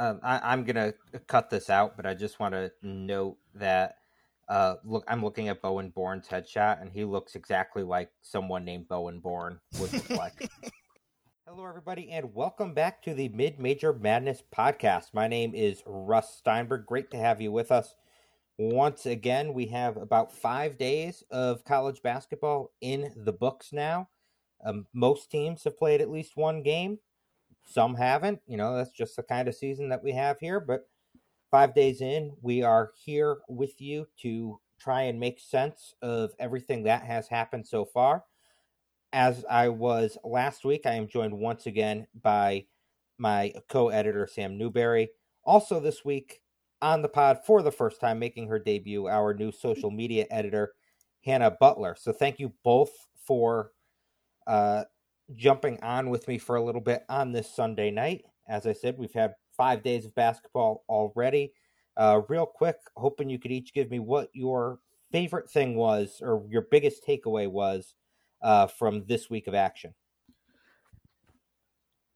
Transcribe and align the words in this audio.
Um, 0.00 0.18
I, 0.22 0.54
am 0.54 0.64
gonna 0.64 0.94
cut 1.26 1.50
this 1.50 1.68
out, 1.68 1.94
but 1.94 2.06
I 2.06 2.14
just 2.14 2.40
want 2.40 2.54
to 2.54 2.72
note 2.82 3.36
that 3.54 3.96
uh, 4.48 4.76
look, 4.82 5.04
I'm 5.06 5.22
looking 5.22 5.48
at 5.48 5.60
Bowen 5.60 5.90
Born's 5.90 6.26
headshot, 6.26 6.80
and 6.80 6.90
he 6.90 7.04
looks 7.04 7.34
exactly 7.34 7.82
like 7.82 8.10
someone 8.22 8.64
named 8.64 8.88
Bowen 8.88 9.20
Born 9.20 9.60
would 9.78 9.92
look 9.92 10.08
like. 10.08 10.50
Hello, 11.46 11.66
everybody, 11.66 12.10
and 12.12 12.34
welcome 12.34 12.72
back 12.72 13.02
to 13.02 13.12
the 13.12 13.28
Mid 13.28 13.60
Major 13.60 13.92
Madness 13.92 14.42
podcast. 14.56 15.12
My 15.12 15.28
name 15.28 15.54
is 15.54 15.82
Russ 15.84 16.34
Steinberg. 16.34 16.86
Great 16.86 17.10
to 17.10 17.18
have 17.18 17.42
you 17.42 17.52
with 17.52 17.70
us. 17.70 17.94
Once 18.56 19.04
again, 19.04 19.52
we 19.52 19.66
have 19.66 19.98
about 19.98 20.32
five 20.32 20.78
days 20.78 21.22
of 21.30 21.62
college 21.66 22.00
basketball 22.00 22.72
in 22.80 23.12
the 23.16 23.34
books 23.34 23.70
now. 23.70 24.08
Um, 24.64 24.86
most 24.94 25.30
teams 25.30 25.64
have 25.64 25.76
played 25.76 26.00
at 26.00 26.10
least 26.10 26.38
one 26.38 26.62
game. 26.62 27.00
Some 27.64 27.94
haven't. 27.94 28.40
You 28.46 28.56
know, 28.56 28.76
that's 28.76 28.92
just 28.92 29.16
the 29.16 29.22
kind 29.22 29.48
of 29.48 29.54
season 29.54 29.88
that 29.90 30.02
we 30.02 30.12
have 30.12 30.38
here. 30.40 30.60
But 30.60 30.88
five 31.50 31.74
days 31.74 32.00
in, 32.00 32.32
we 32.42 32.62
are 32.62 32.92
here 33.04 33.38
with 33.48 33.80
you 33.80 34.06
to 34.22 34.60
try 34.80 35.02
and 35.02 35.20
make 35.20 35.38
sense 35.38 35.94
of 36.02 36.32
everything 36.38 36.84
that 36.84 37.02
has 37.02 37.28
happened 37.28 37.66
so 37.66 37.84
far. 37.84 38.24
As 39.12 39.44
I 39.50 39.68
was 39.68 40.16
last 40.24 40.64
week, 40.64 40.86
I 40.86 40.94
am 40.94 41.08
joined 41.08 41.38
once 41.38 41.66
again 41.66 42.06
by 42.22 42.66
my 43.18 43.52
co 43.68 43.88
editor, 43.88 44.26
Sam 44.26 44.56
Newberry. 44.56 45.10
Also, 45.44 45.80
this 45.80 46.04
week 46.04 46.40
on 46.80 47.02
the 47.02 47.08
pod 47.08 47.40
for 47.44 47.62
the 47.62 47.72
first 47.72 48.00
time, 48.00 48.18
making 48.18 48.48
her 48.48 48.58
debut, 48.58 49.08
our 49.08 49.34
new 49.34 49.50
social 49.52 49.90
media 49.90 50.26
editor, 50.30 50.72
Hannah 51.24 51.50
Butler. 51.50 51.96
So, 51.98 52.12
thank 52.12 52.38
you 52.38 52.52
both 52.62 52.92
for 53.26 53.72
uh, 54.46 54.84
jumping 55.36 55.78
on 55.82 56.10
with 56.10 56.26
me 56.28 56.38
for 56.38 56.56
a 56.56 56.62
little 56.62 56.80
bit 56.80 57.04
on 57.08 57.32
this 57.32 57.54
Sunday 57.54 57.90
night. 57.90 58.24
As 58.48 58.66
I 58.66 58.72
said, 58.72 58.98
we've 58.98 59.12
had 59.12 59.34
five 59.56 59.82
days 59.82 60.06
of 60.06 60.14
basketball 60.14 60.84
already. 60.88 61.52
Uh, 61.96 62.22
real 62.28 62.46
quick, 62.46 62.76
hoping 62.96 63.28
you 63.28 63.38
could 63.38 63.52
each 63.52 63.74
give 63.74 63.90
me 63.90 63.98
what 63.98 64.30
your 64.32 64.78
favorite 65.12 65.50
thing 65.50 65.76
was 65.76 66.20
or 66.22 66.44
your 66.48 66.66
biggest 66.70 67.04
takeaway 67.06 67.48
was 67.48 67.94
uh, 68.42 68.66
from 68.66 69.04
this 69.06 69.28
week 69.28 69.46
of 69.46 69.54
action. 69.54 69.94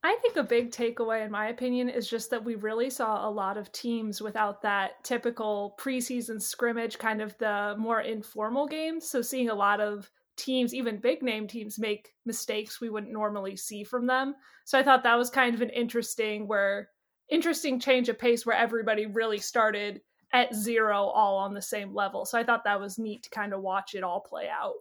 I 0.03 0.17
think 0.21 0.37
a 0.37 0.43
big 0.43 0.71
takeaway, 0.71 1.25
in 1.25 1.31
my 1.31 1.49
opinion, 1.49 1.89
is 1.89 2.09
just 2.09 2.29
that 2.31 2.45
we 2.45 2.57
really 2.57 2.91
saw 2.91 3.27
a 3.27 3.31
lot 3.31 3.57
of 3.57 3.73
teams 3.73 4.21
without 4.21 4.61
that 4.61 5.03
typical 5.03 5.75
preseason 5.81 6.41
scrimmage, 6.43 6.99
kind 6.99 7.23
of 7.23 7.37
the 7.39 7.75
more 7.79 8.03
informal 8.03 8.67
games. 8.67 9.09
So, 9.09 9.23
seeing 9.23 9.49
a 9.49 9.55
lot 9.55 9.81
of 9.81 10.11
teams, 10.37 10.75
even 10.75 10.99
big 10.99 11.23
name 11.23 11.47
teams, 11.47 11.79
make 11.79 12.13
mistakes 12.25 12.81
we 12.81 12.91
wouldn't 12.91 13.13
normally 13.13 13.57
see 13.57 13.85
from 13.85 14.07
them. 14.07 14.35
So 14.65 14.79
I 14.79 14.83
thought 14.83 15.03
that 15.05 15.19
was 15.19 15.31
kind 15.31 15.55
of 15.55 15.63
an 15.63 15.71
interesting 15.71 16.47
where 16.49 16.89
interesting 17.29 17.81
change 17.81 18.09
of 18.09 18.19
pace 18.19 18.45
where 18.45 18.57
everybody 18.57 19.07
really 19.07 19.39
started 19.39 20.01
at 20.33 20.55
zero 20.55 21.05
all 21.05 21.37
on 21.39 21.55
the 21.55 21.63
same 21.63 21.95
level. 21.95 22.25
So 22.25 22.39
I 22.39 22.45
thought 22.45 22.65
that 22.65 22.81
was 22.81 22.99
neat 22.99 23.23
to 23.23 23.31
kind 23.31 23.55
of 23.55 23.63
watch 23.63 23.95
it 23.95 24.03
all 24.03 24.21
play 24.21 24.49
out. 24.49 24.75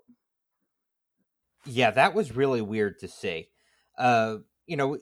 Yeah, 1.66 1.92
that 1.92 2.14
was 2.14 2.36
really 2.36 2.62
weird 2.62 3.00
to 3.00 3.08
see. 3.08 3.50
Uh, 3.98 4.38
you 4.66 4.76
know, 4.76 4.98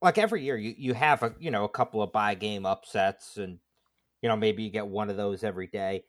like 0.00 0.18
every 0.18 0.44
year 0.44 0.56
you, 0.56 0.74
you 0.78 0.94
have 0.94 1.22
a 1.22 1.34
you 1.38 1.50
know 1.50 1.64
a 1.64 1.68
couple 1.68 2.02
of 2.02 2.12
buy 2.12 2.34
game 2.34 2.64
upsets 2.64 3.36
and 3.36 3.58
you 4.22 4.28
know 4.28 4.36
maybe 4.36 4.62
you 4.62 4.70
get 4.70 4.86
one 4.86 5.10
of 5.10 5.16
those 5.16 5.42
every 5.42 5.66
day 5.66 6.04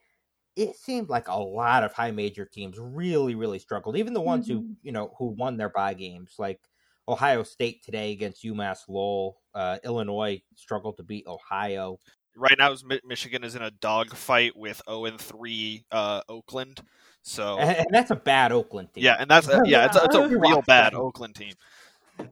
it 0.58 0.76
seemed 0.76 1.08
like 1.08 1.28
a 1.28 1.38
lot 1.38 1.84
of 1.84 1.92
high 1.92 2.10
major 2.10 2.44
teams 2.44 2.78
really, 2.80 3.36
really 3.36 3.60
struggled. 3.60 3.96
Even 3.96 4.12
the 4.12 4.20
ones 4.20 4.48
mm-hmm. 4.48 4.58
who, 4.58 4.76
you 4.82 4.90
know, 4.90 5.14
who 5.16 5.26
won 5.26 5.56
their 5.56 5.68
bye 5.68 5.94
games, 5.94 6.34
like 6.36 6.60
Ohio 7.08 7.44
State 7.44 7.84
today 7.84 8.10
against 8.10 8.44
UMass 8.44 8.80
Lowell. 8.88 9.38
Uh, 9.54 9.78
Illinois 9.84 10.42
struggled 10.56 10.96
to 10.96 11.04
beat 11.04 11.28
Ohio. 11.28 12.00
Right 12.36 12.56
now, 12.58 12.74
Michigan 13.04 13.44
is 13.44 13.54
in 13.54 13.62
a 13.62 13.70
dogfight 13.70 14.56
with 14.56 14.82
0 14.88 15.04
and 15.06 15.20
3 15.20 15.84
uh, 15.92 16.22
Oakland. 16.28 16.80
So 17.22 17.58
and, 17.58 17.86
that's 17.90 18.10
a 18.10 18.16
bad 18.16 18.50
Oakland 18.50 18.92
team. 18.92 19.04
Yeah, 19.04 19.16
and 19.20 19.30
that's 19.30 19.48
a, 19.48 19.62
yeah, 19.66 19.86
it's, 19.86 19.96
a, 19.96 20.04
it's 20.04 20.14
a 20.16 20.28
real 20.38 20.62
bad 20.62 20.92
them. 20.92 21.00
Oakland 21.00 21.36
team. 21.36 21.54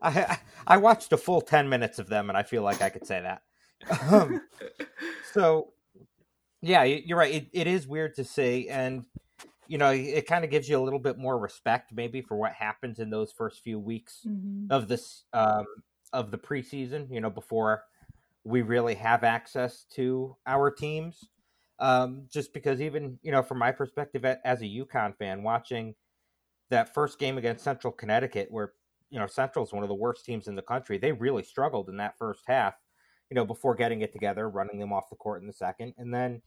I 0.03 0.39
I 0.67 0.79
watched 0.79 1.13
a 1.13 1.17
full 1.17 1.41
ten 1.41 1.69
minutes 1.69 2.01
of 2.01 2.09
them, 2.09 2.29
and 2.29 2.37
I 2.37 2.43
feel 2.43 2.63
like 2.63 2.83
I 2.83 2.89
could 2.89 3.07
say 3.07 3.21
that. 3.21 3.43
Um, 4.11 4.41
so 5.33 5.69
yeah, 6.67 6.83
you're 6.83 7.19
right. 7.19 7.33
It, 7.33 7.49
it 7.53 7.67
is 7.67 7.87
weird 7.87 8.15
to 8.17 8.25
see, 8.25 8.69
and 8.69 9.05
you 9.69 9.79
know, 9.79 9.91
it 9.91 10.27
kind 10.27 10.45
of 10.45 10.51
gives 10.51 10.69
you 10.69 10.79
a 10.79 10.83
little 10.83 10.99
bit 10.99 11.19
more 11.19 11.39
respect, 11.39 11.93
maybe, 11.93 12.21
for 12.21 12.37
what 12.37 12.53
happens 12.53 12.99
in 12.99 13.11
those 13.11 13.33
first 13.33 13.63
few 13.63 13.79
weeks 13.79 14.21
mm-hmm. 14.27 14.67
of 14.71 14.89
this 14.89 15.25
um, 15.33 15.67
of 16.13 16.31
the 16.31 16.39
preseason. 16.39 17.13
You 17.13 17.21
know, 17.21 17.31
before 17.31 17.83
we 18.45 18.63
really 18.63 18.95
have 18.95 19.25
access 19.25 19.85
to 19.95 20.37
our 20.47 20.71
teams. 20.71 21.29
Um, 21.79 22.27
just 22.33 22.55
because, 22.55 22.81
even 22.81 23.19
you 23.23 23.33
know, 23.33 23.43
from 23.43 23.59
my 23.59 23.71
perspective 23.71 24.25
as 24.25 24.63
a 24.63 24.65
UConn 24.65 25.17
fan, 25.19 25.43
watching 25.43 25.95
that 26.71 26.95
first 26.95 27.19
game 27.19 27.37
against 27.37 27.65
Central 27.65 27.93
Connecticut, 27.93 28.49
where 28.51 28.73
you 29.11 29.19
know 29.19 29.27
Central 29.27 29.65
is 29.65 29.73
one 29.73 29.83
of 29.83 29.89
the 29.89 29.95
worst 29.95 30.25
teams 30.25 30.49
in 30.49 30.57
the 30.57 30.63
country, 30.63 30.97
they 30.99 31.13
really 31.13 31.43
struggled 31.43 31.89
in 31.89 31.99
that 31.99 32.17
first 32.19 32.43
half 32.47 32.75
you 33.31 33.35
know, 33.35 33.45
before 33.45 33.75
getting 33.75 34.03
it 34.03 34.13
together, 34.13 34.49
running 34.49 34.79
them 34.79 34.93
off 34.93 35.11
the 35.11 35.17
court 35.17 35.41
in 35.41 35.47
the 35.47 35.53
second. 35.53 35.95
And 35.99 36.15
then 36.15 36.43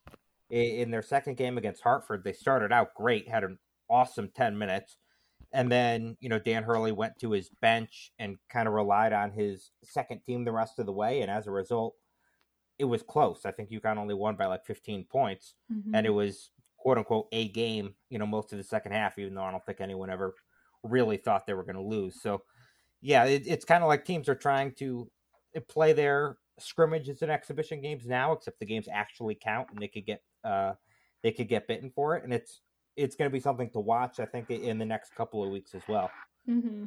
in 0.50 0.92
their 0.92 1.02
second 1.02 1.38
game 1.38 1.58
against 1.58 1.84
Hartford, 1.84 2.24
they 2.24 2.34
started 2.34 2.72
out 2.72 2.94
great, 2.96 3.28
had 3.28 3.44
an 3.44 3.60
awesome 3.90 4.30
10 4.36 4.58
minutes. 4.58 4.98
And 5.52 5.72
then, 5.72 6.16
you 6.20 6.30
know, 6.30 6.40
Dan 6.40 6.64
Hurley 6.64 6.92
went 6.92 7.18
to 7.20 7.32
his 7.32 7.50
bench 7.62 8.12
and 8.20 8.38
kind 8.50 8.68
of 8.68 8.74
relied 8.74 9.14
on 9.14 9.32
his 9.32 9.72
second 9.84 10.22
team 10.26 10.46
the 10.46 10.52
rest 10.52 10.80
of 10.80 10.86
the 10.86 10.92
way. 10.92 11.22
And 11.22 11.32
as 11.32 11.48
a 11.48 11.52
result, 11.52 11.96
it 12.78 12.86
was 12.86 13.04
close. 13.04 13.46
I 13.46 13.52
think 13.52 13.70
UConn 13.70 13.98
only 13.98 14.14
won 14.14 14.36
by 14.36 14.46
like 14.46 14.66
15 14.66 15.06
points. 15.06 15.56
Mm-hmm. 15.72 15.96
And 15.96 16.06
it 16.06 16.12
was, 16.12 16.52
quote 16.78 16.98
unquote, 16.98 17.28
a 17.32 17.50
game, 17.50 17.96
you 18.10 18.20
know, 18.20 18.28
most 18.28 18.54
of 18.54 18.58
the 18.58 18.64
second 18.64 18.92
half, 18.92 19.18
even 19.18 19.34
though 19.34 19.44
I 19.44 19.52
don't 19.52 19.66
think 19.66 19.82
anyone 19.82 20.10
ever 20.10 20.36
really 20.84 21.18
thought 21.18 21.46
they 21.46 21.54
were 21.54 21.64
going 21.64 21.76
to 21.76 21.82
lose. 21.82 22.22
So, 22.22 22.44
yeah, 23.02 23.26
it, 23.26 23.44
it's 23.46 23.66
kind 23.66 23.84
of 23.84 23.88
like 23.88 24.06
teams 24.06 24.30
are 24.30 24.36
trying 24.36 24.74
to 24.76 25.10
play 25.68 25.94
their 25.94 26.38
scrimmages 26.62 27.22
and 27.22 27.32
exhibition 27.32 27.82
games 27.82 28.06
now, 28.06 28.32
except 28.34 28.60
the 28.60 28.66
games 28.66 28.88
actually 28.92 29.36
count 29.36 29.68
and 29.72 29.80
they 29.80 29.88
could 29.88 30.06
get 30.06 30.22
uh, 30.44 30.74
they 31.22 31.32
could 31.32 31.48
get 31.48 31.68
bitten 31.68 31.90
for 31.90 32.16
it, 32.16 32.24
and 32.24 32.34
it's 32.34 32.62
it's 32.96 33.16
going 33.16 33.30
to 33.30 33.34
be 33.34 33.40
something 33.40 33.70
to 33.72 33.80
watch. 33.80 34.20
I 34.20 34.26
think 34.26 34.50
in 34.50 34.78
the 34.78 34.86
next 34.86 35.16
couple 35.16 35.44
of 35.44 35.50
weeks 35.50 35.74
as 35.76 35.82
well. 35.88 36.10
Mm-hmm. 36.48 36.86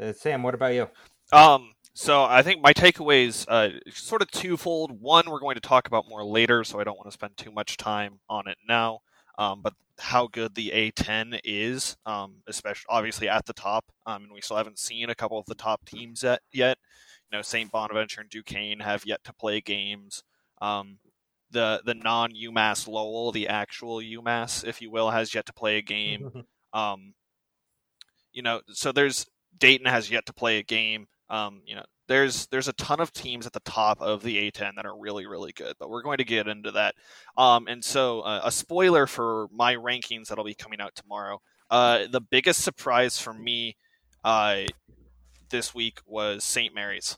Uh, 0.00 0.12
Sam, 0.12 0.42
what 0.42 0.54
about 0.54 0.74
you? 0.74 0.88
Um, 1.32 1.74
so 1.94 2.24
I 2.24 2.42
think 2.42 2.62
my 2.62 2.72
takeaways 2.72 3.44
uh, 3.48 3.78
sort 3.90 4.22
of 4.22 4.30
twofold. 4.30 5.00
One, 5.00 5.30
we're 5.30 5.40
going 5.40 5.56
to 5.56 5.60
talk 5.60 5.86
about 5.86 6.08
more 6.08 6.24
later, 6.24 6.64
so 6.64 6.80
I 6.80 6.84
don't 6.84 6.96
want 6.96 7.08
to 7.08 7.12
spend 7.12 7.36
too 7.36 7.50
much 7.50 7.76
time 7.76 8.20
on 8.28 8.48
it 8.48 8.56
now. 8.68 9.00
Um, 9.38 9.60
but 9.62 9.74
how 9.98 10.26
good 10.26 10.54
the 10.54 10.70
A10 10.74 11.40
is, 11.44 11.96
um, 12.06 12.36
especially 12.46 12.86
obviously 12.88 13.28
at 13.28 13.46
the 13.46 13.52
top, 13.52 13.84
um, 14.06 14.24
and 14.24 14.32
we 14.32 14.40
still 14.40 14.56
haven't 14.56 14.78
seen 14.78 15.10
a 15.10 15.14
couple 15.14 15.38
of 15.38 15.46
the 15.46 15.54
top 15.54 15.84
teams 15.84 16.22
yet. 16.22 16.40
yet 16.52 16.78
know, 17.32 17.42
St. 17.42 17.70
Bonaventure 17.70 18.20
and 18.20 18.30
Duquesne 18.30 18.80
have 18.80 19.04
yet 19.04 19.24
to 19.24 19.32
play 19.32 19.60
games. 19.60 20.22
Um, 20.60 20.98
the 21.50 21.82
the 21.84 21.94
non 21.94 22.32
UMass 22.32 22.88
Lowell, 22.88 23.32
the 23.32 23.48
actual 23.48 23.98
UMass, 23.98 24.64
if 24.66 24.80
you 24.80 24.90
will, 24.90 25.10
has 25.10 25.34
yet 25.34 25.46
to 25.46 25.52
play 25.52 25.78
a 25.78 25.82
game. 25.82 26.44
um, 26.72 27.14
you 28.32 28.42
know, 28.42 28.62
so 28.68 28.92
there's 28.92 29.26
Dayton 29.58 29.86
has 29.86 30.10
yet 30.10 30.26
to 30.26 30.32
play 30.32 30.58
a 30.58 30.62
game. 30.62 31.06
Um, 31.28 31.62
you 31.66 31.74
know, 31.74 31.84
there's 32.08 32.46
there's 32.48 32.68
a 32.68 32.72
ton 32.74 33.00
of 33.00 33.12
teams 33.12 33.46
at 33.46 33.52
the 33.52 33.60
top 33.60 34.00
of 34.00 34.22
the 34.22 34.50
A10 34.50 34.72
that 34.76 34.86
are 34.86 34.98
really 34.98 35.26
really 35.26 35.52
good, 35.52 35.74
but 35.78 35.90
we're 35.90 36.02
going 36.02 36.18
to 36.18 36.24
get 36.24 36.48
into 36.48 36.72
that. 36.72 36.94
Um, 37.36 37.66
and 37.68 37.84
so 37.84 38.20
uh, 38.20 38.42
a 38.44 38.52
spoiler 38.52 39.06
for 39.06 39.48
my 39.52 39.74
rankings 39.74 40.28
that'll 40.28 40.44
be 40.44 40.54
coming 40.54 40.80
out 40.80 40.94
tomorrow. 40.94 41.40
Uh, 41.70 42.06
the 42.10 42.20
biggest 42.20 42.60
surprise 42.60 43.18
for 43.18 43.32
me 43.32 43.76
uh, 44.24 44.62
this 45.50 45.74
week 45.74 46.00
was 46.06 46.44
St. 46.44 46.74
Mary's. 46.74 47.16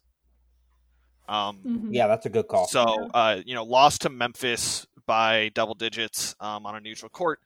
Um, 1.29 1.59
mm-hmm. 1.67 1.95
Yeah, 1.95 2.07
that's 2.07 2.27
a 2.27 2.31
good 2.31 2.49
call. 2.49 2.67
So, 2.67 2.85
uh, 3.15 3.41
you 3.45 3.55
know, 3.55 3.65
lost 3.65 4.03
to 4.03 4.11
Memphis 4.11 4.87
by 5.07 5.51
double 5.55 5.75
digits 5.75 6.35
um, 6.41 6.67
on 6.67 6.77
a 6.77 6.81
neutral 6.81 7.09
court. 7.09 7.41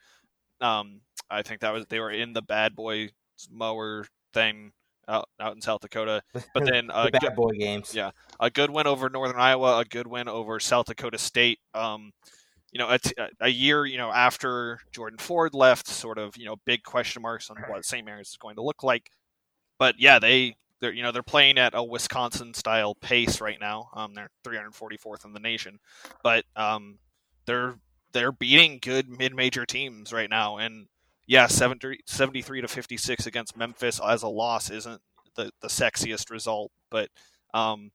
Um, 0.60 1.00
I 1.30 1.42
think 1.42 1.60
that 1.60 1.72
was 1.72 1.86
they 1.86 2.00
were 2.00 2.10
in 2.10 2.32
the 2.32 2.42
bad 2.42 2.75
boy 2.75 3.10
mower 3.50 4.06
thing 4.32 4.72
out, 5.06 5.28
out 5.40 5.54
in 5.54 5.62
South 5.62 5.80
Dakota. 5.80 6.22
But 6.32 6.64
then 6.64 6.86
the 7.04 7.10
bad 7.12 7.20
good, 7.20 7.34
boy 7.36 7.52
games. 7.52 7.94
Yeah, 7.94 8.10
a 8.40 8.50
good 8.50 8.70
win 8.70 8.86
over 8.86 9.08
Northern 9.08 9.40
Iowa, 9.40 9.78
a 9.78 9.84
good 9.84 10.06
win 10.06 10.28
over 10.28 10.58
South 10.58 10.86
Dakota 10.86 11.19
State. 11.19 11.58
Um, 11.75 12.12
you 12.72 12.78
know, 12.78 12.88
a, 12.88 12.98
a 13.40 13.48
year 13.48 13.86
you 13.86 13.98
know 13.98 14.10
after 14.10 14.80
Jordan 14.92 15.19
Ford 15.19 15.54
left, 15.54 15.86
sort 15.86 16.19
of 16.19 16.36
you 16.36 16.44
know 16.44 16.56
big 16.64 16.82
question 16.82 17.22
marks 17.22 17.50
on 17.50 17.56
what 17.69 17.84
St. 17.84 18.04
Mary's 18.04 18.28
is 18.28 18.36
going 18.36 18.56
to 18.56 18.62
look 18.62 18.82
like. 18.82 19.10
But 19.78 19.94
yeah, 19.98 20.19
they 20.19 20.56
they're 20.80 20.92
you 20.92 21.02
know 21.02 21.12
they're 21.12 21.22
playing 21.22 21.58
at 21.58 21.75
a 21.75 21.82
Wisconsin 21.82 22.54
style 22.54 22.94
pace 22.94 23.40
right 23.40 23.60
now. 23.60 23.90
Um, 23.94 24.14
they're 24.14 24.30
344th 24.44 25.25
in 25.25 25.32
the 25.32 25.40
nation, 25.40 25.78
but 26.22 26.44
um, 26.56 26.98
they're 27.46 27.76
they're 28.12 28.32
beating 28.32 28.78
good 28.80 29.08
mid 29.08 29.34
major 29.34 29.66
teams 29.66 30.12
right 30.12 30.30
now. 30.30 30.58
And 30.58 30.86
yeah, 31.26 31.46
70, 31.46 32.00
73 32.06 32.62
to 32.62 32.69
56 32.69 33.26
against 33.26 33.56
Memphis 33.56 34.00
as 34.04 34.22
a 34.22 34.28
loss 34.28 34.70
isn't 34.70 35.00
the 35.36 35.50
the 35.60 35.69
sexiest 35.69 36.30
result, 36.30 36.70
but 36.90 37.10
um, 37.54 37.90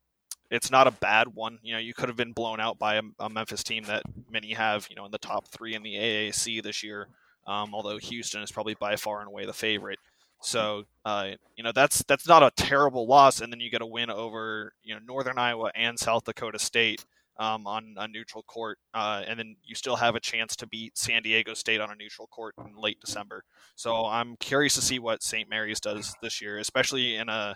it's 0.49 0.69
not 0.69 0.87
a 0.87 0.91
bad 0.91 1.33
one. 1.33 1.59
You 1.63 1.73
know, 1.73 1.79
you 1.79 1.93
could 1.93 2.09
have 2.09 2.17
been 2.17 2.33
blown 2.33 2.59
out 2.59 2.77
by 2.77 2.95
a, 2.95 3.01
a 3.19 3.29
Memphis 3.29 3.63
team 3.63 3.85
that 3.85 4.03
many 4.29 4.53
have, 4.53 4.87
you 4.89 4.95
know, 4.95 5.05
in 5.05 5.11
the 5.11 5.17
top 5.17 5.47
three 5.47 5.73
in 5.73 5.83
the 5.83 5.95
AAC 5.95 6.61
this 6.61 6.83
year. 6.83 7.07
Um, 7.45 7.73
although 7.73 7.97
Houston 7.97 8.41
is 8.41 8.51
probably 8.51 8.75
by 8.75 8.95
far 8.95 9.19
and 9.19 9.27
away 9.27 9.45
the 9.45 9.53
favorite. 9.53 9.99
So 10.43 10.83
uh, 11.05 11.31
you 11.55 11.63
know 11.63 11.71
that's 11.73 12.03
that's 12.03 12.27
not 12.27 12.43
a 12.43 12.51
terrible 12.55 13.07
loss, 13.07 13.41
and 13.41 13.51
then 13.51 13.59
you 13.59 13.69
get 13.69 13.81
a 13.81 13.85
win 13.85 14.09
over 14.09 14.73
you 14.83 14.93
know 14.93 14.99
Northern 15.05 15.37
Iowa 15.37 15.71
and 15.73 15.97
South 15.97 16.25
Dakota 16.25 16.59
State 16.59 17.05
um, 17.37 17.65
on 17.65 17.95
a 17.97 18.07
neutral 18.07 18.43
court, 18.43 18.77
uh, 18.93 19.23
and 19.27 19.39
then 19.39 19.55
you 19.63 19.73
still 19.75 19.95
have 19.95 20.15
a 20.15 20.19
chance 20.19 20.55
to 20.57 20.67
beat 20.67 20.97
San 20.97 21.23
Diego 21.23 21.53
State 21.53 21.81
on 21.81 21.89
a 21.89 21.95
neutral 21.95 22.27
court 22.27 22.55
in 22.59 22.75
late 22.75 22.99
December. 22.99 23.43
So 23.75 24.05
I'm 24.05 24.35
curious 24.37 24.75
to 24.75 24.81
see 24.81 24.99
what 24.99 25.23
St. 25.23 25.49
Mary's 25.49 25.79
does 25.79 26.13
this 26.21 26.41
year, 26.41 26.59
especially 26.59 27.15
in 27.15 27.29
a, 27.29 27.55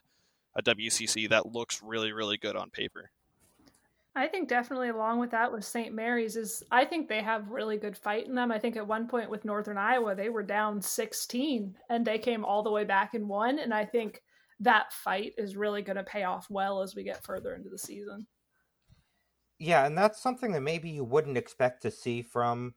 a 0.55 0.63
WCC 0.63 1.29
that 1.29 1.51
looks 1.51 1.81
really 1.83 2.13
really 2.13 2.37
good 2.37 2.55
on 2.55 2.69
paper. 2.69 3.11
I 4.17 4.27
think 4.27 4.49
definitely 4.49 4.89
along 4.89 5.19
with 5.19 5.31
that 5.31 5.51
with 5.51 5.63
St. 5.63 5.93
Mary's 5.93 6.35
is 6.35 6.63
I 6.71 6.85
think 6.85 7.07
they 7.07 7.21
have 7.21 7.51
really 7.51 7.77
good 7.77 7.95
fight 7.95 8.25
in 8.25 8.35
them. 8.35 8.51
I 8.51 8.59
think 8.59 8.75
at 8.75 8.87
one 8.87 9.07
point 9.07 9.29
with 9.29 9.45
Northern 9.45 9.77
Iowa 9.77 10.15
they 10.15 10.29
were 10.29 10.43
down 10.43 10.81
16 10.81 11.75
and 11.89 12.05
they 12.05 12.17
came 12.17 12.43
all 12.43 12.63
the 12.63 12.71
way 12.71 12.83
back 12.83 13.13
and 13.13 13.29
won 13.29 13.59
and 13.59 13.73
I 13.73 13.85
think 13.85 14.21
that 14.59 14.91
fight 14.91 15.33
is 15.37 15.55
really 15.55 15.81
going 15.81 15.97
to 15.97 16.03
pay 16.03 16.23
off 16.23 16.47
well 16.49 16.81
as 16.81 16.95
we 16.95 17.03
get 17.03 17.23
further 17.23 17.53
into 17.53 17.69
the 17.69 17.77
season. 17.77 18.25
Yeah, 19.59 19.85
and 19.85 19.97
that's 19.97 20.21
something 20.21 20.51
that 20.51 20.61
maybe 20.61 20.89
you 20.89 21.03
wouldn't 21.03 21.37
expect 21.37 21.81
to 21.83 21.91
see 21.91 22.21
from 22.21 22.73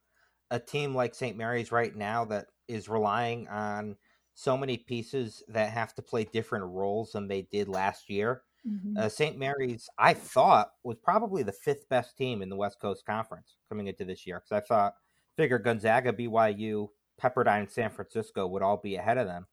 a 0.51 0.59
team 0.59 0.95
like 0.95 1.15
St. 1.15 1.37
Mary's 1.37 1.73
right 1.73 1.95
now 1.95 2.25
that 2.27 2.47
is 2.69 2.89
relying 2.89 3.49
on 3.49 3.97
so 4.35 4.57
many 4.57 4.77
pieces 4.77 5.43
that 5.49 5.71
have 5.71 5.95
to 5.95 6.03
play 6.03 6.25
different 6.25 6.65
roles 6.67 7.13
than 7.13 7.29
they 7.29 7.43
did 7.43 7.69
last 7.69 8.09
year. 8.09 8.43
Mm-hmm. 8.69 8.97
Uh, 8.99 9.09
St. 9.09 9.39
Mary's, 9.39 9.89
I 9.99 10.15
thought, 10.15 10.73
was 10.85 10.99
probably 11.03 11.43
the 11.43 11.53
fifth 11.53 11.89
best 11.89 12.17
team 12.17 12.43
in 12.43 12.49
the 12.49 12.57
West 12.57 12.79
Coast 12.81 13.05
Conference 13.07 13.57
coming 13.69 13.87
into 13.87 14.05
this 14.05 14.27
year 14.27 14.41
because 14.41 14.63
I 14.63 14.67
thought, 14.67 14.95
figured 15.37 15.65
Gonzaga, 15.65 16.13
BYU, 16.13 16.89
Pepperdine, 17.21 17.71
San 17.71 17.91
Francisco 17.91 18.47
would 18.47 18.63
all 18.63 18.77
be 18.77 18.97
ahead 18.97 19.19
of 19.19 19.27
them. 19.27 19.47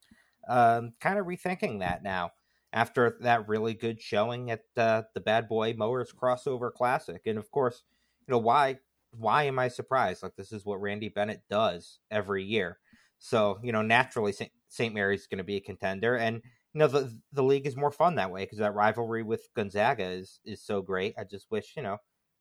Um, 0.48 0.92
kind 1.00 1.18
of 1.18 1.26
rethinking 1.26 1.80
that 1.80 2.02
now 2.02 2.32
after 2.72 3.16
that 3.20 3.48
really 3.48 3.74
good 3.74 4.00
showing 4.00 4.50
at 4.50 4.60
uh, 4.76 5.02
the 5.14 5.20
Bad 5.20 5.48
Boy 5.48 5.74
Mowers 5.76 6.12
Crossover 6.12 6.72
Classic, 6.72 7.20
and 7.26 7.38
of 7.38 7.50
course, 7.50 7.84
you 8.26 8.32
know 8.32 8.38
why? 8.38 8.78
Why 9.10 9.44
am 9.44 9.58
I 9.58 9.68
surprised? 9.68 10.22
Like 10.22 10.36
this 10.36 10.52
is 10.52 10.64
what 10.64 10.80
Randy 10.80 11.08
Bennett 11.08 11.42
does 11.48 11.98
every 12.10 12.44
year. 12.44 12.78
So 13.18 13.58
you 13.62 13.72
know, 13.72 13.82
naturally, 13.82 14.34
St. 14.68 14.94
Mary's 14.94 15.26
going 15.26 15.38
to 15.38 15.44
be 15.44 15.56
a 15.56 15.60
contender, 15.60 16.16
and 16.16 16.42
you 16.74 16.80
know 16.80 16.86
the 16.86 17.12
the 17.32 17.42
league 17.42 17.66
is 17.66 17.76
more 17.76 17.90
fun 17.90 18.14
that 18.16 18.30
way 18.30 18.44
because 18.44 18.58
that 18.58 18.74
rivalry 18.74 19.22
with 19.22 19.48
Gonzaga 19.54 20.04
is 20.04 20.40
is 20.44 20.62
so 20.62 20.82
great. 20.82 21.14
I 21.18 21.24
just 21.24 21.50
wish 21.50 21.74
you 21.76 21.82
know 21.82 21.98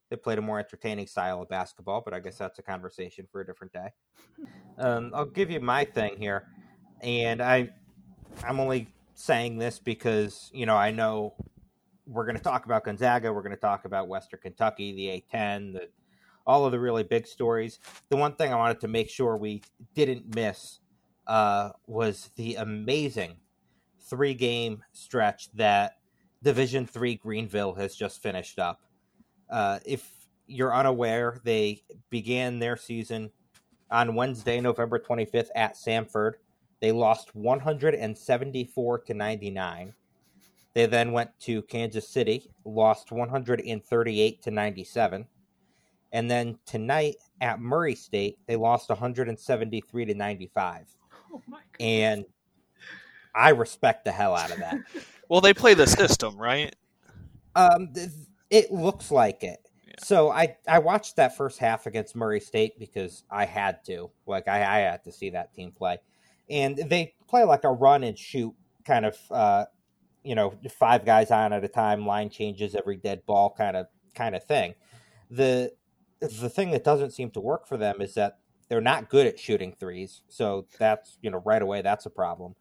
they 0.10 0.16
played 0.16 0.38
a 0.38 0.42
more 0.42 0.60
entertaining 0.60 1.08
style 1.08 1.42
of 1.42 1.50
basketball, 1.50 2.02
but 2.04 2.14
I 2.14 2.20
guess 2.20 2.38
that's 2.38 2.60
a 2.60 2.64
conversation 2.64 3.28
for 3.32 3.42
a 3.42 3.46
different 3.46 3.74
day. 3.74 3.90
Um, 4.78 5.12
I'll 5.14 5.26
give 5.26 5.52
you 5.52 5.60
my 5.60 5.86
thing 5.86 6.18
here, 6.18 6.48
and 7.02 7.42
I 7.42 7.70
I'm 8.44 8.60
only 8.60 8.90
saying 9.16 9.58
this 9.58 9.80
because 9.80 10.52
you 10.54 10.66
know 10.66 10.76
I 10.76 10.92
know 10.92 11.34
we're 12.06 12.26
going 12.26 12.38
to 12.38 12.44
talk 12.44 12.66
about 12.66 12.86
Gonzaga, 12.86 13.34
we're 13.34 13.42
going 13.42 13.56
to 13.56 13.62
talk 13.62 13.86
about 13.86 14.08
Western 14.08 14.40
Kentucky, 14.40 14.94
the 14.94 15.38
A10, 15.38 15.74
the 15.74 15.90
all 16.46 16.66
of 16.66 16.72
the 16.72 16.80
really 16.80 17.04
big 17.04 17.28
stories. 17.28 17.80
The 18.10 18.16
one 18.16 18.34
thing 18.34 18.54
I 18.54 18.56
wanted 18.56 18.80
to 18.82 18.88
make 18.88 19.10
sure 19.10 19.36
we 19.36 19.62
didn't 19.94 20.34
miss 20.34 20.80
uh, 21.28 21.72
was 21.88 22.32
the 22.38 22.56
amazing 22.56 23.36
three 24.10 24.34
game 24.34 24.84
stretch 24.92 25.52
that 25.54 25.98
Division 26.44 26.86
Three 26.86 27.16
Greenville 27.16 27.74
has 27.76 27.96
just 27.96 28.22
finished 28.22 28.60
up. 28.60 28.82
Uh, 29.50 29.80
if 29.86 30.10
you're 30.48 30.74
unaware, 30.74 31.40
they 31.44 31.84
began 32.10 32.60
their 32.60 32.78
season 32.78 33.32
on 33.92 34.16
Wednesday, 34.16 34.60
November 34.62 35.00
25th 35.00 35.50
at 35.56 35.76
Samford. 35.76 36.34
They 36.80 36.92
lost 36.92 37.36
174 37.36 39.00
to 39.00 39.14
99. 39.14 39.94
They 40.74 40.86
then 40.86 41.12
went 41.12 41.32
to 41.42 41.64
Kansas 41.64 42.08
City, 42.08 42.52
lost 42.64 43.12
138 43.12 44.42
to 44.44 44.52
97. 44.52 45.26
And 46.12 46.32
then 46.32 46.60
tonight 46.66 47.16
at 47.42 47.60
Murray 47.60 47.96
State, 47.96 48.38
they 48.46 48.56
lost 48.56 48.90
173 48.90 50.06
to 50.06 50.14
95. 50.14 50.88
Oh 51.34 51.42
and 51.80 52.26
I 53.38 53.50
respect 53.50 54.06
the 54.06 54.12
hell 54.12 54.36
out 54.36 54.52
of 54.52 54.58
that. 54.58 54.80
well, 55.30 55.42
they 55.42 55.54
play 55.54 55.74
the 55.76 55.88
system, 55.88 56.38
right? 56.38 56.76
Um, 57.56 57.94
it 58.50 58.72
looks 58.72 59.12
like 59.12 59.44
it. 59.44 59.60
Yeah. 59.88 59.94
So 60.00 60.32
I 60.32 60.58
I 60.68 60.80
watched 60.80 61.16
that 61.18 61.38
first 61.38 61.60
half 61.60 61.86
against 61.86 62.16
Murray 62.16 62.40
State 62.40 62.80
because 62.80 63.24
I 63.30 63.46
had 63.46 63.86
to. 63.86 64.10
Like 64.26 64.48
I, 64.48 64.58
I 64.58 64.80
had 64.80 65.04
to 65.04 65.12
see 65.12 65.30
that 65.32 65.54
team 65.54 65.72
play, 65.72 66.00
and 66.50 66.78
they 66.78 67.14
play 67.28 67.44
like 67.44 67.64
a 67.64 67.72
run 67.72 68.04
and 68.04 68.18
shoot 68.18 68.54
kind 68.86 69.06
of. 69.06 69.18
Uh, 69.30 69.66
you 70.24 70.36
know, 70.36 70.54
five 70.70 71.06
guys 71.06 71.32
on 71.32 71.54
at 71.54 71.64
a 71.64 71.70
time, 71.70 72.06
line 72.06 72.30
changes 72.30 72.76
every 72.76 72.98
dead 72.98 73.26
ball 73.26 73.54
kind 73.58 73.78
of 73.78 73.88
kind 74.14 74.36
of 74.36 74.44
thing. 74.44 74.76
The 75.32 75.72
the 76.20 76.50
thing 76.50 76.72
that 76.72 76.84
doesn't 76.84 77.12
seem 77.12 77.32
to 77.32 77.40
work 77.40 77.66
for 77.66 77.78
them 77.78 78.02
is 78.02 78.16
that 78.16 78.40
they're 78.68 78.82
not 78.82 79.10
good 79.10 79.26
at 79.26 79.40
shooting 79.40 79.72
threes. 79.72 80.24
So 80.28 80.66
that's 80.78 81.18
you 81.22 81.32
know 81.32 81.42
right 81.46 81.62
away 81.62 81.82
that's 81.82 82.06
a 82.06 82.10
problem. 82.10 82.56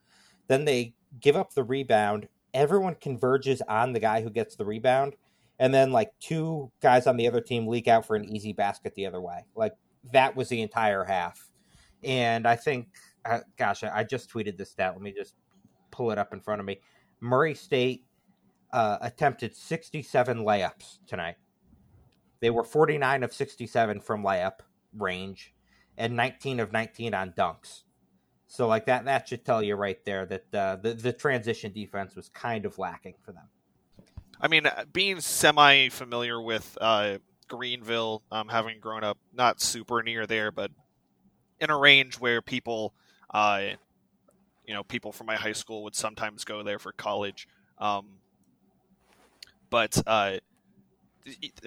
Then 0.49 0.65
they 0.65 0.95
give 1.21 1.37
up 1.37 1.55
the 1.55 1.65
rebound. 1.65 2.29
Everyone 2.55 2.95
converges 2.95 3.63
on 3.69 3.93
the 3.93 4.01
guy 4.01 4.23
who 4.23 4.31
gets 4.31 4.57
the 4.57 4.65
rebound. 4.65 5.15
And 5.59 5.73
then, 5.73 5.91
like, 5.91 6.13
two 6.21 6.71
guys 6.83 7.07
on 7.07 7.17
the 7.17 7.27
other 7.27 7.41
team 7.41 7.67
leak 7.67 7.89
out 7.89 8.07
for 8.07 8.15
an 8.15 8.25
easy 8.25 8.53
basket 8.53 8.95
the 8.95 9.07
other 9.07 9.21
way. 9.21 9.45
Like, 9.55 9.73
that 10.13 10.37
was 10.37 10.49
the 10.49 10.61
entire 10.61 11.05
half. 11.05 11.51
And 12.05 12.47
I 12.47 12.57
think, 12.57 12.89
uh, 13.25 13.41
gosh, 13.57 13.83
I 13.83 14.05
just 14.05 14.31
tweeted 14.31 14.57
this 14.57 14.71
stat. 14.71 14.93
Let 14.93 15.03
me 15.03 15.13
just 15.17 15.35
pull 15.91 16.11
it 16.11 16.19
up 16.19 16.33
in 16.33 16.41
front 16.41 16.61
of 16.61 16.67
me. 16.67 16.81
Murray 17.21 17.55
State 17.55 18.05
uh, 18.73 18.99
attempted 19.01 19.57
67 19.57 20.39
layups 20.39 20.99
tonight. 21.07 21.37
They 22.41 22.51
were 22.51 22.65
49 22.65 23.23
of 23.23 23.33
67 23.33 24.01
from 24.01 24.23
layup 24.23 24.61
range 24.97 25.55
and 25.97 26.15
19 26.15 26.61
of 26.61 26.73
19 26.73 27.15
on 27.15 27.33
dunks. 27.33 27.83
So 28.57 28.67
like 28.67 28.87
that 28.87 29.05
that 29.05 29.29
should 29.29 29.45
tell 29.45 29.63
you 29.63 29.75
right 29.75 30.03
there 30.07 30.25
that 30.25 30.55
uh, 30.55 30.77
the 30.77 30.95
the 30.95 31.13
transition 31.13 31.73
defense 31.73 32.17
was 32.17 32.31
kind 32.31 32.65
of 32.65 32.79
lacking 32.79 33.13
for 33.21 33.33
them. 33.33 33.45
I 34.41 34.49
mean, 34.49 34.65
uh, 34.65 34.87
being 34.91 35.21
semi 35.21 35.91
familiar 35.91 36.41
with 36.41 36.79
uh, 36.81 37.19
Greenville, 37.49 38.23
um, 38.33 38.49
having 38.49 38.81
grown 38.81 39.05
up 39.05 39.19
not 39.35 39.61
super 39.61 40.03
near 40.03 40.27
there, 40.27 40.51
but 40.51 40.71
in 41.61 41.69
a 41.69 41.77
range 41.77 42.19
where 42.19 42.41
people, 42.41 42.95
uh, 43.29 43.61
you 44.65 44.73
know, 44.73 44.83
people 44.83 45.13
from 45.13 45.27
my 45.27 45.37
high 45.37 45.53
school 45.53 45.83
would 45.83 45.95
sometimes 45.95 46.45
go 46.45 46.63
there 46.63 46.79
for 46.79 46.93
college. 46.93 47.47
Um, 47.77 48.07
but 49.69 50.03
uh, 50.07 50.39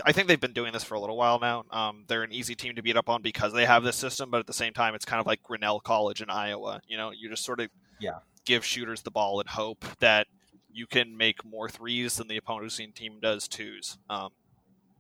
I 0.05 0.11
think 0.11 0.27
they've 0.27 0.39
been 0.39 0.53
doing 0.53 0.71
this 0.73 0.83
for 0.83 0.95
a 0.95 0.99
little 0.99 1.17
while 1.17 1.39
now. 1.39 1.65
Um, 1.71 2.05
they're 2.07 2.23
an 2.23 2.31
easy 2.31 2.55
team 2.55 2.75
to 2.75 2.81
beat 2.81 2.95
up 2.95 3.09
on 3.09 3.21
because 3.21 3.53
they 3.53 3.65
have 3.65 3.83
this 3.83 3.95
system, 3.95 4.29
but 4.31 4.39
at 4.39 4.47
the 4.47 4.53
same 4.53 4.73
time, 4.73 4.95
it's 4.95 5.05
kind 5.05 5.19
of 5.19 5.25
like 5.25 5.43
Grinnell 5.43 5.79
College 5.79 6.21
in 6.21 6.29
Iowa. 6.29 6.81
You 6.87 6.97
know, 6.97 7.11
you 7.11 7.29
just 7.29 7.43
sort 7.43 7.59
of 7.59 7.69
yeah 7.99 8.19
give 8.45 8.65
shooters 8.65 9.01
the 9.01 9.11
ball 9.11 9.39
and 9.39 9.49
hope 9.49 9.85
that 9.99 10.27
you 10.71 10.87
can 10.87 11.17
make 11.17 11.43
more 11.45 11.69
threes 11.69 12.17
than 12.17 12.27
the 12.27 12.37
opposing 12.37 12.91
team 12.91 13.19
does 13.21 13.47
twos. 13.47 13.97
Um, 14.09 14.29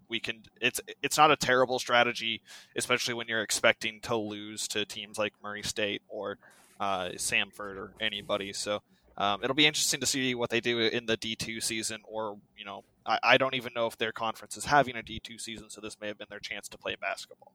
we 0.09 0.19
can. 0.19 0.43
It's 0.59 0.81
it's 1.01 1.17
not 1.17 1.31
a 1.31 1.35
terrible 1.35 1.79
strategy, 1.79 2.41
especially 2.75 3.13
when 3.13 3.27
you're 3.27 3.43
expecting 3.43 4.01
to 4.01 4.15
lose 4.15 4.67
to 4.69 4.85
teams 4.85 5.17
like 5.17 5.33
Murray 5.41 5.63
State 5.63 6.01
or 6.09 6.37
uh, 6.79 7.09
Samford 7.15 7.77
or 7.77 7.93
anybody. 7.99 8.51
So 8.53 8.81
um, 9.19 9.43
it'll 9.43 9.55
be 9.55 9.67
interesting 9.67 9.99
to 9.99 10.05
see 10.05 10.33
what 10.33 10.49
they 10.49 10.61
do 10.61 10.79
in 10.79 11.05
the 11.05 11.17
D2 11.17 11.61
season, 11.61 11.99
or 12.05 12.37
you 12.57 12.63
know, 12.63 12.83
I, 13.05 13.19
I, 13.21 13.37
don't 13.37 13.53
even 13.53 13.73
know 13.75 13.85
if 13.85 13.97
their 13.97 14.13
conference 14.13 14.55
is 14.55 14.63
having 14.63 14.95
a 14.95 15.03
D2 15.03 15.41
season, 15.41 15.69
so 15.69 15.81
this 15.81 15.99
may 15.99 16.07
have 16.07 16.17
been 16.17 16.27
their 16.29 16.39
chance 16.39 16.69
to 16.69 16.77
play 16.77 16.95
basketball. 16.99 17.51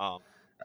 Um, 0.00 0.18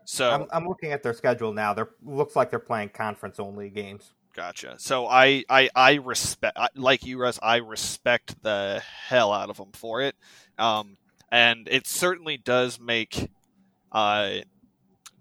so 0.04 0.32
I'm, 0.32 0.48
I'm, 0.52 0.68
looking 0.68 0.94
at 0.94 1.04
their 1.04 1.14
schedule 1.14 1.54
now. 1.54 1.74
There 1.74 1.90
looks 2.04 2.36
like 2.36 2.50
they're 2.50 2.60
playing 2.60 2.90
conference 2.90 3.40
only 3.40 3.70
games. 3.70 4.14
Gotcha. 4.34 4.76
So 4.80 5.06
I 5.06 5.44
I, 5.48 5.70
I 5.76 5.94
respect 5.96 6.58
like 6.76 7.06
you, 7.06 7.20
Russ. 7.20 7.38
I 7.42 7.58
respect 7.58 8.42
the 8.42 8.82
hell 9.08 9.32
out 9.32 9.52
of 9.52 9.58
them 9.58 9.72
for 9.74 10.02
it, 10.02 10.16
um, 10.58 10.98
and 11.32 11.68
it 11.70 11.86
certainly 11.86 12.38
does 12.38 12.80
make 12.80 13.30
uh, 13.92 14.38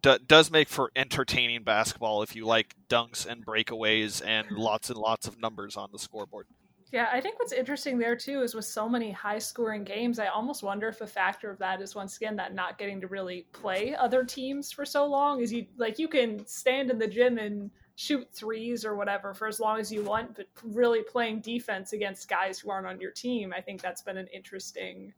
d- 0.02 0.18
does 0.26 0.50
make 0.50 0.68
for 0.68 0.90
entertaining 0.96 1.62
basketball 1.62 2.22
if 2.22 2.34
you 2.34 2.46
like 2.46 2.74
dunks 2.88 3.26
and 3.26 3.44
breakaways 3.44 4.24
and 4.24 4.50
lots 4.52 4.90
and 4.90 4.98
lots 4.98 5.26
of 5.26 5.40
numbers 5.40 5.76
on 5.76 5.90
the 5.92 5.98
scoreboard. 5.98 6.46
Yeah, 6.92 7.08
I 7.12 7.20
think 7.20 7.38
what's 7.38 7.52
interesting 7.52 7.98
there 7.98 8.16
too 8.16 8.42
is 8.42 8.54
with 8.54 8.64
so 8.64 8.88
many 8.88 9.12
high 9.12 9.38
scoring 9.38 9.84
games, 9.84 10.18
I 10.18 10.26
almost 10.26 10.64
wonder 10.64 10.88
if 10.88 11.00
a 11.00 11.06
factor 11.06 11.48
of 11.50 11.58
that 11.58 11.80
is 11.80 11.94
once 11.94 12.16
again 12.16 12.34
that 12.36 12.52
not 12.52 12.78
getting 12.78 13.00
to 13.00 13.06
really 13.06 13.46
play 13.52 13.94
other 13.94 14.24
teams 14.24 14.72
for 14.72 14.84
so 14.84 15.06
long 15.06 15.40
is 15.40 15.52
you 15.52 15.66
like 15.76 16.00
you 16.00 16.08
can 16.08 16.44
stand 16.46 16.90
in 16.90 16.98
the 16.98 17.06
gym 17.06 17.38
and 17.38 17.70
shoot 17.94 18.26
threes 18.32 18.84
or 18.84 18.96
whatever 18.96 19.34
for 19.34 19.46
as 19.46 19.60
long 19.60 19.78
as 19.78 19.92
you 19.92 20.02
want, 20.02 20.34
but 20.34 20.46
really 20.64 21.02
playing 21.02 21.40
defense 21.40 21.92
against 21.92 22.28
guys 22.28 22.58
who 22.58 22.70
aren't 22.70 22.86
on 22.86 22.98
your 22.98 23.10
team. 23.12 23.52
I 23.54 23.60
think 23.60 23.82
that's 23.82 24.02
been 24.02 24.16
an 24.16 24.26
interesting 24.34 25.12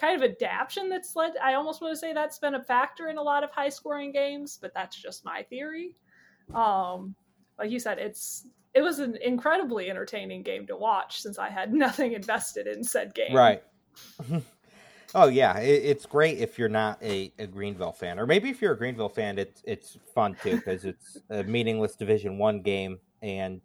kind 0.00 0.16
of 0.16 0.28
adaptation 0.28 0.88
that's 0.88 1.14
led. 1.14 1.32
I 1.42 1.54
almost 1.54 1.82
want 1.82 1.92
to 1.92 1.98
say 1.98 2.12
that's 2.12 2.38
been 2.38 2.54
a 2.54 2.62
factor 2.62 3.08
in 3.08 3.18
a 3.18 3.22
lot 3.22 3.44
of 3.44 3.50
high 3.50 3.68
scoring 3.68 4.12
games, 4.12 4.58
but 4.60 4.72
that's 4.74 5.00
just 5.00 5.24
my 5.24 5.42
theory. 5.42 5.96
Um, 6.54 7.14
like 7.58 7.70
you 7.70 7.78
said, 7.78 7.98
it's 7.98 8.46
it 8.74 8.82
was 8.82 8.98
an 9.00 9.16
incredibly 9.22 9.90
entertaining 9.90 10.42
game 10.42 10.66
to 10.66 10.76
watch 10.76 11.20
since 11.20 11.38
I 11.38 11.50
had 11.50 11.72
nothing 11.74 12.14
invested 12.14 12.66
in 12.66 12.82
said 12.82 13.14
game. 13.14 13.34
Right. 13.34 13.62
oh 15.14 15.28
yeah, 15.28 15.58
it, 15.58 15.84
it's 15.84 16.06
great 16.06 16.38
if 16.38 16.58
you're 16.58 16.68
not 16.68 17.02
a, 17.02 17.32
a, 17.38 17.46
Greenville 17.46 17.92
fan, 17.92 18.18
or 18.18 18.26
maybe 18.26 18.48
if 18.48 18.62
you're 18.62 18.72
a 18.72 18.78
Greenville 18.78 19.08
fan, 19.08 19.38
it's 19.38 19.62
it's 19.66 19.98
fun 20.14 20.36
too 20.42 20.56
because 20.56 20.84
it's 20.84 21.18
a 21.28 21.44
meaningless 21.44 21.94
Division 21.94 22.38
One 22.38 22.62
game, 22.62 22.98
and 23.20 23.60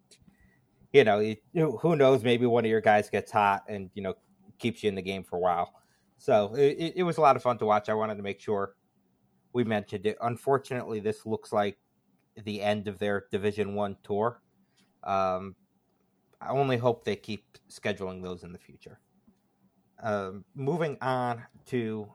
you 0.92 1.04
know 1.04 1.34
who 1.80 1.96
knows, 1.96 2.22
maybe 2.22 2.44
one 2.44 2.64
of 2.64 2.70
your 2.70 2.80
guys 2.80 3.08
gets 3.08 3.32
hot 3.32 3.64
and 3.68 3.90
you 3.94 4.02
know 4.02 4.14
keeps 4.58 4.82
you 4.82 4.88
in 4.88 4.94
the 4.94 5.02
game 5.02 5.24
for 5.24 5.36
a 5.36 5.40
while. 5.40 5.72
So 6.18 6.54
it, 6.54 6.94
it 6.96 7.02
was 7.02 7.18
a 7.18 7.20
lot 7.20 7.36
of 7.36 7.42
fun 7.42 7.58
to 7.58 7.66
watch. 7.66 7.88
I 7.88 7.94
wanted 7.94 8.16
to 8.16 8.22
make 8.22 8.40
sure 8.40 8.74
we 9.52 9.64
mentioned 9.64 10.06
it. 10.06 10.16
Unfortunately, 10.20 11.00
this 11.00 11.26
looks 11.26 11.52
like 11.52 11.78
the 12.44 12.62
end 12.62 12.88
of 12.88 12.98
their 12.98 13.26
Division 13.30 13.74
One 13.74 13.96
tour. 14.02 14.42
Um, 15.04 15.54
I 16.40 16.50
only 16.50 16.76
hope 16.76 17.04
they 17.04 17.16
keep 17.16 17.44
scheduling 17.70 18.22
those 18.22 18.42
in 18.42 18.52
the 18.52 18.58
future. 18.58 18.98
Um, 20.02 20.44
moving 20.54 20.98
on 21.00 21.42
to 21.66 22.06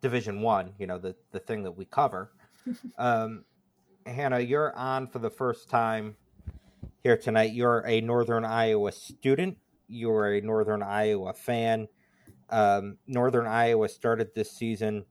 Division 0.00 0.40
One, 0.40 0.72
you 0.78 0.86
know 0.86 0.98
the 0.98 1.14
the 1.32 1.40
thing 1.40 1.62
that 1.64 1.72
we 1.72 1.84
cover. 1.84 2.32
um, 2.98 3.44
Hannah, 4.06 4.40
you're 4.40 4.74
on 4.76 5.06
for 5.06 5.18
the 5.18 5.30
first 5.30 5.68
time 5.68 6.16
here 7.02 7.16
tonight. 7.16 7.52
You're 7.52 7.84
a 7.86 8.00
Northern 8.00 8.44
Iowa 8.44 8.92
student. 8.92 9.58
You're 9.88 10.34
a 10.34 10.40
Northern 10.40 10.82
Iowa 10.82 11.34
fan. 11.34 11.88
Um, 12.50 12.98
Northern 13.06 13.46
Iowa 13.46 13.88
started 13.88 14.34
this 14.34 14.50
season 14.50 15.04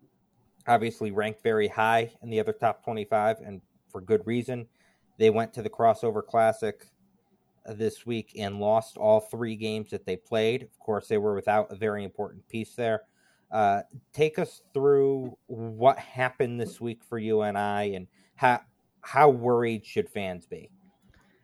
obviously 0.69 1.12
ranked 1.12 1.41
very 1.41 1.67
high 1.67 2.12
in 2.22 2.29
the 2.29 2.39
other 2.39 2.53
top 2.53 2.84
25, 2.84 3.39
and 3.39 3.62
for 3.89 4.01
good 4.01 4.25
reason. 4.25 4.67
They 5.17 5.31
went 5.31 5.53
to 5.53 5.62
the 5.62 5.69
crossover 5.69 6.25
classic 6.25 6.86
this 7.65 8.05
week 8.05 8.34
and 8.38 8.60
lost 8.60 8.98
all 8.98 9.19
three 9.19 9.55
games 9.55 9.89
that 9.91 10.05
they 10.05 10.15
played. 10.15 10.63
Of 10.63 10.79
course, 10.79 11.08
they 11.08 11.17
were 11.17 11.36
without 11.36 11.72
a 11.72 11.75
very 11.75 12.03
important 12.03 12.48
piece 12.48 12.74
there. 12.75 13.01
Uh, 13.51 13.81
take 14.13 14.39
us 14.39 14.62
through 14.74 15.36
what 15.48 15.98
happened 15.98 16.62
this 16.62 16.79
week 16.79 17.03
for 17.03 17.17
UNI 17.17 17.96
and 17.96 18.08
how 18.36 18.62
how 19.01 19.29
worried 19.29 19.86
should 19.86 20.10
fans 20.10 20.46
be? 20.46 20.69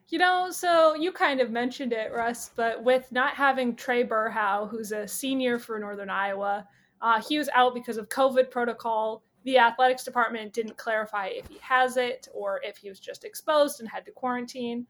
You 0.08 0.20
know, 0.20 0.52
so 0.52 0.94
you 0.94 1.12
kind 1.12 1.42
of 1.42 1.50
mentioned 1.50 1.92
it, 1.92 2.12
Russ, 2.14 2.52
but 2.56 2.84
with 2.84 3.12
not 3.12 3.34
having 3.34 3.76
Trey 3.76 4.04
Berhow, 4.04 4.70
who's 4.70 4.92
a 4.92 5.08
senior 5.08 5.58
for 5.58 5.80
Northern 5.80 6.12
Iowa, 6.12 6.68
uh, 7.02 7.22
he 7.22 7.38
was 7.38 7.50
out 7.56 7.74
because 7.74 7.98
of 7.98 8.08
COVID 8.10 8.52
protocol 8.52 9.24
the 9.46 9.60
athletics 9.60 10.04
department 10.04 10.54
didn't 10.54 10.76
clarify 10.76 11.28
if 11.28 11.48
he 11.48 11.60
has 11.62 11.98
it 11.98 12.28
or 12.34 12.60
if 12.64 12.78
he 12.78 12.90
was 12.90 13.00
just 13.00 13.24
exposed 13.24 13.80
and 13.80 13.88
had 13.88 14.04
to 14.06 14.12
quarantine. 14.12 14.88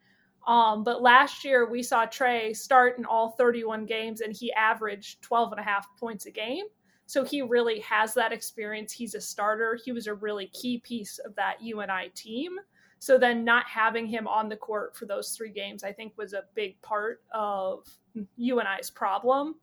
Um, 0.47 0.83
but 0.83 1.01
last 1.01 1.43
year 1.43 1.69
we 1.69 1.83
saw 1.83 2.05
Trey 2.05 2.53
start 2.53 2.97
in 2.97 3.03
all 3.03 3.31
31 3.31 3.85
games 3.85 4.21
and 4.21 4.33
he 4.33 4.53
averaged 4.53 5.21
12 5.21 5.51
and 5.51 5.59
a 5.59 5.63
half 5.63 5.87
points 5.99 6.25
a 6.25 6.31
game. 6.31 6.65
So 7.05 7.23
he 7.23 7.41
really 7.41 7.81
has 7.81 8.13
that 8.13 8.31
experience. 8.31 8.93
He's 8.93 9.13
a 9.13 9.21
starter. 9.21 9.77
He 9.83 9.91
was 9.91 10.07
a 10.07 10.13
really 10.13 10.47
key 10.47 10.79
piece 10.79 11.19
of 11.19 11.35
that 11.35 11.61
UNI 11.61 12.11
team. 12.15 12.57
So 13.05 13.19
then 13.19 13.45
not 13.45 13.67
having 13.67 14.07
him 14.07 14.27
on 14.27 14.49
the 14.49 14.55
court 14.55 14.95
for 14.97 15.05
those 15.05 15.29
three 15.29 15.51
games, 15.51 15.83
I 15.83 15.91
think 15.91 16.13
was 16.17 16.33
a 16.33 16.45
big 16.55 16.81
part 16.81 17.21
of 17.31 17.87
UNI's 18.35 18.89
problem. 18.89 19.57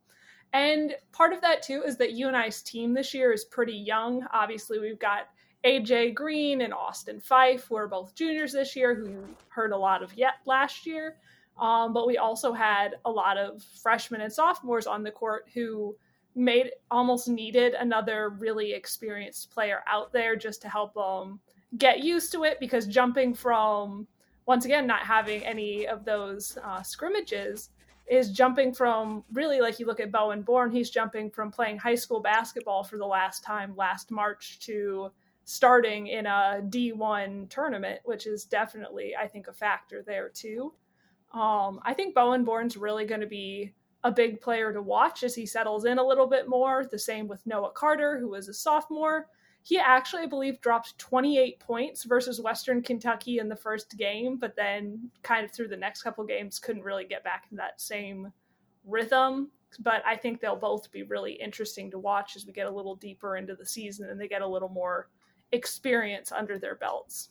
And 0.53 0.95
part 1.11 1.33
of 1.33 1.41
that 1.41 1.61
too 1.61 1.83
is 1.85 1.97
that 1.97 2.13
UNI's 2.13 2.63
team 2.63 2.95
this 2.95 3.13
year 3.13 3.33
is 3.33 3.45
pretty 3.45 3.73
young. 3.75 4.25
Obviously, 4.33 4.79
we've 4.79 5.01
got 5.01 5.23
AJ 5.65 6.15
Green 6.15 6.61
and 6.61 6.73
Austin 6.73 7.21
Phyfe, 7.21 7.67
who 7.67 7.75
are 7.75 7.89
both 7.89 8.15
juniors 8.15 8.53
this 8.53 8.77
year, 8.77 8.95
who 8.95 9.25
heard 9.49 9.73
a 9.73 9.77
lot 9.77 10.05
of 10.05 10.15
yet 10.15 10.35
last 10.47 10.87
year. 10.87 11.17
Um, 11.59 11.93
but 11.93 12.07
we 12.07 12.19
also 12.19 12.53
had 12.53 12.95
a 13.07 13.11
lot 13.11 13.39
of 13.39 13.61
freshmen 13.83 14.21
and 14.21 14.33
sophomores 14.33 14.87
on 14.87 15.03
the 15.03 15.11
court 15.11 15.49
who 15.53 15.97
made 16.37 16.71
almost 16.93 17.27
needed 17.27 17.75
another 17.75 18.29
really 18.29 18.73
experienced 18.73 19.51
player 19.51 19.83
out 19.89 20.13
there 20.13 20.37
just 20.37 20.63
to 20.63 20.69
help 20.69 20.95
them 20.95 21.41
get 21.79 22.02
used 22.02 22.33
to 22.33 22.45
it 22.45 22.59
because 22.61 22.87
jumping 22.87 23.35
from 23.35 24.07
once 24.47 24.64
again 24.64 24.87
not 24.87 25.02
having 25.02 25.45
any 25.45 25.87
of 25.87 26.05
those 26.05 26.59
uh, 26.64 26.83
scrimmages 26.83 27.71
is 28.09 28.31
jumping 28.31 28.75
from 28.75 29.25
really 29.33 29.61
like 29.61 29.79
you 29.79 29.87
look 29.87 30.00
at 30.00 30.12
Bowen 30.12 30.43
Born, 30.43 30.71
he's 30.71 30.91
jumping 30.91 31.31
from 31.31 31.50
playing 31.50 31.79
high 31.79 31.95
school 31.95 32.21
basketball 32.21 32.83
for 32.83 32.99
the 32.99 33.07
last 33.07 33.45
time 33.45 33.75
last 33.76 34.11
March 34.11 34.59
to 34.61 35.11
starting 35.45 36.09
in 36.09 36.26
a 36.26 36.61
D1 36.69 37.49
tournament, 37.49 38.00
which 38.05 38.26
is 38.26 38.45
definitely, 38.45 39.14
I 39.17 39.26
think, 39.26 39.49
a 39.49 39.52
factor 39.52 40.02
there 40.07 40.29
too. 40.29 40.73
Um, 41.33 41.81
I 41.85 41.95
think 41.95 42.14
Bowen 42.14 42.45
Born's 42.45 42.76
really 42.76 43.07
going 43.07 43.21
to 43.21 43.26
be 43.26 43.73
a 44.05 44.11
big 44.11 44.41
player 44.41 44.73
to 44.73 44.83
watch 44.83 45.23
as 45.23 45.35
he 45.35 45.47
settles 45.47 45.85
in 45.85 45.99
a 45.99 46.07
little 46.07 46.26
bit 46.26 46.49
more. 46.49 46.85
The 46.85 46.99
same 46.99 47.29
with 47.29 47.47
Noah 47.47 47.73
Carter, 47.73 48.19
who 48.19 48.35
is 48.35 48.49
a 48.49 48.55
sophomore 48.55 49.29
he 49.64 49.78
actually, 49.78 50.23
I 50.23 50.26
believe, 50.26 50.61
dropped 50.61 50.99
28 50.99 51.61
points 51.61 52.04
versus 52.04 52.40
Western 52.40 52.83
Kentucky 52.83 53.38
in 53.38 53.49
the 53.49 53.57
first 53.57 53.97
game, 53.97 54.37
but 54.37 54.57
then 54.57 55.11
kind 55.23 55.45
of 55.45 55.52
through 55.52 55.69
the 55.69 55.76
next 55.76 56.02
couple 56.02 56.25
games 56.25 56.59
couldn't 56.59 56.83
really 56.83 57.04
get 57.04 57.23
back 57.23 57.47
in 57.50 57.57
that 57.59 57.81
same 57.81 58.33
rhythm. 58.85 59.50
But 59.78 60.02
I 60.04 60.16
think 60.16 60.40
they'll 60.40 60.57
both 60.57 60.90
be 60.90 61.04
really 61.04 61.33
interesting 61.33 61.90
to 61.92 61.99
watch 61.99 62.35
as 62.37 62.45
we 62.45 62.52
get 62.52 62.66
a 62.66 62.71
little 62.71 62.97
deeper 62.97 63.37
into 63.37 63.54
the 63.54 63.64
season 63.64 64.11
and 64.11 64.21
they 64.21 64.28
get 64.28 64.42
a 64.42 64.47
little 64.47 64.69
more 64.69 65.09
experience 65.52 66.33
under 66.33 66.59
their 66.59 66.75
belts. 66.75 67.31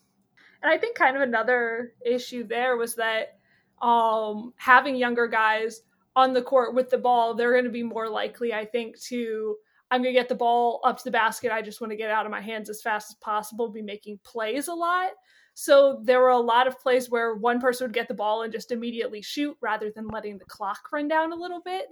And 0.63 0.71
I 0.71 0.77
think 0.77 0.95
kind 0.95 1.15
of 1.15 1.21
another 1.21 1.93
issue 2.05 2.47
there 2.47 2.77
was 2.77 2.95
that 2.95 3.39
um, 3.81 4.53
having 4.55 4.95
younger 4.95 5.27
guys 5.27 5.81
on 6.15 6.33
the 6.33 6.41
court 6.41 6.73
with 6.73 6.89
the 6.89 6.97
ball, 6.97 7.33
they're 7.33 7.51
going 7.51 7.65
to 7.65 7.71
be 7.71 7.83
more 7.83 8.09
likely, 8.09 8.53
I 8.53 8.65
think, 8.65 8.99
to 9.03 9.57
I'm 9.91 10.01
going 10.01 10.15
to 10.15 10.19
get 10.19 10.29
the 10.29 10.35
ball 10.35 10.79
up 10.85 10.97
to 10.97 11.03
the 11.03 11.11
basket. 11.11 11.51
I 11.51 11.61
just 11.61 11.81
want 11.81 11.91
to 11.91 11.97
get 11.97 12.09
out 12.09 12.25
of 12.25 12.31
my 12.31 12.41
hands 12.41 12.69
as 12.69 12.81
fast 12.81 13.11
as 13.11 13.15
possible, 13.15 13.69
be 13.69 13.81
making 13.81 14.19
plays 14.23 14.69
a 14.69 14.73
lot. 14.73 15.11
So 15.53 15.99
there 16.03 16.21
were 16.21 16.29
a 16.29 16.39
lot 16.39 16.65
of 16.65 16.79
plays 16.79 17.09
where 17.09 17.35
one 17.35 17.59
person 17.59 17.85
would 17.85 17.93
get 17.93 18.07
the 18.07 18.13
ball 18.13 18.43
and 18.43 18.53
just 18.53 18.71
immediately 18.71 19.21
shoot 19.21 19.57
rather 19.61 19.91
than 19.91 20.07
letting 20.07 20.37
the 20.37 20.45
clock 20.45 20.79
run 20.93 21.09
down 21.09 21.33
a 21.33 21.35
little 21.35 21.61
bit 21.61 21.87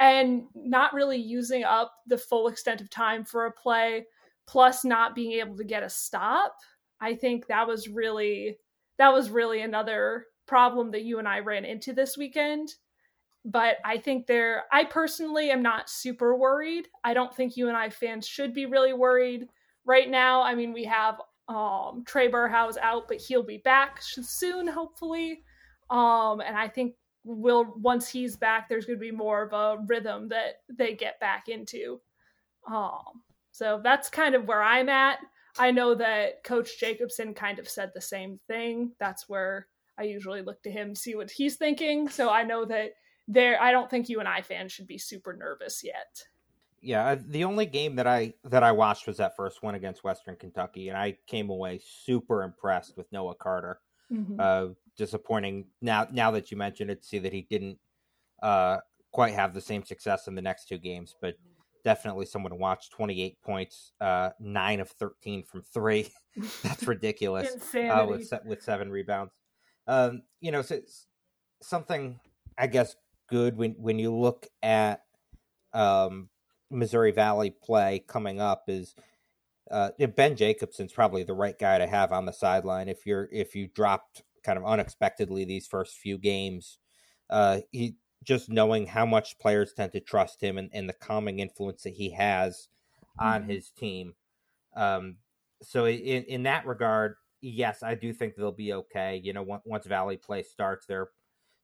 and 0.00 0.44
not 0.54 0.94
really 0.94 1.18
using 1.18 1.62
up 1.62 1.92
the 2.06 2.16
full 2.16 2.48
extent 2.48 2.80
of 2.80 2.88
time 2.88 3.24
for 3.24 3.44
a 3.44 3.52
play, 3.52 4.06
plus 4.46 4.84
not 4.84 5.14
being 5.14 5.32
able 5.32 5.56
to 5.56 5.64
get 5.64 5.82
a 5.82 5.90
stop. 5.90 6.56
I 7.00 7.14
think 7.14 7.46
that 7.46 7.68
was 7.68 7.86
really 7.88 8.56
that 8.98 9.12
was 9.12 9.30
really 9.30 9.60
another 9.60 10.26
problem 10.46 10.90
that 10.92 11.04
UNI 11.04 11.40
ran 11.40 11.64
into 11.64 11.92
this 11.92 12.16
weekend 12.16 12.74
but 13.44 13.76
I 13.84 13.98
think 13.98 14.26
they're 14.26 14.64
I 14.70 14.84
personally 14.84 15.50
am 15.50 15.62
not 15.62 15.90
super 15.90 16.36
worried. 16.36 16.88
I 17.04 17.14
don't 17.14 17.34
think 17.34 17.56
UNI 17.56 17.90
fans 17.90 18.26
should 18.26 18.54
be 18.54 18.66
really 18.66 18.92
worried 18.92 19.48
right 19.84 20.08
now. 20.08 20.42
I 20.42 20.54
mean, 20.54 20.72
we 20.72 20.84
have 20.84 21.20
um 21.48 22.04
Trey 22.06 22.30
Berhows 22.30 22.76
out, 22.80 23.08
but 23.08 23.20
he'll 23.20 23.42
be 23.42 23.58
back 23.58 23.98
soon, 24.00 24.68
hopefully. 24.68 25.42
Um, 25.90 26.40
and 26.40 26.56
I 26.56 26.68
think 26.68 26.94
we'll 27.24 27.74
once 27.76 28.08
he's 28.08 28.36
back, 28.36 28.68
there's 28.68 28.86
going 28.86 28.98
to 28.98 29.00
be 29.00 29.10
more 29.10 29.42
of 29.42 29.52
a 29.52 29.82
rhythm 29.86 30.28
that 30.28 30.62
they 30.68 30.94
get 30.94 31.20
back 31.20 31.48
into. 31.48 32.00
Um, 32.66 33.22
so 33.50 33.80
that's 33.82 34.08
kind 34.08 34.34
of 34.34 34.46
where 34.46 34.62
I'm 34.62 34.88
at. 34.88 35.18
I 35.58 35.70
know 35.70 35.94
that 35.96 36.44
Coach 36.44 36.80
Jacobson 36.80 37.34
kind 37.34 37.58
of 37.58 37.68
said 37.68 37.90
the 37.94 38.00
same 38.00 38.40
thing. 38.48 38.92
That's 38.98 39.28
where 39.28 39.68
I 39.98 40.04
usually 40.04 40.42
look 40.42 40.62
to 40.62 40.70
him, 40.70 40.94
see 40.94 41.14
what 41.14 41.30
he's 41.30 41.56
thinking. 41.56 42.08
So 42.08 42.30
I 42.30 42.44
know 42.44 42.64
that 42.64 42.92
there 43.32 43.60
I 43.60 43.72
don't 43.72 43.90
think 43.90 44.08
UNI 44.08 44.42
fans 44.42 44.72
should 44.72 44.86
be 44.86 44.98
super 44.98 45.32
nervous 45.32 45.82
yet. 45.84 46.24
Yeah, 46.80 47.14
the 47.14 47.44
only 47.44 47.66
game 47.66 47.96
that 47.96 48.06
I 48.06 48.34
that 48.44 48.62
I 48.62 48.72
watched 48.72 49.06
was 49.06 49.18
that 49.18 49.36
first 49.36 49.62
one 49.62 49.76
against 49.76 50.02
Western 50.02 50.36
Kentucky, 50.36 50.88
and 50.88 50.98
I 50.98 51.16
came 51.26 51.48
away 51.48 51.80
super 51.82 52.42
impressed 52.42 52.96
with 52.96 53.10
Noah 53.12 53.36
Carter. 53.36 53.78
Mm-hmm. 54.12 54.38
Uh, 54.38 54.66
disappointing 54.98 55.66
now 55.80 56.08
now 56.10 56.32
that 56.32 56.50
you 56.50 56.56
mentioned 56.56 56.90
it, 56.90 57.02
to 57.02 57.08
see 57.08 57.18
that 57.20 57.32
he 57.32 57.42
didn't 57.48 57.78
uh, 58.42 58.78
quite 59.12 59.34
have 59.34 59.54
the 59.54 59.60
same 59.60 59.84
success 59.84 60.26
in 60.26 60.34
the 60.34 60.42
next 60.42 60.68
two 60.68 60.78
games, 60.78 61.14
but 61.20 61.36
definitely 61.84 62.26
someone 62.26 62.50
to 62.50 62.56
watch. 62.56 62.90
Twenty 62.90 63.22
eight 63.22 63.40
points, 63.42 63.92
uh, 64.00 64.30
nine 64.40 64.80
of 64.80 64.90
thirteen 64.90 65.44
from 65.44 65.62
three. 65.62 66.10
That's 66.64 66.82
ridiculous. 66.86 67.74
uh, 67.74 68.06
with 68.08 68.32
with 68.44 68.60
seven 68.60 68.90
rebounds. 68.90 69.32
Um, 69.86 70.22
you 70.40 70.50
know, 70.50 70.62
so 70.62 70.80
something 71.62 72.18
I 72.58 72.66
guess 72.66 72.96
good 73.32 73.56
when 73.56 73.72
when 73.78 73.98
you 73.98 74.14
look 74.14 74.46
at 74.62 75.02
um, 75.72 76.28
Missouri 76.70 77.12
Valley 77.12 77.50
play 77.50 78.04
coming 78.06 78.40
up 78.40 78.64
is 78.68 78.94
uh, 79.70 79.90
Ben 80.14 80.36
Jacobson's 80.36 80.92
probably 80.92 81.22
the 81.22 81.32
right 81.32 81.58
guy 81.58 81.78
to 81.78 81.86
have 81.86 82.12
on 82.12 82.26
the 82.26 82.32
sideline 82.32 82.88
if 82.88 83.06
you're 83.06 83.28
if 83.32 83.56
you 83.56 83.68
dropped 83.68 84.22
kind 84.44 84.58
of 84.58 84.66
unexpectedly 84.66 85.44
these 85.44 85.66
first 85.66 85.96
few 85.96 86.18
games. 86.18 86.78
Uh, 87.30 87.60
he 87.70 87.96
just 88.22 88.50
knowing 88.50 88.86
how 88.86 89.06
much 89.06 89.38
players 89.38 89.72
tend 89.72 89.92
to 89.92 90.00
trust 90.00 90.40
him 90.40 90.58
and, 90.58 90.68
and 90.74 90.88
the 90.88 90.92
calming 90.92 91.38
influence 91.38 91.82
that 91.82 91.94
he 91.94 92.10
has 92.10 92.68
on 93.18 93.42
mm-hmm. 93.42 93.50
his 93.50 93.70
team. 93.70 94.14
Um, 94.76 95.16
so 95.62 95.86
in 95.86 96.24
in 96.24 96.42
that 96.42 96.66
regard, 96.66 97.14
yes, 97.40 97.82
I 97.82 97.94
do 97.94 98.12
think 98.12 98.36
they'll 98.36 98.52
be 98.52 98.74
okay. 98.74 99.22
You 99.24 99.32
know, 99.32 99.60
once 99.64 99.86
Valley 99.86 100.18
Play 100.18 100.42
starts, 100.42 100.84
they're 100.84 101.08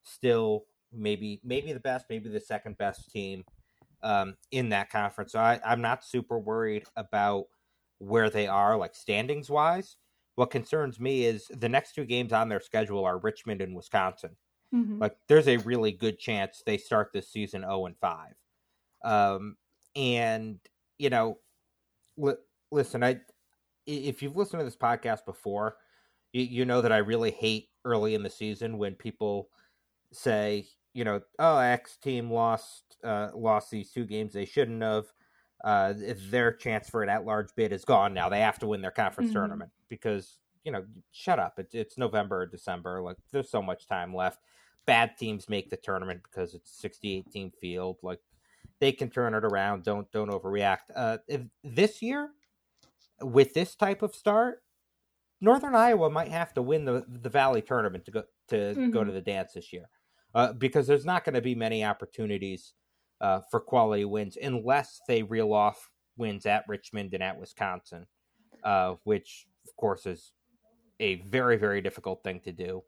still 0.03 0.65
maybe 0.93 1.41
maybe 1.45 1.73
the 1.73 1.81
best, 1.81 2.07
maybe 2.09 2.29
the 2.29 2.41
second 2.41 2.79
best 2.79 3.11
team 3.11 3.45
um, 4.03 4.37
in 4.51 4.69
that 4.71 4.91
conference. 4.91 5.33
So 5.33 5.39
I, 5.39 5.61
I'm 5.65 5.81
not 5.81 6.05
super 6.05 6.39
worried 6.39 6.85
about 6.97 7.47
where 7.99 8.31
they 8.31 8.47
are, 8.47 8.77
like 8.77 8.95
standings 8.95 9.51
wise. 9.51 9.97
What 10.37 10.51
concerns 10.51 11.01
me 11.01 11.25
is 11.25 11.47
the 11.51 11.69
next 11.69 11.95
two 11.95 12.05
games 12.05 12.33
on 12.33 12.49
their 12.49 12.61
schedule 12.61 13.05
are 13.05 13.19
Richmond 13.19 13.61
and 13.61 13.75
Wisconsin. 13.75 14.37
Mm-hmm. 14.73 15.01
Like, 15.01 15.17
there's 15.27 15.49
a 15.49 15.57
really 15.59 15.91
good 15.91 16.19
chance 16.19 16.63
they 16.65 16.77
start 16.77 17.11
this 17.13 17.29
season 17.29 17.63
0 17.63 17.87
and 17.87 17.97
5. 17.99 18.35
Um, 19.05 19.57
and, 19.97 20.61
you 20.99 21.11
know, 21.11 21.39
li- 22.17 22.35
listen, 22.71 23.03
I 23.03 23.21
if 23.87 24.23
you've 24.23 24.37
listened 24.37 24.61
to 24.61 24.65
this 24.65 24.77
podcast 24.77 25.25
before, 25.25 25.77
you, 26.33 26.43
you 26.43 26.65
know 26.67 26.83
that 26.83 26.93
I 26.93 26.99
really 26.99 27.31
hate 27.31 27.71
early 27.85 28.15
in 28.15 28.23
the 28.23 28.31
season 28.31 28.77
when 28.77 28.95
people 28.95 29.49
say, 30.13 30.67
you 30.99 31.05
know, 31.05 31.21
oh, 31.39 31.59
X 31.59 31.97
team 31.97 32.31
lost 32.31 32.97
uh, 33.05 33.29
lost 33.35 33.71
these 33.71 33.93
two 33.93 34.05
games 34.05 34.33
they 34.33 34.45
shouldn't 34.45 34.83
have. 34.83 35.07
Uh, 35.65 35.93
their 36.31 36.53
chance 36.53 36.89
for 36.89 37.03
an 37.03 37.09
at-large 37.09 37.49
bid 37.57 37.73
is 37.73 37.85
gone 37.85 38.15
now. 38.15 38.29
They 38.29 38.41
have 38.41 38.61
to 38.61 38.67
win 38.67 38.81
their 38.81 38.93
conference 38.93 39.31
mm-hmm. 39.31 39.39
tournament 39.39 39.71
because 39.89 40.39
you 40.65 40.73
know, 40.73 40.85
shut 41.13 41.39
up. 41.39 41.59
It, 41.59 41.69
it's 41.73 41.97
November 41.97 42.43
or 42.43 42.47
December. 42.47 43.01
Like, 43.01 43.17
there's 43.33 43.51
so 43.51 43.63
much 43.63 43.87
time 43.87 44.15
left. 44.15 44.41
Bad 44.87 45.17
teams 45.17 45.49
make 45.49 45.71
the 45.71 45.79
tournament 45.79 46.21
because 46.23 46.53
it's 46.53 46.71
68 46.81 47.31
team 47.31 47.53
field. 47.59 47.97
Like, 48.03 48.21
they 48.79 48.93
can 48.93 49.09
turn 49.09 49.33
it 49.35 49.45
around. 49.45 49.85
Don't 49.85 50.11
don't 50.13 50.31
overreact. 50.31 50.91
Uh, 50.95 51.19
if, 51.27 51.41
this 51.65 52.03
year, 52.03 52.31
with 53.23 53.55
this 53.55 53.75
type 53.77 54.03
of 54.03 54.15
start, 54.15 54.63
Northern 55.41 55.75
Iowa 55.75 56.11
might 56.11 56.31
have 56.31 56.53
to 56.55 56.63
win 56.63 56.85
the 56.85 57.05
the 57.09 57.31
Valley 57.31 57.63
tournament 57.63 58.05
to 58.05 58.11
go 58.11 58.23
to 58.49 58.57
mm-hmm. 58.57 58.91
go 58.91 59.05
to 59.05 59.13
the 59.13 59.23
dance 59.23 59.53
this 59.55 59.73
year, 59.73 59.89
uh, 60.35 60.53
because 60.53 60.87
there's 60.87 61.05
not 61.05 61.25
going 61.25 61.35
to 61.35 61.41
be 61.41 61.55
many 61.55 61.85
opportunities 61.85 62.75
uh, 63.21 63.41
for 63.51 63.61
quality 63.61 64.05
wins 64.05 64.37
unless 64.41 65.01
they 65.09 65.23
reel 65.23 65.53
off 65.53 65.91
wins 66.17 66.47
at 66.47 66.65
Richmond 66.69 67.15
and 67.15 67.23
at 67.23 67.39
Wisconsin, 67.39 68.07
uh, 68.65 68.95
which 69.05 69.47
of 69.67 69.77
course 69.77 70.07
is 70.07 70.33
a 71.01 71.17
very 71.23 71.57
very 71.57 71.81
difficult 71.81 72.23
thing 72.23 72.41
to 72.41 72.53
do. 72.53 72.83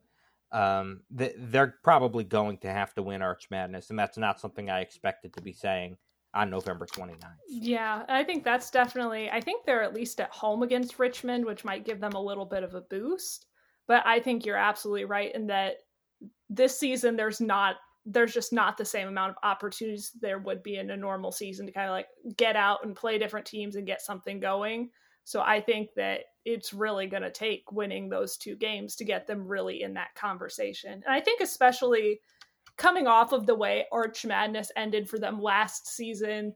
Um, 0.52 1.02
they're 1.11 1.76
probably 1.85 2.25
going 2.25 2.59
to 2.59 2.70
have 2.70 2.92
to 2.94 3.02
win 3.02 3.23
Arch 3.23 3.47
Madness, 3.50 3.90
and 3.90 3.99
that's 3.99 4.18
not 4.18 4.40
something 4.40 4.68
I 4.68 4.80
expected 4.80 5.32
to 5.35 5.42
be 5.42 5.52
saying 5.52 5.97
on 6.35 6.50
November 6.50 6.87
29th. 6.87 7.18
Yeah, 7.49 8.02
I 8.09 8.25
think 8.25 8.44
that's 8.44 8.70
definitely 8.70 9.30
I 9.30 9.40
think 9.40 9.64
they're 9.64 9.82
at 9.82 9.94
least 9.94 10.20
at 10.20 10.30
home 10.30 10.62
against 10.62 10.99
Richmond, 10.99 11.44
which 11.44 11.64
might 11.64 11.85
give 11.85 12.00
them 12.00 12.12
a 12.12 12.23
little 12.23 12.47
bit 12.47 12.62
of 12.62 12.75
a 12.75 12.80
boost. 12.80 13.47
But 13.87 14.06
I 14.06 14.20
think 14.20 14.44
you're 14.44 14.56
absolutely 14.56 15.04
right 15.04 15.35
in 15.35 15.49
that 15.49 15.78
this 16.49 16.79
season 16.79 17.17
there's 17.17 17.41
not 17.41 17.77
there's 18.07 18.33
just 18.33 18.53
not 18.53 18.77
the 18.77 18.85
same 18.85 19.09
amount 19.09 19.31
of 19.31 19.37
opportunities 19.43 20.12
there 20.21 20.39
would 20.39 20.62
be 20.62 20.77
in 20.77 20.91
a 20.91 20.97
normal 20.97 21.33
season 21.33 21.67
to 21.67 21.73
kind 21.73 21.89
of 21.89 21.93
like 21.93 22.09
get 22.37 22.57
out 22.57 22.85
and 22.85 22.97
play 22.97 23.19
different 23.19 23.47
teams 23.47 23.77
and 23.77 23.87
get 23.87 24.00
something 24.00 24.41
going. 24.41 24.91
So 25.25 25.43
I 25.43 25.61
think 25.61 25.91
that 25.97 26.21
it's 26.45 26.73
really 26.73 27.07
going 27.07 27.23
to 27.23 27.31
take 27.31 27.71
winning 27.71 28.09
those 28.09 28.37
two 28.37 28.57
games 28.57 28.97
to 28.97 29.05
get 29.05 29.27
them 29.27 29.47
really 29.47 29.83
in 29.83 29.95
that 29.95 30.15
conversation. 30.15 30.93
And 30.93 31.15
I 31.15 31.21
think 31.21 31.41
especially 31.41 32.21
coming 32.77 33.07
off 33.07 33.33
of 33.33 33.47
the 33.47 33.55
way 33.55 33.85
Arch 33.93 34.25
Madness 34.25 34.73
ended 34.77 35.09
for 35.09 35.19
them 35.19 35.41
last 35.41 35.87
season, 35.89 36.55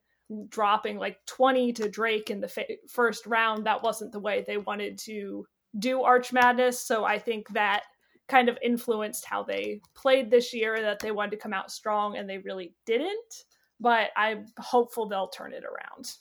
dropping 0.49 0.97
like 0.97 1.19
20 1.27 1.75
to 1.75 1.89
Drake 1.91 2.31
in 2.31 2.41
the 2.41 2.49
fa- 2.49 2.65
first 2.89 3.27
round, 3.27 3.67
that 3.67 3.83
wasn't 3.83 4.13
the 4.13 4.19
way 4.19 4.43
they 4.47 4.57
wanted 4.57 4.99
to 5.01 5.47
do 5.79 6.03
Arch 6.03 6.33
Madness. 6.33 6.81
So 6.81 7.05
I 7.05 7.19
think 7.19 7.49
that 7.51 7.83
kind 8.29 8.49
of 8.49 8.59
influenced 8.63 9.25
how 9.25 9.43
they 9.43 9.81
played 9.95 10.31
this 10.31 10.53
year, 10.55 10.81
that 10.81 11.01
they 11.01 11.11
wanted 11.11 11.33
to 11.33 11.37
come 11.37 11.53
out 11.53 11.71
strong 11.71 12.17
and 12.17 12.29
they 12.29 12.39
really 12.39 12.75
didn't. 12.87 13.45
But 13.81 14.11
I'm 14.17 14.47
hopeful 14.59 15.07
they'll 15.07 15.29
turn 15.29 15.53
it 15.53 15.65
around. 15.65 16.13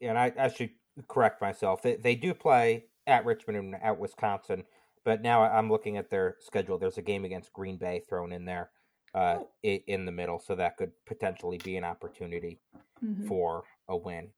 Yeah, 0.00 0.10
and 0.10 0.18
I, 0.18 0.32
I 0.38 0.48
should 0.48 0.70
correct 1.08 1.40
myself. 1.40 1.82
They, 1.82 1.96
they 1.96 2.14
do 2.14 2.34
play 2.34 2.84
at 3.06 3.24
Richmond 3.24 3.58
and 3.58 3.82
at 3.82 3.98
Wisconsin 3.98 4.64
but 5.04 5.22
now 5.22 5.42
I'm 5.42 5.70
looking 5.70 5.96
at 5.96 6.10
their 6.10 6.36
schedule. 6.40 6.78
There's 6.78 6.98
a 6.98 7.02
game 7.02 7.24
against 7.24 7.52
Green 7.52 7.76
Bay 7.76 8.02
thrown 8.08 8.32
in 8.32 8.44
there 8.44 8.70
uh, 9.14 9.38
oh. 9.40 9.48
in 9.62 10.06
the 10.06 10.12
middle, 10.12 10.38
so 10.38 10.54
that 10.54 10.76
could 10.76 10.92
potentially 11.06 11.58
be 11.62 11.76
an 11.76 11.84
opportunity 11.84 12.58
mm-hmm. 13.04 13.26
for 13.26 13.64
a 13.88 13.96
win. 13.96 14.30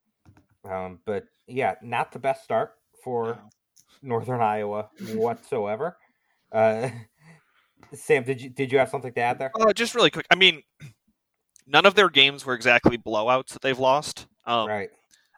Um, 0.69 0.99
but 1.07 1.25
yeah, 1.47 1.77
not 1.83 2.11
the 2.11 2.19
best 2.19 2.43
start 2.43 2.73
for 3.05 3.27
no. 3.27 3.39
Northern 4.03 4.41
Iowa 4.41 4.89
whatsoever. 5.15 5.97
Uh, 6.53 6.91
Sam, 7.95 8.25
did 8.25 8.41
you 8.41 8.51
did 8.51 8.73
you 8.73 8.79
have 8.79 8.89
something 8.89 9.13
to 9.13 9.21
add 9.21 9.39
there? 9.39 9.51
Uh, 9.55 9.73
just 9.73 9.95
really 9.95 10.11
quick. 10.11 10.27
I 10.31 10.35
mean, 10.35 10.63
none 11.67 11.87
of 11.87 11.95
their 11.95 12.09
games 12.09 12.45
were 12.45 12.55
exactly 12.55 12.99
blowouts 12.99 13.49
that 13.49 13.63
they've 13.63 13.79
lost. 13.79 14.27
Um, 14.45 14.69
right. 14.69 14.91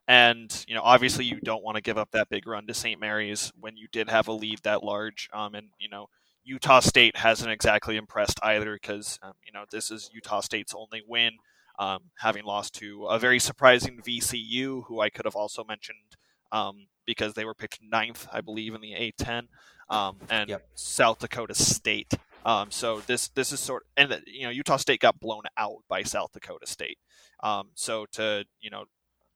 And 0.06 0.64
you 0.66 0.74
know, 0.74 0.82
obviously, 0.82 1.24
you 1.24 1.40
don't 1.40 1.62
want 1.62 1.76
to 1.76 1.82
give 1.82 1.98
up 1.98 2.10
that 2.12 2.30
big 2.30 2.46
run 2.46 2.66
to 2.66 2.74
St. 2.74 2.98
Mary's 3.00 3.52
when 3.60 3.76
you 3.76 3.88
did 3.92 4.08
have 4.08 4.28
a 4.28 4.32
lead 4.32 4.60
that 4.62 4.82
large. 4.82 5.28
Um, 5.32 5.54
and 5.54 5.68
you 5.78 5.88
know, 5.88 6.06
Utah 6.44 6.80
State 6.80 7.16
hasn't 7.16 7.50
exactly 7.50 7.96
impressed 7.96 8.40
either 8.42 8.72
because 8.74 9.18
um, 9.22 9.34
you 9.44 9.52
know 9.52 9.64
this 9.70 9.90
is 9.90 10.10
Utah 10.14 10.40
State's 10.40 10.74
only 10.74 11.02
win, 11.06 11.32
um, 11.78 12.04
having 12.18 12.44
lost 12.44 12.74
to 12.76 13.04
a 13.04 13.18
very 13.18 13.38
surprising 13.38 14.00
VCU, 14.00 14.84
who 14.86 15.00
I 15.00 15.10
could 15.10 15.26
have 15.26 15.36
also 15.36 15.62
mentioned 15.62 16.16
um, 16.52 16.86
because 17.06 17.34
they 17.34 17.44
were 17.44 17.54
picked 17.54 17.78
ninth, 17.82 18.26
I 18.32 18.40
believe, 18.40 18.74
in 18.74 18.80
the 18.80 18.92
A10, 18.92 19.48
um, 19.90 20.16
and 20.30 20.50
yep. 20.50 20.66
South 20.74 21.18
Dakota 21.18 21.54
State. 21.54 22.14
Um, 22.44 22.70
so 22.70 23.00
this 23.00 23.28
this 23.28 23.52
is 23.52 23.60
sort 23.60 23.82
of, 23.82 24.10
and 24.10 24.22
you 24.26 24.44
know 24.44 24.50
Utah 24.50 24.76
State 24.76 25.00
got 25.00 25.18
blown 25.20 25.42
out 25.56 25.78
by 25.88 26.02
South 26.02 26.32
Dakota 26.32 26.66
State. 26.66 26.98
Um, 27.42 27.70
so 27.74 28.06
to 28.12 28.44
you 28.60 28.70
know 28.70 28.84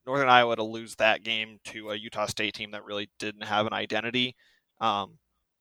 Northern 0.05 0.29
Iowa 0.29 0.55
to 0.55 0.63
lose 0.63 0.95
that 0.95 1.23
game 1.23 1.59
to 1.65 1.91
a 1.91 1.95
Utah 1.95 2.25
State 2.25 2.53
team 2.53 2.71
that 2.71 2.85
really 2.85 3.09
didn't 3.19 3.43
have 3.43 3.67
an 3.67 3.73
identity, 3.73 4.35
um, 4.79 5.17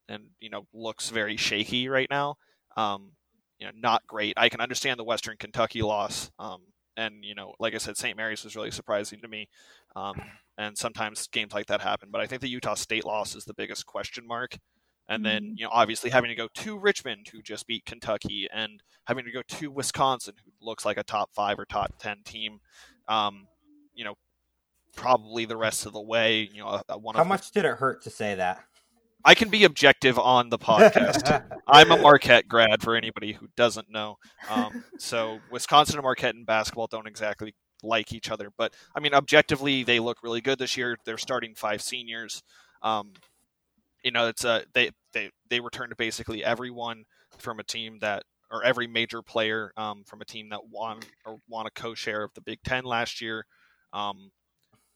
and 0.08 0.24
you 0.40 0.50
know 0.50 0.66
looks 0.72 1.10
very 1.10 1.36
shaky 1.36 1.88
right 1.88 2.08
now. 2.10 2.36
Um, 2.76 3.12
you 3.58 3.66
know, 3.66 3.72
not 3.76 4.06
great. 4.06 4.34
I 4.36 4.48
can 4.48 4.60
understand 4.60 4.98
the 4.98 5.04
Western 5.04 5.36
Kentucky 5.36 5.82
loss, 5.82 6.30
um, 6.38 6.62
and 6.96 7.24
you 7.24 7.34
know, 7.34 7.54
like 7.60 7.74
I 7.74 7.78
said, 7.78 7.96
St. 7.96 8.16
Mary's 8.16 8.44
was 8.44 8.56
really 8.56 8.70
surprising 8.70 9.20
to 9.20 9.28
me. 9.28 9.48
Um, 9.94 10.20
and 10.58 10.76
sometimes 10.76 11.26
games 11.28 11.52
like 11.52 11.66
that 11.66 11.80
happen, 11.80 12.10
but 12.12 12.20
I 12.20 12.26
think 12.26 12.42
the 12.42 12.48
Utah 12.48 12.74
State 12.74 13.04
loss 13.04 13.34
is 13.34 13.44
the 13.44 13.54
biggest 13.54 13.86
question 13.86 14.26
mark. 14.26 14.58
And 15.08 15.24
then, 15.26 15.42
mm-hmm. 15.42 15.54
you 15.56 15.64
know, 15.64 15.70
obviously 15.72 16.10
having 16.10 16.28
to 16.28 16.34
go 16.34 16.48
to 16.54 16.78
Richmond, 16.78 17.26
who 17.32 17.42
just 17.42 17.66
beat 17.66 17.84
Kentucky, 17.84 18.48
and 18.52 18.82
having 19.06 19.24
to 19.24 19.32
go 19.32 19.42
to 19.42 19.70
Wisconsin, 19.70 20.34
who 20.44 20.52
looks 20.60 20.84
like 20.84 20.96
a 20.96 21.02
top 21.02 21.30
five 21.34 21.58
or 21.58 21.64
top 21.64 21.94
ten 21.98 22.18
team. 22.24 22.60
Um, 23.08 23.48
you 23.94 24.04
know, 24.04 24.14
probably 24.94 25.44
the 25.44 25.56
rest 25.56 25.86
of 25.86 25.92
the 25.92 26.00
way. 26.00 26.48
You 26.52 26.62
know, 26.62 26.80
one. 26.98 27.16
How 27.16 27.24
much 27.24 27.50
did 27.50 27.64
it 27.64 27.76
hurt 27.76 28.02
to 28.04 28.10
say 28.10 28.36
that? 28.36 28.64
I 29.24 29.34
can 29.34 29.50
be 29.50 29.64
objective 29.64 30.18
on 30.18 30.48
the 30.48 30.58
podcast. 30.58 31.44
I'm 31.68 31.92
a 31.92 31.96
Marquette 31.96 32.48
grad 32.48 32.82
for 32.82 32.96
anybody 32.96 33.32
who 33.32 33.48
doesn't 33.56 33.90
know. 33.90 34.16
Um, 34.50 34.84
so 34.98 35.38
Wisconsin 35.50 35.96
and 35.96 36.02
Marquette 36.02 36.34
in 36.34 36.44
basketball 36.44 36.88
don't 36.88 37.06
exactly 37.06 37.54
like 37.82 38.12
each 38.12 38.30
other, 38.30 38.50
but 38.56 38.72
I 38.94 39.00
mean, 39.00 39.14
objectively, 39.14 39.82
they 39.82 40.00
look 40.00 40.22
really 40.22 40.40
good 40.40 40.58
this 40.58 40.76
year. 40.76 40.96
They're 41.04 41.18
starting 41.18 41.54
five 41.54 41.82
seniors. 41.82 42.42
Um, 42.82 43.12
you 44.02 44.10
know, 44.10 44.28
it's 44.28 44.44
a 44.44 44.64
they 44.72 44.90
they 45.12 45.30
they 45.48 45.60
returned 45.60 45.90
to 45.90 45.96
basically 45.96 46.44
everyone 46.44 47.04
from 47.38 47.60
a 47.60 47.64
team 47.64 47.98
that 48.00 48.24
or 48.50 48.62
every 48.62 48.86
major 48.86 49.22
player 49.22 49.72
um, 49.76 50.04
from 50.04 50.20
a 50.20 50.24
team 50.24 50.50
that 50.50 50.68
won 50.70 51.00
or 51.24 51.38
won 51.48 51.66
a 51.66 51.70
co-share 51.70 52.22
of 52.22 52.34
the 52.34 52.40
Big 52.40 52.58
Ten 52.64 52.84
last 52.84 53.20
year. 53.20 53.46
Um, 53.92 54.30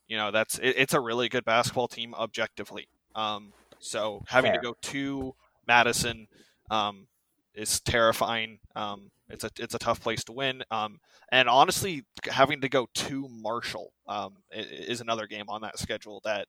you 0.09 0.17
know 0.17 0.31
that's 0.31 0.59
it, 0.59 0.75
it's 0.77 0.95
a 0.95 1.01
really 1.01 1.29
good 1.29 1.45
basketball 1.45 1.89
team 1.89 2.15
objectively. 2.15 2.89
Um, 3.15 3.53
so 3.79 4.23
having 4.29 4.53
Fair. 4.53 4.61
to 4.61 4.67
go 4.67 4.77
to 4.81 5.35
Madison 5.67 6.29
um, 6.71 7.07
is 7.55 7.81
terrifying. 7.81 8.59
Um, 8.75 9.11
it's 9.29 9.45
a 9.45 9.51
it's 9.59 9.75
a 9.75 9.79
tough 9.79 10.01
place 10.01 10.25
to 10.25 10.33
win. 10.33 10.63
Um, 10.71 11.01
and 11.31 11.49
honestly, 11.49 12.05
having 12.25 12.61
to 12.61 12.69
go 12.69 12.89
to 12.95 13.29
Marshall 13.29 13.93
um, 14.07 14.37
is 14.53 15.01
another 15.01 15.27
game 15.27 15.47
on 15.49 15.63
that 15.63 15.79
schedule 15.79 16.21
that 16.25 16.47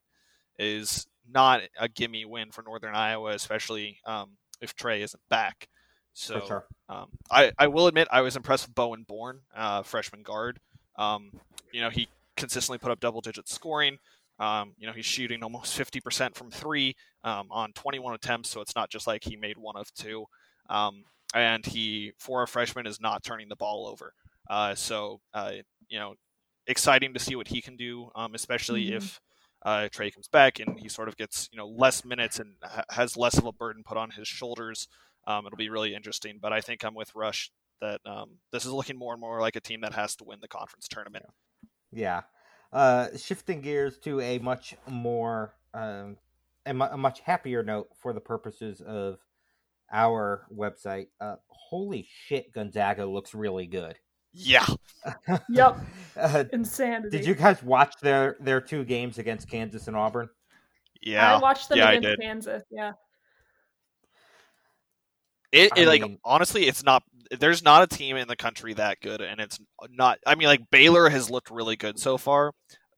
is 0.58 1.06
not 1.30 1.62
a 1.78 1.88
gimme 1.88 2.24
win 2.24 2.50
for 2.50 2.62
Northern 2.62 2.94
Iowa, 2.94 3.30
especially 3.30 3.98
um, 4.06 4.36
if 4.60 4.74
Trey 4.74 5.02
isn't 5.02 5.22
back. 5.28 5.68
So 6.14 6.40
sure. 6.46 6.66
um, 6.88 7.06
I, 7.30 7.52
I 7.58 7.68
will 7.68 7.86
admit 7.86 8.08
I 8.10 8.22
was 8.22 8.34
impressed 8.34 8.66
with 8.66 8.74
Bowen 8.74 9.04
Born, 9.06 9.40
uh, 9.54 9.82
freshman 9.82 10.22
guard. 10.22 10.58
Um, 10.96 11.30
you 11.72 11.80
know, 11.80 11.90
he 11.90 12.08
consistently 12.36 12.78
put 12.78 12.90
up 12.90 12.98
double 12.98 13.20
digit 13.20 13.48
scoring. 13.48 13.98
Um, 14.40 14.74
you 14.78 14.86
know, 14.86 14.92
he's 14.92 15.06
shooting 15.06 15.42
almost 15.42 15.78
50% 15.78 16.34
from 16.34 16.50
three 16.50 16.96
um, 17.24 17.48
on 17.50 17.72
21 17.72 18.14
attempts, 18.14 18.48
so 18.48 18.60
it's 18.60 18.74
not 18.74 18.90
just 18.90 19.06
like 19.06 19.24
he 19.24 19.36
made 19.36 19.58
one 19.58 19.76
of 19.76 19.92
two. 19.94 20.26
And 21.34 21.64
he, 21.64 22.12
for 22.18 22.42
a 22.42 22.48
freshman, 22.48 22.86
is 22.86 23.00
not 23.00 23.22
turning 23.22 23.48
the 23.48 23.56
ball 23.56 23.86
over. 23.86 24.14
Uh, 24.48 24.74
so, 24.74 25.20
uh, 25.34 25.52
you 25.88 25.98
know, 25.98 26.14
exciting 26.66 27.12
to 27.14 27.20
see 27.20 27.36
what 27.36 27.48
he 27.48 27.60
can 27.60 27.76
do, 27.76 28.10
um, 28.14 28.34
especially 28.34 28.86
mm-hmm. 28.86 28.96
if 28.96 29.20
uh, 29.64 29.88
Trey 29.90 30.10
comes 30.10 30.28
back 30.28 30.60
and 30.60 30.78
he 30.78 30.88
sort 30.88 31.08
of 31.08 31.16
gets 31.16 31.48
you 31.52 31.58
know 31.58 31.66
less 31.66 32.04
minutes 32.04 32.38
and 32.38 32.54
ha- 32.62 32.84
has 32.90 33.16
less 33.16 33.36
of 33.38 33.44
a 33.44 33.52
burden 33.52 33.82
put 33.84 33.96
on 33.96 34.10
his 34.10 34.28
shoulders. 34.28 34.88
Um, 35.26 35.46
it'll 35.46 35.58
be 35.58 35.68
really 35.68 35.94
interesting. 35.94 36.38
But 36.40 36.52
I 36.52 36.60
think 36.60 36.84
I'm 36.84 36.94
with 36.94 37.14
Russ 37.14 37.50
that 37.80 38.00
um, 38.06 38.38
this 38.52 38.64
is 38.64 38.72
looking 38.72 38.96
more 38.96 39.12
and 39.12 39.20
more 39.20 39.40
like 39.40 39.56
a 39.56 39.60
team 39.60 39.82
that 39.82 39.94
has 39.94 40.16
to 40.16 40.24
win 40.24 40.38
the 40.40 40.48
conference 40.48 40.88
tournament. 40.88 41.26
Yeah. 41.92 42.22
Uh, 42.72 43.08
shifting 43.16 43.60
gears 43.60 43.98
to 43.98 44.20
a 44.20 44.38
much 44.38 44.74
more 44.86 45.54
um, 45.74 46.16
a, 46.66 46.74
mu- 46.74 46.84
a, 46.84 46.98
much 46.98 47.20
happier 47.20 47.62
note 47.62 47.88
for 48.00 48.12
the 48.12 48.20
purposes 48.20 48.80
of 48.80 49.18
our 49.92 50.46
website. 50.54 51.08
Uh, 51.20 51.36
holy 51.48 52.08
shit, 52.26 52.52
Gonzaga 52.52 53.04
looks 53.06 53.34
really 53.34 53.66
good. 53.66 53.96
Yeah. 54.32 54.66
yep. 55.48 55.78
Uh, 56.16 56.42
Insanity. 56.52 57.16
Did 57.16 57.24
you 57.28 57.34
guys 57.36 57.62
watch 57.62 57.94
their 58.02 58.36
their 58.40 58.60
two 58.60 58.84
games 58.84 59.18
against 59.18 59.48
Kansas 59.48 59.86
and 59.86 59.96
Auburn? 59.96 60.28
Yeah. 61.00 61.36
I 61.36 61.38
watched 61.38 61.68
them 61.68 61.78
yeah, 61.78 61.92
against 61.92 62.20
Kansas. 62.20 62.64
Yeah. 62.72 62.94
It, 65.52 65.70
it 65.76 65.86
like 65.86 66.02
mean, 66.02 66.18
honestly, 66.24 66.66
it's 66.66 66.82
not. 66.82 67.04
There's 67.38 67.62
not 67.62 67.84
a 67.84 67.86
team 67.86 68.16
in 68.16 68.26
the 68.26 68.34
country 68.34 68.74
that 68.74 68.98
good, 69.00 69.20
and 69.20 69.40
it's 69.40 69.60
not. 69.90 70.18
I 70.26 70.34
mean, 70.34 70.48
like 70.48 70.68
Baylor 70.72 71.08
has 71.08 71.30
looked 71.30 71.52
really 71.52 71.76
good 71.76 72.00
so 72.00 72.18
far, 72.18 72.52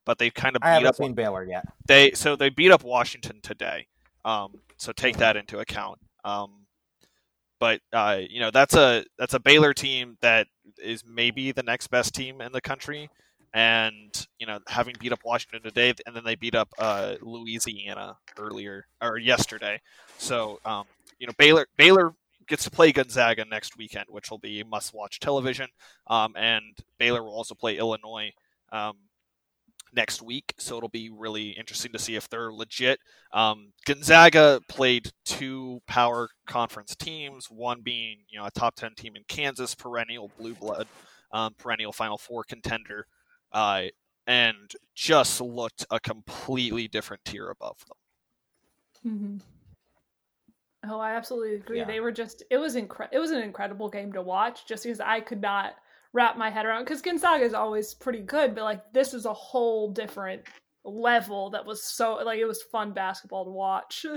but 0.07 0.18
they've 0.18 0.33
kind 0.33 0.57
of 0.57 0.62
beat 0.62 0.68
I 0.68 0.72
haven't 0.72 0.88
up. 0.88 0.96
Seen 0.96 1.12
Baylor 1.12 1.44
yet. 1.44 1.66
They 1.87 2.12
so 2.12 2.37
they 2.37 2.48
beat 2.48 2.70
up 2.70 2.85
Washington 2.85 3.40
today. 3.42 3.87
Um, 4.24 4.55
so 4.79 4.92
take 4.92 5.18
that 5.18 5.37
into 5.37 5.59
account. 5.59 5.98
Um, 6.24 6.60
but 7.61 7.81
uh, 7.92 8.18
you 8.29 8.40
know 8.40 8.51
that's 8.51 8.75
a 8.75 9.05
that's 9.18 9.35
a 9.35 9.38
Baylor 9.38 9.73
team 9.73 10.16
that 10.23 10.49
is 10.83 11.05
maybe 11.07 11.53
the 11.53 11.62
next 11.62 11.88
best 11.88 12.14
team 12.14 12.40
in 12.40 12.51
the 12.51 12.61
country, 12.61 13.11
and 13.55 14.27
you 14.38 14.46
know 14.46 14.59
having 14.66 14.96
beat 14.99 15.12
up 15.12 15.20
Washington 15.25 15.62
today, 15.62 15.94
and 16.07 16.16
then 16.16 16.25
they 16.25 16.35
beat 16.35 16.57
up 16.57 16.70
uh, 16.79 17.14
Louisiana 17.20 18.16
earlier 18.38 18.87
or 19.01 19.18
yesterday. 19.18 19.81
So 20.18 20.59
um, 20.64 20.87
you 21.18 21.27
know 21.27 21.35
Baylor 21.38 21.68
Baylor 21.77 22.14
gets 22.49 22.64
to 22.64 22.70
play 22.70 22.90
Gonzaga 22.90 23.44
next 23.44 23.77
weekend, 23.77 24.07
which 24.09 24.31
will 24.31 24.38
be 24.38 24.64
must-watch 24.64 25.20
television. 25.20 25.68
Um, 26.09 26.35
and 26.37 26.77
Baylor 26.99 27.23
will 27.23 27.31
also 27.31 27.55
play 27.55 27.79
Illinois 27.79 28.33
um, 28.73 28.96
next 29.92 30.22
week, 30.22 30.55
so 30.59 30.76
it'll 30.76 30.88
be 30.88 31.11
really 31.11 31.50
interesting 31.50 31.92
to 31.92 31.98
see 31.98 32.16
if 32.16 32.29
they're 32.29 32.53
legit. 32.53 33.00
Um, 33.33 33.72
Gonzaga 33.87 34.61
played 34.68 35.11
two 35.24 35.81
power 35.87 36.29
conference 36.46 36.94
teams, 36.96 37.50
one 37.50 37.81
being 37.83 38.18
you 38.29 38.38
know 38.38 38.46
a 38.46 38.50
top 38.50 38.76
ten 38.76 38.94
team 38.94 39.16
in 39.16 39.24
Kansas, 39.29 39.74
perennial 39.74 40.31
blue 40.38 40.55
blood, 40.55 40.87
um, 41.33 41.55
perennial 41.59 41.92
Final 41.92 42.18
Four 42.18 42.44
contender, 42.44 43.07
uh, 43.53 43.85
and 44.26 44.72
just 44.94 45.40
looked 45.40 45.87
a 45.90 46.00
completely 46.00 46.88
different 46.88 47.24
tier 47.24 47.50
above 47.50 47.85
them. 47.87 49.12
Mm-hmm. 49.12 49.37
Oh, 50.90 50.98
I 50.98 51.14
absolutely 51.14 51.57
agree. 51.57 51.79
Yeah. 51.79 51.85
They 51.85 52.00
were 52.00 52.12
just 52.12 52.42
it 52.50 52.57
was 52.57 52.76
incre- 52.76 53.09
it 53.12 53.18
was 53.18 53.31
an 53.31 53.42
incredible 53.42 53.88
game 53.88 54.12
to 54.14 54.22
watch 54.22 54.66
just 54.66 54.85
because 54.85 55.00
I 55.00 55.20
could 55.20 55.42
not 55.42 55.74
wrap 56.12 56.37
my 56.37 56.51
head 56.51 56.66
around 56.66 56.85
cuz 56.87 57.03
Gonzaga 57.03 57.44
is 57.44 57.55
always 57.55 57.94
pretty 57.94 58.20
good, 58.20 58.55
but 58.55 58.64
like 58.64 58.92
this 58.92 59.14
is 59.14 59.27
a 59.27 59.33
whole 59.33 59.90
different 59.92 60.42
level 60.85 61.51
that 61.51 61.64
was 61.64 61.83
so 61.83 62.14
like 62.14 62.38
it 62.38 62.46
was 62.46 62.62
fun 62.62 62.92
basketball 62.92 63.44
to 63.44 63.51
watch. 63.51 64.07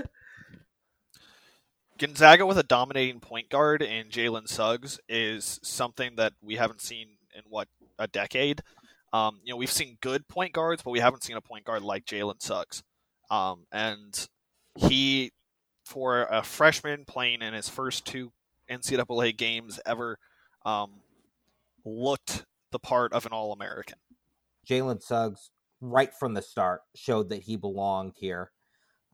Gonzaga 1.98 2.44
with 2.44 2.58
a 2.58 2.64
dominating 2.64 3.20
point 3.20 3.48
guard 3.48 3.80
in 3.80 4.08
Jalen 4.08 4.48
Suggs 4.48 4.98
is 5.08 5.60
something 5.62 6.16
that 6.16 6.32
we 6.42 6.56
haven't 6.56 6.80
seen 6.80 7.06
in 7.34 7.42
what 7.48 7.68
a 7.98 8.08
decade. 8.08 8.62
Um, 9.12 9.40
you 9.44 9.52
know, 9.52 9.56
we've 9.56 9.70
seen 9.70 9.96
good 10.00 10.26
point 10.26 10.52
guards, 10.52 10.82
but 10.82 10.90
we 10.90 10.98
haven't 10.98 11.22
seen 11.22 11.36
a 11.36 11.40
point 11.40 11.64
guard 11.64 11.82
like 11.82 12.04
Jalen 12.04 12.42
Suggs. 12.42 12.82
Um, 13.30 13.64
and 13.70 14.26
he 14.74 15.32
for 15.84 16.24
a 16.24 16.42
freshman 16.42 17.04
playing 17.04 17.42
in 17.42 17.54
his 17.54 17.68
first 17.68 18.04
two 18.04 18.32
NCAA 18.70 19.36
games 19.36 19.78
ever, 19.86 20.18
um, 20.64 20.90
looked 21.84 22.44
the 22.72 22.78
part 22.78 23.12
of 23.12 23.26
an 23.26 23.32
All 23.32 23.52
American. 23.52 23.98
Jalen 24.68 25.02
Suggs, 25.02 25.50
right 25.80 26.12
from 26.12 26.34
the 26.34 26.42
start, 26.42 26.82
showed 26.94 27.28
that 27.28 27.42
he 27.42 27.56
belonged 27.56 28.14
here. 28.16 28.50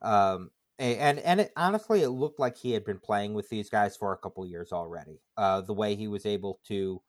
Um, 0.01 0.51
and 0.79 1.19
and 1.19 1.41
it, 1.41 1.51
honestly, 1.55 2.01
it 2.01 2.09
looked 2.09 2.39
like 2.39 2.57
he 2.57 2.71
had 2.71 2.83
been 2.83 2.99
playing 2.99 3.33
with 3.33 3.49
these 3.49 3.69
guys 3.69 3.95
for 3.95 4.13
a 4.13 4.17
couple 4.17 4.45
years 4.47 4.71
already. 4.71 5.21
Uh, 5.37 5.61
the 5.61 5.73
way 5.73 5.95
he 5.95 6.07
was 6.07 6.25
able 6.25 6.59
to 6.67 7.01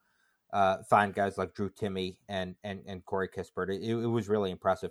uh, 0.53 0.79
find 0.91 1.15
guys 1.15 1.39
like 1.39 1.55
Drew 1.55 1.71
Timme 1.71 2.17
and 2.29 2.55
and 2.65 2.83
and 2.87 3.05
Corey 3.07 3.29
Kispert, 3.29 3.75
it, 3.75 3.83
it 3.83 4.07
was 4.07 4.29
really 4.29 4.51
impressive 4.51 4.91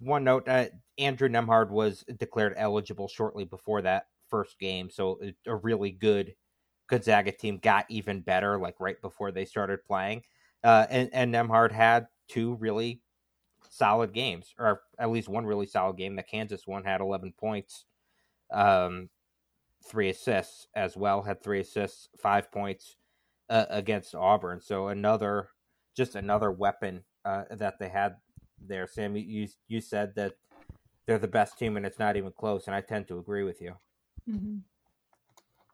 one 0.00 0.24
note: 0.24 0.48
uh, 0.48 0.66
Andrew 0.98 1.28
Nembhard 1.28 1.70
was 1.70 2.04
declared 2.18 2.54
eligible 2.56 3.06
shortly 3.06 3.44
before 3.44 3.82
that 3.82 4.06
first 4.28 4.58
game, 4.58 4.90
so 4.90 5.20
a 5.46 5.54
really 5.56 5.90
good 5.90 6.34
Gonzaga 6.90 7.32
team 7.32 7.58
got 7.58 7.86
even 7.88 8.20
better, 8.20 8.58
like 8.58 8.74
right 8.80 9.00
before 9.00 9.30
they 9.30 9.44
started 9.44 9.84
playing. 9.86 10.22
Uh, 10.62 10.86
and, 10.90 11.08
and 11.12 11.32
Nembhard 11.32 11.72
had 11.72 12.08
two 12.28 12.56
really 12.56 13.00
solid 13.70 14.12
games, 14.12 14.54
or 14.58 14.82
at 14.98 15.10
least 15.10 15.28
one 15.28 15.46
really 15.46 15.66
solid 15.66 15.96
game. 15.96 16.16
The 16.16 16.22
Kansas 16.22 16.66
one 16.66 16.84
had 16.84 17.00
11 17.00 17.32
points, 17.38 17.86
um, 18.52 19.08
three 19.82 20.10
assists 20.10 20.66
as 20.74 20.96
well, 20.96 21.22
had 21.22 21.42
three 21.42 21.60
assists, 21.60 22.08
five 22.18 22.50
points 22.52 22.96
uh, 23.48 23.66
against 23.70 24.14
Auburn. 24.14 24.60
So 24.60 24.88
another, 24.88 25.48
just 25.96 26.16
another 26.16 26.50
weapon 26.50 27.04
uh, 27.24 27.44
that 27.50 27.78
they 27.78 27.88
had 27.88 28.16
there, 28.60 28.86
Sam. 28.86 29.16
You 29.16 29.48
you 29.68 29.80
said 29.80 30.14
that 30.16 30.34
they're 31.06 31.18
the 31.18 31.28
best 31.28 31.58
team 31.58 31.76
and 31.76 31.86
it's 31.86 31.98
not 31.98 32.16
even 32.16 32.32
close, 32.32 32.66
and 32.66 32.74
I 32.74 32.80
tend 32.80 33.08
to 33.08 33.18
agree 33.18 33.44
with 33.44 33.62
you. 33.62 33.74
Mm-hmm. 34.28 34.58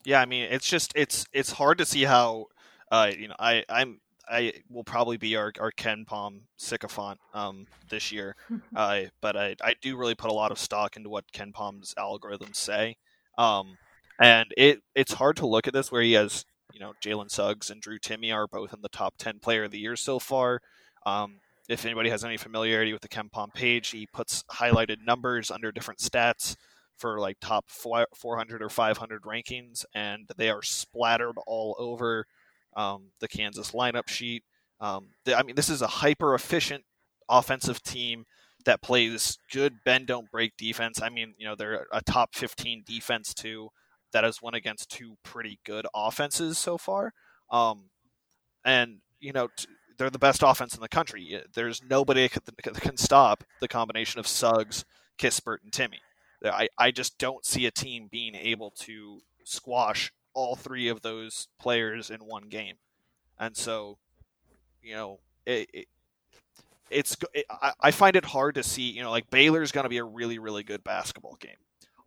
Yeah, 0.07 0.21
I 0.21 0.25
mean, 0.25 0.45
it's 0.53 0.69
just 0.69 0.93
it's 0.95 1.27
it's 1.33 1.51
hard 1.51 1.79
to 1.79 1.85
see 1.85 2.05
how 2.05 2.47
uh, 2.93 3.11
you 3.19 3.27
know 3.27 3.35
I 3.41 3.65
I'm 3.69 3.99
I 4.29 4.53
will 4.71 4.85
probably 4.85 5.17
be 5.17 5.35
our, 5.35 5.53
our 5.59 5.73
KenPom 5.73 6.43
sycophant 6.57 7.19
um, 7.35 7.67
this 7.91 8.13
year, 8.13 8.37
uh, 8.77 9.01
but 9.21 9.37
I, 9.37 9.57
I 9.61 9.75
do 9.83 9.97
really 9.97 10.15
put 10.15 10.31
a 10.31 10.35
lot 10.35 10.53
of 10.53 10.61
stock 10.61 10.97
into 10.97 11.09
what 11.09 11.25
KenPom's 11.33 11.93
algorithms 11.99 12.55
say, 12.55 12.99
um, 13.37 13.79
and 14.21 14.47
it 14.57 14.79
it's 14.95 15.15
hard 15.15 15.39
to 15.39 15.47
look 15.49 15.67
at 15.67 15.73
this 15.75 15.91
where 15.91 16.03
he 16.03 16.13
has 16.13 16.45
you 16.73 16.79
know 16.79 16.93
Jalen 17.05 17.29
Suggs 17.29 17.69
and 17.69 17.83
Drew 17.83 17.99
Timme 17.99 18.33
are 18.33 18.47
both 18.47 18.73
in 18.73 18.83
the 18.83 18.89
top 18.89 19.15
ten 19.19 19.41
player 19.41 19.65
of 19.65 19.73
the 19.73 19.81
year 19.81 19.97
so 19.97 20.21
far. 20.21 20.61
Um, 21.05 21.41
if 21.69 21.85
anybody 21.85 22.11
has 22.11 22.25
any 22.25 22.37
familiarity 22.37 22.93
with 22.93 23.03
the 23.03 23.09
KenPom 23.09 23.55
page, 23.55 23.89
he 23.89 24.07
puts 24.07 24.45
highlighted 24.45 25.05
numbers 25.05 25.51
under 25.51 25.73
different 25.73 25.99
stats 25.99 26.55
for 26.97 27.19
like 27.21 27.39
top 27.41 27.69
400 27.69 28.63
or 28.63 28.69
500 28.69 29.23
rankings, 29.23 29.85
and 29.95 30.29
they 30.37 30.51
are 30.51 30.63
splattered 30.63 31.37
all 31.47 31.77
over 31.79 32.27
um, 32.77 33.11
the 33.21 33.29
Kansas 33.29 33.73
lineup 33.73 34.09
sheet. 34.09 34.45
Um, 34.81 35.09
the, 35.25 35.37
I 35.37 35.43
mean, 35.43 35.57
this 35.57 35.69
is 35.69 35.83
a 35.83 35.87
hyper 35.87 36.35
efficient 36.35 36.85
offensive 37.29 37.83
team 37.83 38.25
that 38.65 38.83
plays 38.83 39.39
good 39.53 39.75
bend 39.85 40.07
don't 40.07 40.31
break 40.31 40.57
defense. 40.57 41.01
I 41.01 41.09
mean, 41.09 41.35
you 41.39 41.47
know, 41.47 41.55
they're 41.55 41.87
a 41.93 42.03
top 42.03 42.35
15 42.35 42.85
defense 42.87 43.33
too 43.33 43.71
that 44.13 44.25
has 44.25 44.43
won 44.43 44.55
against 44.55 44.91
two 44.91 45.17
pretty 45.23 45.59
good 45.65 45.87
offenses 45.95 46.59
so 46.59 46.79
far. 46.79 47.13
Um, 47.51 47.91
and 48.65 48.99
you 49.21 49.33
know, 49.33 49.49
t- 49.57 49.67
they're 49.99 50.11
the 50.11 50.19
best 50.19 50.43
offense 50.45 50.75
in 50.75 50.81
the 50.81 50.89
country. 50.89 51.41
There's 51.55 51.83
nobody 51.89 52.29
that 52.29 52.81
can 52.81 52.97
stop 52.97 53.45
the 53.61 53.69
combination 53.69 54.21
of 54.21 54.27
Suggs, 54.27 54.85
Kispert, 55.19 55.59
and 55.63 55.73
Timme. 55.73 55.99
I, 56.45 56.69
I 56.79 56.91
just 56.91 57.19
don't 57.19 57.45
see 57.45 57.67
a 57.67 57.71
team 57.71 58.09
being 58.11 58.35
able 58.35 58.71
to 58.81 59.21
squash 59.45 60.13
all 60.35 60.55
three 60.55 60.89
of 60.89 61.01
those 61.03 61.49
players 61.59 62.11
in 62.11 62.21
one 62.21 62.49
game. 62.49 62.77
And 63.39 63.57
so, 63.57 63.99
you 64.83 64.95
know, 64.95 65.21
it, 65.47 65.69
it 65.73 65.87
it's 66.91 67.17
it, 67.35 67.47
I, 67.51 67.73
I 67.81 67.91
find 67.91 68.17
it 68.17 68.25
hard 68.25 68.55
to 68.57 68.63
see, 68.63 68.91
you 68.91 69.03
know, 69.03 69.11
like 69.11 69.31
Baylor's 69.31 69.73
going 69.73 69.85
to 69.85 69.91
be 69.91 69.99
a 69.99 70.05
really 70.05 70.39
really 70.39 70.63
good 70.63 70.85
basketball 70.85 71.37
game. 71.41 71.57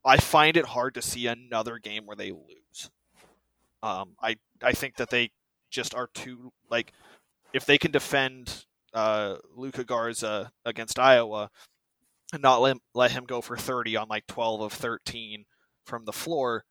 I 0.05 0.17
find 0.17 0.55
it 0.57 0.65
hard 0.65 0.93
to 0.95 1.01
see 1.01 1.27
another 1.27 1.77
game 1.77 2.05
where 2.05 2.15
they 2.15 2.31
lose. 2.31 2.89
Um, 3.83 4.11
I 4.21 4.37
I 4.61 4.71
think 4.71 4.95
that 4.97 5.09
they 5.09 5.31
just 5.69 5.93
are 5.95 6.07
too 6.13 6.51
like 6.69 6.93
if 7.53 7.65
they 7.65 7.77
can 7.77 7.91
defend 7.91 8.65
uh, 8.93 9.35
Luka 9.55 9.83
Garza 9.83 10.51
against 10.65 10.99
Iowa 10.99 11.49
and 12.33 12.41
not 12.41 12.61
let, 12.61 12.77
let 12.93 13.11
him 13.11 13.25
go 13.25 13.41
for 13.41 13.57
30 13.57 13.97
on 13.97 14.07
like 14.07 14.27
12 14.27 14.61
of 14.61 14.73
13 14.73 15.45
from 15.85 16.05
the 16.05 16.13
floor 16.13 16.63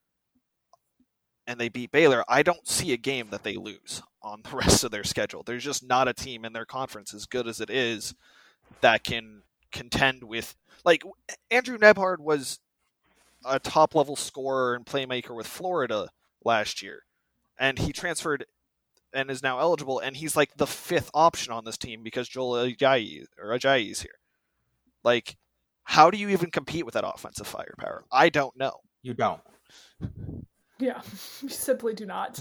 and 1.49 1.59
they 1.59 1.71
beat 1.71 1.91
Baylor, 1.91 2.23
I 2.29 2.43
don't 2.43 2.69
see 2.69 2.93
a 2.93 2.99
game 2.99 3.29
that 3.31 3.43
they 3.43 3.57
lose 3.57 4.03
on 4.23 4.43
the 4.43 4.57
rest 4.57 4.85
of 4.85 4.91
their 4.91 5.03
schedule. 5.03 5.43
There's 5.43 5.65
just 5.65 5.83
not 5.83 6.07
a 6.07 6.15
team 6.15 6.45
in 6.45 6.53
their 6.53 6.67
conference 6.67 7.15
as 7.15 7.27
good 7.27 7.49
as 7.49 7.61
it 7.61 7.71
is 7.71 8.15
that 8.83 9.03
can 9.03 9.43
contend 9.73 10.25
with 10.25 10.55
like 10.85 11.03
Andrew 11.51 11.79
Nembhard 11.79 12.19
was 12.21 12.61
a 13.45 13.59
top 13.59 13.95
level 13.95 14.15
scorer 14.15 14.75
and 14.75 14.85
playmaker 14.85 15.35
with 15.35 15.47
Florida 15.47 16.11
last 16.45 16.83
year, 16.83 17.03
and 17.59 17.79
he 17.79 17.93
transferred 17.93 18.45
and 19.13 19.31
is 19.31 19.43
now 19.43 19.59
eligible, 19.59 19.99
and 19.99 20.17
he's 20.17 20.37
like 20.37 20.57
the 20.57 20.67
fifth 20.67 21.11
option 21.15 21.53
on 21.53 21.65
this 21.65 21.79
team 21.79 22.03
because 22.03 22.29
Joel 22.29 22.53
Ayayi 22.53 23.25
or 23.41 23.49
Ayayi 23.49 23.91
is 23.91 24.03
here. 24.03 24.19
Like, 25.03 25.37
how 25.89 26.11
do 26.11 26.19
you 26.19 26.29
even 26.29 26.51
compete 26.51 26.85
with 26.85 26.93
that 26.93 27.09
offensive 27.09 27.47
firepower? 27.47 28.05
I 28.13 28.29
don't 28.29 28.55
know. 28.59 28.81
You 29.03 29.15
don't. 29.15 29.41
Yeah, 30.79 31.01
you 31.43 31.49
simply 31.49 31.95
do 31.95 32.05
not. 32.05 32.39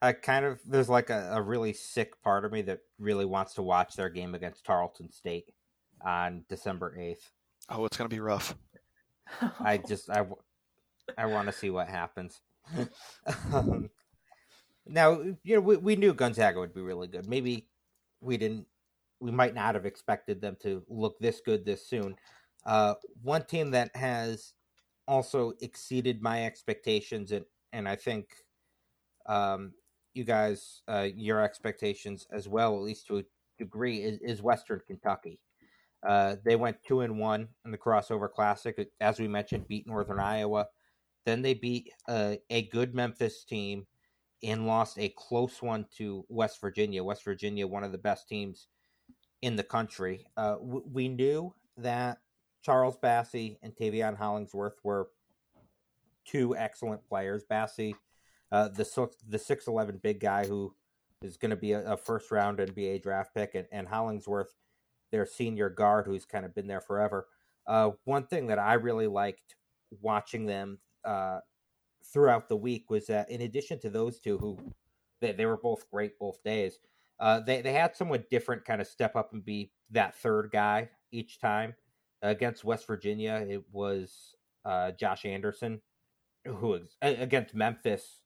I 0.00 0.12
kind 0.12 0.46
of 0.46 0.58
there's 0.66 0.88
like 0.88 1.10
a, 1.10 1.32
a 1.34 1.42
really 1.42 1.74
sick 1.74 2.22
part 2.22 2.46
of 2.46 2.52
me 2.52 2.62
that 2.62 2.80
really 2.98 3.26
wants 3.26 3.52
to 3.54 3.62
watch 3.62 3.96
their 3.96 4.08
game 4.08 4.34
against 4.34 4.64
Tarleton 4.64 5.12
State 5.12 5.52
on 6.02 6.44
December 6.48 6.98
eighth. 6.98 7.32
Oh, 7.68 7.84
it's 7.84 7.98
gonna 7.98 8.08
be 8.08 8.20
rough. 8.20 8.54
I 9.60 9.76
just 9.76 10.08
I, 10.08 10.24
I 11.18 11.26
want 11.26 11.48
to 11.48 11.52
see 11.52 11.68
what 11.68 11.88
happens. 11.88 12.40
um, 13.52 13.90
now 14.86 15.20
you 15.44 15.56
know 15.56 15.60
we, 15.60 15.76
we 15.76 15.96
knew 15.96 16.14
Gonzaga 16.14 16.60
would 16.60 16.74
be 16.74 16.80
really 16.80 17.08
good. 17.08 17.28
Maybe 17.28 17.68
we 18.22 18.38
didn't. 18.38 18.66
We 19.20 19.30
might 19.30 19.54
not 19.54 19.74
have 19.74 19.86
expected 19.86 20.40
them 20.40 20.56
to 20.62 20.82
look 20.88 21.18
this 21.18 21.40
good 21.44 21.64
this 21.64 21.86
soon. 21.88 22.16
Uh, 22.64 22.94
one 23.22 23.44
team 23.44 23.70
that 23.70 23.94
has 23.96 24.54
also 25.08 25.52
exceeded 25.60 26.22
my 26.22 26.44
expectations, 26.44 27.32
and 27.32 27.44
and 27.72 27.88
I 27.88 27.96
think 27.96 28.26
um, 29.26 29.72
you 30.14 30.24
guys 30.24 30.82
uh, 30.88 31.08
your 31.14 31.42
expectations 31.42 32.26
as 32.32 32.48
well, 32.48 32.76
at 32.76 32.82
least 32.82 33.06
to 33.08 33.18
a 33.18 33.24
degree, 33.58 33.98
is, 33.98 34.18
is 34.20 34.42
Western 34.42 34.80
Kentucky. 34.86 35.40
Uh, 36.06 36.36
they 36.44 36.56
went 36.56 36.76
two 36.86 37.00
and 37.00 37.18
one 37.18 37.48
in 37.64 37.70
the 37.70 37.78
crossover 37.78 38.30
classic, 38.30 38.78
as 39.00 39.18
we 39.18 39.28
mentioned, 39.28 39.66
beat 39.66 39.86
Northern 39.86 40.20
Iowa. 40.20 40.66
Then 41.24 41.42
they 41.42 41.54
beat 41.54 41.90
uh, 42.08 42.36
a 42.50 42.62
good 42.68 42.94
Memphis 42.94 43.44
team 43.44 43.86
and 44.42 44.66
lost 44.66 44.98
a 44.98 45.12
close 45.16 45.60
one 45.60 45.86
to 45.96 46.24
West 46.28 46.60
Virginia. 46.60 47.02
West 47.02 47.24
Virginia, 47.24 47.66
one 47.66 47.82
of 47.82 47.92
the 47.92 47.98
best 47.98 48.28
teams 48.28 48.68
in 49.42 49.56
the 49.56 49.62
country. 49.62 50.24
Uh, 50.36 50.54
w- 50.54 50.84
we 50.90 51.08
knew 51.08 51.54
that 51.76 52.18
Charles 52.62 52.96
Bassey 52.96 53.58
and 53.62 53.74
Taveion 53.74 54.16
Hollingsworth 54.16 54.78
were 54.82 55.08
two 56.24 56.56
excellent 56.56 57.06
players. 57.06 57.44
Bassey 57.48 57.94
uh, 58.52 58.68
the 58.68 59.10
the 59.28 59.38
six 59.38 59.66
eleven 59.66 59.98
big 60.02 60.20
guy 60.20 60.46
who 60.46 60.74
is 61.22 61.36
going 61.36 61.50
to 61.50 61.56
be 61.56 61.72
a, 61.72 61.92
a, 61.92 61.96
first 61.96 62.30
round 62.30 62.58
NBA 62.58 63.02
draft 63.02 63.34
pick, 63.34 63.54
and, 63.54 63.66
and, 63.72 63.88
Hollingsworth, 63.88 64.54
their 65.10 65.26
senior 65.26 65.68
guard, 65.68 66.06
who's 66.06 66.24
kind 66.26 66.44
of 66.44 66.54
been 66.54 66.66
there 66.66 66.80
forever. 66.80 67.26
Uh, 67.66 67.90
one 68.04 68.26
thing 68.26 68.46
that 68.46 68.58
I 68.58 68.74
really 68.74 69.06
liked 69.06 69.56
watching 70.00 70.46
them 70.46 70.78
uh, 71.04 71.40
throughout 72.12 72.48
the 72.48 72.56
week 72.56 72.90
was 72.90 73.06
that 73.06 73.30
in 73.30 73.40
addition 73.40 73.80
to 73.80 73.90
those 73.90 74.20
two, 74.20 74.38
who 74.38 74.58
they, 75.20 75.32
they 75.32 75.46
were 75.46 75.56
both 75.56 75.90
great 75.90 76.18
both 76.18 76.42
days, 76.44 76.78
uh, 77.20 77.40
they 77.40 77.62
they 77.62 77.72
had 77.72 77.96
someone 77.96 78.24
different 78.30 78.64
kind 78.64 78.80
of 78.80 78.86
step 78.86 79.16
up 79.16 79.32
and 79.32 79.44
be 79.44 79.70
that 79.90 80.14
third 80.16 80.50
guy 80.52 80.88
each 81.12 81.40
time. 81.40 81.74
against 82.22 82.64
West 82.64 82.86
Virginia, 82.86 83.44
it 83.48 83.62
was 83.72 84.34
uh, 84.64 84.90
Josh 84.92 85.24
Anderson, 85.24 85.80
who 86.44 86.68
was 86.68 86.96
against 87.02 87.54
Memphis 87.54 88.22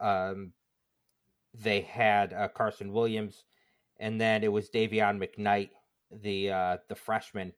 um, 0.00 0.52
they 1.54 1.82
had 1.82 2.32
uh, 2.32 2.48
Carson 2.48 2.92
Williams, 2.92 3.44
and 3.98 4.20
then 4.20 4.42
it 4.42 4.52
was 4.52 4.70
Dayvion 4.70 5.22
McKnight, 5.22 5.70
the 6.10 6.50
uh, 6.50 6.76
the 6.88 6.94
freshman, 6.94 7.52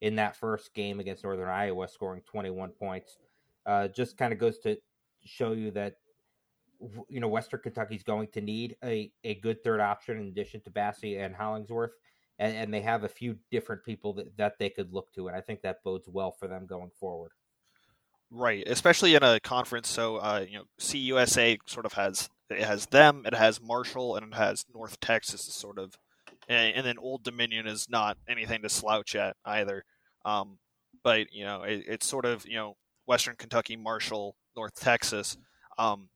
in 0.00 0.16
that 0.16 0.36
first 0.36 0.74
game 0.74 1.00
against 1.00 1.24
Northern 1.24 1.48
Iowa, 1.48 1.88
scoring 1.88 2.22
21 2.26 2.70
points. 2.70 3.18
Uh, 3.66 3.88
just 3.88 4.16
kind 4.16 4.32
of 4.32 4.38
goes 4.38 4.58
to 4.60 4.78
show 5.24 5.52
you 5.52 5.70
that 5.72 5.96
you 7.08 7.20
know 7.20 7.28
Western 7.28 7.60
Kentucky's 7.60 8.02
going 8.02 8.28
to 8.28 8.40
need 8.40 8.76
a, 8.84 9.10
a 9.24 9.34
good 9.36 9.62
third 9.62 9.80
option 9.80 10.18
in 10.18 10.28
addition 10.28 10.60
to 10.62 10.70
Bassey 10.70 11.24
and 11.24 11.34
Hollingsworth, 11.34 11.92
and, 12.38 12.56
and 12.56 12.74
they 12.74 12.80
have 12.80 13.04
a 13.04 13.08
few 13.08 13.36
different 13.50 13.84
people 13.84 14.12
that, 14.14 14.36
that 14.36 14.58
they 14.58 14.70
could 14.70 14.92
look 14.92 15.12
to, 15.14 15.28
and 15.28 15.36
I 15.36 15.40
think 15.40 15.62
that 15.62 15.82
bodes 15.82 16.08
well 16.08 16.32
for 16.32 16.48
them 16.48 16.66
going 16.66 16.90
forward. 16.98 17.32
Right, 18.30 18.62
especially 18.66 19.14
in 19.14 19.22
a 19.22 19.40
conference. 19.40 19.88
So, 19.88 20.16
uh, 20.16 20.44
you 20.48 20.58
know, 20.58 20.64
CUSA 20.78 21.58
sort 21.66 21.86
of 21.86 21.94
has 21.94 22.28
it 22.50 22.60
has 22.60 22.86
them, 22.86 23.24
it 23.26 23.34
has 23.34 23.60
Marshall, 23.60 24.16
and 24.16 24.32
it 24.32 24.36
has 24.36 24.64
North 24.72 25.00
Texas, 25.00 25.42
sort 25.42 25.78
of, 25.78 25.98
and, 26.48 26.76
and 26.76 26.86
then 26.86 26.98
Old 26.98 27.24
Dominion 27.24 27.66
is 27.66 27.88
not 27.90 28.18
anything 28.28 28.62
to 28.62 28.68
slouch 28.68 29.14
at 29.14 29.36
either. 29.44 29.84
Um, 30.24 30.58
but 31.02 31.32
you 31.32 31.44
know, 31.44 31.62
it, 31.62 31.84
it's 31.86 32.06
sort 32.06 32.24
of 32.24 32.46
you 32.46 32.56
know 32.56 32.76
Western 33.06 33.36
Kentucky, 33.36 33.76
Marshall, 33.76 34.36
North 34.54 34.74
Texas. 34.74 35.36
Um, 35.78 36.08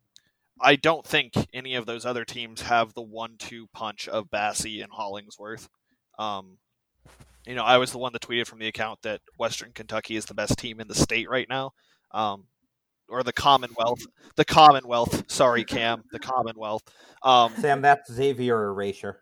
I 0.60 0.76
don't 0.76 1.06
think 1.06 1.34
any 1.52 1.74
of 1.74 1.86
those 1.86 2.06
other 2.06 2.24
teams 2.24 2.62
have 2.62 2.94
the 2.94 3.02
one-two 3.02 3.68
punch 3.72 4.08
of 4.08 4.30
Bassey 4.30 4.82
and 4.82 4.92
Hollingsworth. 4.92 5.68
Um, 6.18 6.58
you 7.46 7.54
know, 7.54 7.64
I 7.64 7.78
was 7.78 7.90
the 7.90 7.98
one 7.98 8.12
that 8.12 8.22
tweeted 8.22 8.46
from 8.46 8.60
the 8.60 8.68
account 8.68 9.02
that 9.02 9.20
Western 9.38 9.72
Kentucky 9.72 10.16
is 10.16 10.26
the 10.26 10.34
best 10.34 10.58
team 10.58 10.80
in 10.80 10.86
the 10.86 10.94
state 10.94 11.28
right 11.28 11.48
now 11.48 11.72
um, 12.12 12.44
or 13.08 13.22
the 13.22 13.32
Commonwealth. 13.32 14.06
The 14.36 14.44
Commonwealth. 14.44 15.24
Sorry, 15.30 15.64
Cam. 15.64 16.04
The 16.12 16.18
Commonwealth. 16.18 16.82
Um, 17.22 17.52
Sam, 17.58 17.82
that's 17.82 18.12
Xavier 18.12 18.64
erasure. 18.68 19.20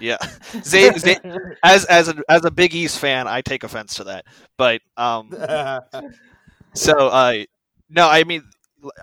Yeah, 0.00 0.18
Z- 0.62 0.90
Z- 0.98 1.16
as 1.62 1.84
as 1.84 2.08
a 2.08 2.16
as 2.28 2.44
a 2.44 2.50
Big 2.50 2.74
East 2.74 2.98
fan, 2.98 3.28
I 3.28 3.40
take 3.40 3.62
offense 3.62 3.94
to 3.94 4.04
that. 4.04 4.24
But 4.56 4.80
um, 4.96 5.30
so 6.74 7.08
uh, 7.08 7.44
no, 7.88 8.08
I 8.08 8.24
mean, 8.24 8.42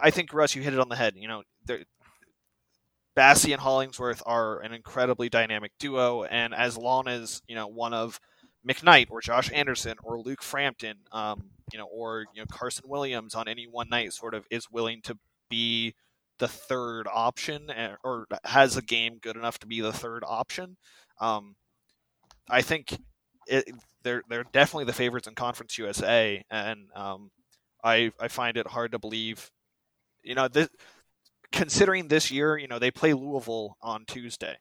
I 0.02 0.12
think 0.12 0.34
Russ, 0.34 0.56
you 0.56 0.62
hit 0.62 0.74
it 0.74 0.80
on 0.80 0.90
the 0.90 0.96
head. 0.96 1.14
You 1.16 1.30
know, 1.30 1.44
Bassey 3.16 3.52
and 3.52 3.62
Hollingsworth 3.62 4.24
are 4.26 4.60
an 4.62 4.74
incredibly 4.74 5.30
dynamic 5.30 5.72
duo, 5.80 6.24
and 6.24 6.54
as 6.54 6.78
long 6.78 7.08
as 7.08 7.42
you 7.48 7.56
know 7.56 7.68
one 7.68 7.94
of 7.94 8.20
McKnight 8.68 9.08
or 9.12 9.22
Josh 9.22 9.52
Anderson 9.54 9.96
or 10.04 10.20
Luke 10.20 10.42
Frampton, 10.42 10.98
um, 11.12 11.52
you 11.72 11.78
know, 11.80 11.86
or 11.86 12.26
you 12.34 12.42
know 12.42 12.46
Carson 12.52 12.86
Williams 12.88 13.36
on 13.36 13.48
any 13.48 13.66
one 13.68 13.90
night 13.90 14.14
sort 14.14 14.34
of 14.34 14.46
is 14.50 14.70
willing 14.72 15.02
to 15.04 15.18
be 15.50 15.94
the 16.40 16.48
third 16.48 17.08
option 17.12 17.70
eh, 17.70 17.94
or 18.04 18.26
has 18.46 18.76
a 18.78 18.82
game 18.82 19.18
good 19.22 19.36
enough 19.36 19.60
to 19.60 19.68
be 19.68 19.82
the 19.82 19.94
third 19.94 20.24
option. 20.26 20.78
Um, 21.22 21.56
I 22.50 22.62
think 22.62 22.98
it, 23.48 23.70
they're 24.04 24.24
they're 24.30 24.46
definitely 24.52 24.86
the 24.86 24.94
favorites 24.94 25.28
in 25.28 25.36
Conference 25.36 25.78
USA, 25.78 26.44
and 26.50 26.88
um, 26.96 27.32
I 27.84 28.12
I 28.20 28.28
find 28.28 28.58
it 28.58 28.68
hard 28.68 28.92
to 28.94 29.00
believe, 29.00 29.52
you 30.24 30.36
know, 30.36 30.48
this 30.48 30.70
considering 31.54 32.10
this 32.10 32.32
year, 32.32 32.58
you 32.58 32.68
know, 32.68 32.80
they 32.80 32.92
play 32.92 33.14
Louisville 33.14 33.78
on 33.82 34.04
Tuesday. 34.06 34.58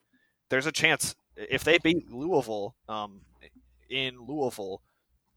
There's 0.51 0.67
a 0.67 0.73
chance 0.73 1.17
if 1.37 1.65
they 1.65 1.79
beat 1.79 2.11
Louisville 2.11 2.77
um, 2.89 3.23
in 3.91 4.19
Louisville, 4.27 4.83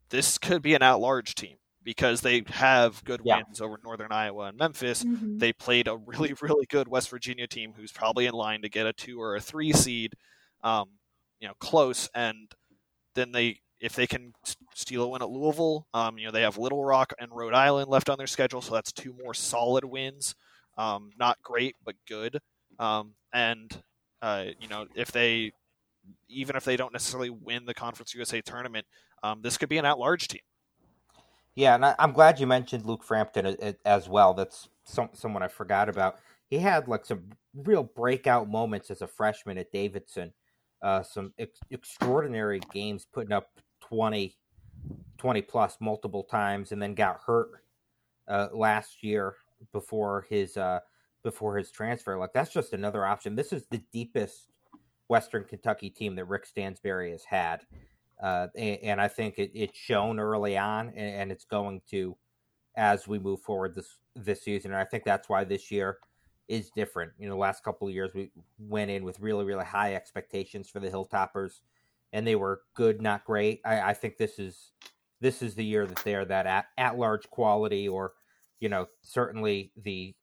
this 0.09 0.37
could 0.37 0.61
be 0.61 0.75
an 0.75 0.83
at-large 0.83 1.33
team 1.33 1.55
because 1.83 2.21
they 2.21 2.43
have 2.47 3.03
good 3.03 3.21
yeah. 3.23 3.37
wins 3.37 3.61
over 3.61 3.79
Northern 3.83 4.11
Iowa 4.11 4.45
and 4.45 4.57
Memphis. 4.57 5.03
Mm-hmm. 5.03 5.37
They 5.37 5.53
played 5.53 5.87
a 5.87 5.97
really, 5.97 6.33
really 6.41 6.65
good 6.65 6.87
West 6.87 7.09
Virginia 7.09 7.47
team 7.47 7.73
who's 7.75 7.91
probably 7.91 8.25
in 8.25 8.33
line 8.33 8.61
to 8.63 8.69
get 8.69 8.85
a 8.85 8.93
two 8.93 9.21
or 9.21 9.35
a 9.35 9.41
three 9.41 9.71
seed, 9.71 10.13
um, 10.63 10.89
you 11.39 11.47
know, 11.47 11.53
close. 11.59 12.09
And 12.13 12.51
then 13.13 13.31
they, 13.31 13.61
if 13.79 13.95
they 13.95 14.07
can 14.07 14.33
steal 14.73 15.03
a 15.03 15.07
win 15.07 15.21
at 15.21 15.29
Louisville, 15.29 15.87
um, 15.93 16.17
you 16.17 16.25
know, 16.25 16.31
they 16.31 16.41
have 16.41 16.57
Little 16.57 16.83
Rock 16.83 17.13
and 17.19 17.31
Rhode 17.31 17.53
Island 17.53 17.89
left 17.89 18.09
on 18.09 18.17
their 18.17 18.27
schedule, 18.27 18.61
so 18.61 18.73
that's 18.73 18.91
two 18.91 19.15
more 19.23 19.33
solid 19.33 19.85
wins. 19.85 20.35
Um, 20.77 21.11
not 21.17 21.37
great, 21.43 21.75
but 21.85 21.95
good. 22.07 22.39
Um, 22.79 23.13
and 23.33 23.81
uh, 24.21 24.45
you 24.59 24.67
know, 24.67 24.87
if 24.95 25.11
they, 25.11 25.51
even 26.29 26.55
if 26.55 26.65
they 26.65 26.77
don't 26.77 26.93
necessarily 26.93 27.29
win 27.29 27.65
the 27.65 27.73
Conference 27.73 28.13
USA 28.13 28.41
tournament, 28.41 28.85
um, 29.23 29.41
this 29.41 29.57
could 29.57 29.69
be 29.69 29.77
an 29.77 29.85
at-large 29.85 30.27
team. 30.27 30.41
Yeah, 31.55 31.75
and 31.75 31.85
I, 31.85 31.95
am 31.99 32.11
glad 32.11 32.39
you 32.39 32.47
mentioned 32.47 32.85
Luke 32.85 33.03
Frampton 33.03 33.75
as 33.85 34.09
well. 34.09 34.33
That's 34.33 34.67
some, 34.83 35.09
someone 35.13 35.41
I 35.41 35.47
forgot 35.47 35.89
about. 35.89 36.17
He 36.49 36.57
had 36.57 36.87
like 36.87 37.05
some 37.05 37.23
real 37.53 37.83
breakout 37.83 38.49
moments 38.49 38.91
as 38.91 39.01
a 39.01 39.07
freshman 39.07 39.57
at 39.57 39.71
Davidson. 39.71 40.33
Uh, 40.81 41.01
some 41.01 41.33
ex- 41.39 41.59
extraordinary 41.71 42.59
games, 42.73 43.07
putting 43.11 43.31
up 43.31 43.49
20, 43.81 44.35
20 45.17 45.41
plus 45.43 45.77
multiple 45.79 46.23
times, 46.23 46.71
and 46.71 46.81
then 46.81 46.93
got 46.93 47.21
hurt 47.25 47.49
uh, 48.27 48.49
last 48.53 49.01
year 49.01 49.35
before 49.71 50.25
his 50.29 50.57
uh, 50.57 50.79
before 51.23 51.57
his 51.57 51.71
transfer. 51.71 52.17
Like 52.17 52.33
that's 52.33 52.53
just 52.53 52.73
another 52.73 53.05
option. 53.05 53.35
This 53.35 53.51
is 53.53 53.65
the 53.69 53.81
deepest 53.91 54.51
Western 55.07 55.43
Kentucky 55.43 55.89
team 55.89 56.15
that 56.15 56.25
Rick 56.25 56.45
Stansbury 56.45 57.11
has 57.11 57.23
had. 57.25 57.61
Uh, 58.21 58.47
and, 58.55 58.79
and, 58.81 59.01
I 59.01 59.09
think 59.09 59.37
it, 59.37 59.51
it's 59.53 59.77
shown 59.77 60.19
early 60.19 60.57
on, 60.57 60.87
and, 60.89 61.15
and, 61.15 61.31
it's 61.33 61.43
going 61.43 61.81
to 61.89 62.15
as 62.77 63.09
we 63.09 63.19
move 63.19 63.41
forward 63.41 63.75
this 63.75 63.97
this 64.15 64.41
season. 64.41 64.71
And 64.71 64.79
I 64.79 64.85
think 64.85 65.03
that's 65.03 65.27
why 65.27 65.43
this 65.43 65.69
year 65.69 65.97
is 66.47 66.69
different. 66.69 67.11
You 67.19 67.27
know, 67.27 67.37
last 67.37 67.61
couple 67.63 67.89
of 67.89 67.93
years 67.93 68.11
we 68.13 68.31
went 68.57 68.89
in 68.89 69.03
with 69.03 69.19
really 69.19 69.43
really 69.43 69.65
high 69.65 69.95
expectations 69.95 70.69
for 70.69 70.79
the 70.79 70.89
Hilltoppers, 70.89 71.59
and 72.13 72.25
they 72.25 72.35
were 72.35 72.61
good, 72.73 73.01
not 73.01 73.25
great. 73.25 73.59
I, 73.65 73.81
I 73.81 73.93
think 73.93 74.15
this 74.15 74.39
is 74.39 74.71
this 75.19 75.41
is 75.41 75.55
the 75.55 75.65
year 75.65 75.85
that 75.85 76.01
they 76.05 76.15
are 76.15 76.25
that 76.25 76.45
at, 76.45 76.67
at 76.77 76.97
large 76.97 77.29
quality, 77.29 77.89
or 77.89 78.13
you 78.59 78.69
know, 78.69 78.87
certainly 79.01 79.71
the 79.83 80.15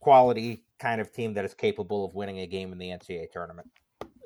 quality 0.00 0.64
kind 0.78 1.00
of 1.00 1.12
team 1.12 1.34
that 1.34 1.44
is 1.44 1.54
capable 1.54 2.04
of 2.04 2.14
winning 2.14 2.40
a 2.40 2.46
game 2.46 2.72
in 2.72 2.78
the 2.78 2.88
NCAA 2.88 3.30
tournament. 3.30 3.68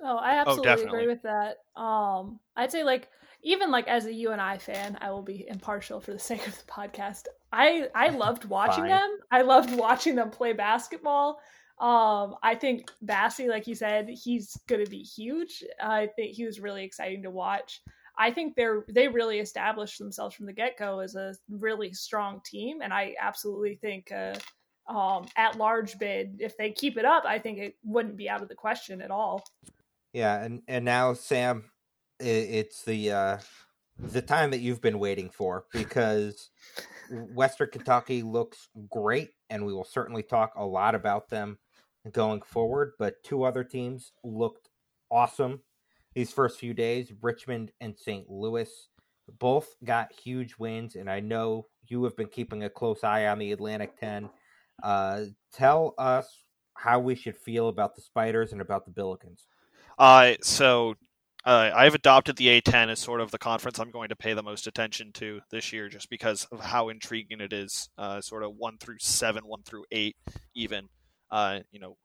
Oh, 0.02 0.16
I 0.16 0.36
oh, 0.36 0.40
absolutely 0.40 0.70
oh, 0.70 0.86
agree 0.86 1.06
with 1.06 1.22
that. 1.22 1.58
Um, 1.80 2.38
I'd 2.56 2.70
say 2.70 2.84
like 2.84 3.08
even 3.42 3.70
like 3.70 3.88
as 3.88 4.06
a 4.06 4.12
UNI 4.12 4.58
fan, 4.58 4.98
I 5.00 5.10
will 5.10 5.22
be 5.22 5.46
impartial 5.48 6.00
for 6.00 6.12
the 6.12 6.18
sake 6.30 6.46
of 6.46 6.56
the 6.56 6.70
podcast. 6.70 7.24
I 7.52 7.88
I 7.94 8.08
loved 8.08 8.44
watching 8.46 8.84
them. 8.84 9.18
I 9.30 9.42
loved 9.42 9.74
watching 9.74 10.14
them 10.14 10.30
play 10.30 10.52
basketball. 10.52 11.40
Um, 11.80 12.36
I 12.42 12.54
think 12.54 12.90
Bassey, 13.04 13.48
like 13.48 13.66
you 13.66 13.74
said, 13.74 14.08
he's 14.08 14.56
going 14.68 14.84
to 14.84 14.90
be 14.90 15.02
huge. 15.02 15.64
I 15.82 16.08
think 16.14 16.36
he 16.36 16.44
was 16.44 16.60
really 16.60 16.84
exciting 16.84 17.24
to 17.24 17.30
watch. 17.30 17.82
I 18.16 18.30
think 18.30 18.54
they're 18.54 18.84
they 18.88 19.08
really 19.08 19.40
established 19.40 19.98
themselves 19.98 20.34
from 20.34 20.46
the 20.46 20.52
get 20.52 20.78
go 20.78 21.00
as 21.00 21.16
a 21.16 21.34
really 21.48 21.92
strong 21.92 22.40
team, 22.44 22.80
and 22.80 22.92
I 22.92 23.14
absolutely 23.20 23.76
think 23.76 24.12
uh, 24.12 24.36
um, 24.86 25.26
at 25.36 25.56
large 25.56 25.98
bid, 25.98 26.36
if 26.38 26.56
they 26.56 26.70
keep 26.70 26.96
it 26.96 27.04
up, 27.04 27.24
I 27.26 27.38
think 27.38 27.58
it 27.58 27.76
wouldn't 27.84 28.16
be 28.16 28.28
out 28.28 28.42
of 28.42 28.48
the 28.48 28.54
question 28.54 29.00
at 29.00 29.10
all. 29.10 29.44
Yeah, 30.12 30.42
and 30.42 30.62
and 30.68 30.84
now 30.84 31.14
Sam, 31.14 31.64
it's 32.20 32.84
the 32.84 33.10
uh, 33.10 33.38
the 33.98 34.22
time 34.22 34.50
that 34.50 34.60
you've 34.60 34.82
been 34.82 34.98
waiting 34.98 35.30
for 35.30 35.64
because 35.72 36.50
Western 37.10 37.70
Kentucky 37.70 38.22
looks 38.22 38.68
great, 38.90 39.30
and 39.50 39.66
we 39.66 39.72
will 39.72 39.84
certainly 39.84 40.22
talk 40.22 40.52
a 40.56 40.64
lot 40.64 40.94
about 40.94 41.28
them 41.30 41.58
going 42.12 42.42
forward. 42.42 42.92
But 42.98 43.22
two 43.24 43.42
other 43.42 43.64
teams 43.64 44.12
looked 44.22 44.68
awesome 45.10 45.62
these 46.14 46.32
first 46.32 46.58
few 46.58 46.74
days 46.74 47.12
Richmond 47.22 47.72
and 47.80 47.96
St. 47.96 48.30
Louis. 48.30 48.70
Both 49.38 49.74
got 49.82 50.12
huge 50.12 50.56
wins, 50.58 50.96
and 50.96 51.10
I 51.10 51.20
know 51.20 51.66
you 51.88 52.04
have 52.04 52.16
been 52.16 52.28
keeping 52.28 52.64
a 52.64 52.70
close 52.70 53.02
eye 53.02 53.26
on 53.26 53.38
the 53.38 53.52
Atlantic 53.52 53.98
10. 53.98 54.28
Uh, 54.82 55.24
tell 55.52 55.94
us 55.96 56.28
how 56.76 56.98
we 56.98 57.14
should 57.14 57.36
feel 57.36 57.68
about 57.68 57.94
the 57.94 58.02
Spiders 58.02 58.52
and 58.52 58.60
about 58.60 58.84
the 58.84 58.90
Billikens. 58.90 59.46
Uh, 59.98 60.34
so 60.42 60.94
uh, 61.44 61.70
I've 61.74 61.94
adopted 61.94 62.36
the 62.36 62.60
A10 62.60 62.88
as 62.88 62.98
sort 62.98 63.20
of 63.20 63.30
the 63.30 63.38
conference 63.38 63.78
I'm 63.78 63.90
going 63.90 64.08
to 64.08 64.16
pay 64.16 64.34
the 64.34 64.42
most 64.42 64.66
attention 64.66 65.12
to 65.14 65.40
this 65.50 65.72
year, 65.72 65.88
just 65.88 66.10
because 66.10 66.46
of 66.50 66.60
how 66.60 66.88
intriguing 66.88 67.40
it 67.40 67.52
is. 67.52 67.88
Uh, 67.96 68.20
sort 68.20 68.42
of 68.42 68.56
one 68.56 68.78
through 68.78 68.98
seven, 69.00 69.46
one 69.46 69.62
through 69.62 69.84
eight, 69.92 70.16
even. 70.54 70.88
Uh, 71.30 71.60
you 71.70 71.80
know, 71.80 71.96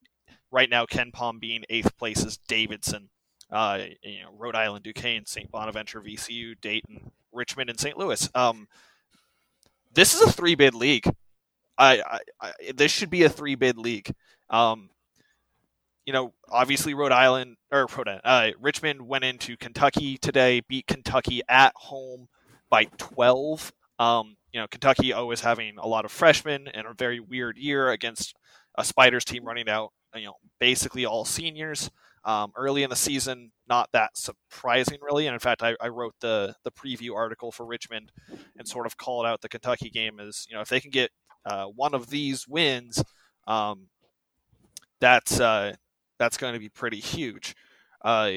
right 0.52 0.70
now 0.70 0.86
KenPom 0.86 1.40
being 1.40 1.64
eighth 1.70 1.98
place 1.98 2.24
is 2.24 2.38
Davidson. 2.48 3.10
Uh, 3.52 3.80
you 4.04 4.22
know, 4.22 4.30
Rhode 4.38 4.56
Island, 4.56 4.84
Duquesne, 4.84 5.26
St. 5.26 5.50
Bonaventure, 5.52 6.02
VCU, 6.02 6.60
Dayton, 6.62 7.12
Richmond, 7.32 7.70
and 7.70 7.80
St. 7.80 7.98
Louis. 7.98 8.30
Um, 8.36 8.68
this 9.94 10.14
is 10.14 10.22
a 10.22 10.32
three 10.32 10.56
bid 10.56 10.76
league. 10.76 11.10
I, 11.78 12.02
I, 12.02 12.20
I, 12.42 12.52
this 12.76 12.92
should 12.92 13.10
be 13.10 13.24
a 13.24 13.30
three 13.30 13.56
bid 13.56 13.78
league. 13.78 14.14
Um, 14.50 14.90
you 16.06 16.14
know, 16.14 16.34
obviously 16.50 16.94
Rhode 16.94 17.12
Island 17.12 17.58
or 17.72 17.88
Rhode 17.96 18.08
Island, 18.08 18.22
uh, 18.26 18.50
Richmond 18.60 19.08
went 19.08 19.24
into 19.24 19.58
Kentucky 19.58 20.18
today, 20.18 20.62
beat 20.68 20.88
Kentucky 20.88 21.42
at 21.48 21.72
home 21.76 22.28
by 22.70 22.86
12. 22.98 23.72
Um, 24.00 24.36
you 24.52 24.60
know, 24.60 24.68
Kentucky 24.68 25.14
always 25.14 25.42
having 25.42 25.78
a 25.78 25.88
lot 25.88 26.06
of 26.06 26.12
freshmen 26.12 26.68
and 26.68 26.88
a 26.88 26.94
very 26.94 27.20
weird 27.20 27.58
year 27.58 27.90
against 27.90 28.36
a 28.76 28.84
Spiders 28.84 29.24
team 29.24 29.46
running 29.46 29.70
out, 29.70 29.92
you 30.16 30.26
know, 30.26 30.36
basically 30.60 31.06
all 31.06 31.26
seniors. 31.26 31.92
Um, 32.26 32.52
early 32.56 32.84
in 32.84 32.90
the 32.90 32.96
season, 32.96 33.52
not 33.68 33.90
that 33.94 34.18
surprising, 34.18 34.98
really. 35.02 35.28
And 35.28 35.34
in 35.34 35.40
fact, 35.40 35.64
I, 35.64 35.76
I, 35.80 35.88
wrote 35.88 36.16
the 36.20 36.56
the 36.64 36.72
preview 36.72 37.16
article 37.16 37.52
for 37.52 37.66
Richmond 37.66 38.12
and 38.58 38.68
sort 38.68 38.86
of 38.86 38.98
called 38.98 39.26
out 39.26 39.42
the 39.42 39.48
Kentucky 39.48 39.90
game 39.90 40.20
as 40.20 40.46
you 40.50 40.56
know 40.56 40.62
if 40.62 40.68
they 40.68 40.82
can 40.82 40.92
get 40.92 41.12
uh, 41.46 41.66
one 41.66 41.94
of 41.94 42.10
these 42.10 42.48
wins, 42.48 43.04
um, 43.48 43.88
that's 45.00 45.40
uh, 45.40 45.74
that's 46.18 46.38
going 46.38 46.54
to 46.54 46.60
be 46.60 46.70
pretty 46.70 47.00
huge. 47.00 47.56
Uh, 48.04 48.32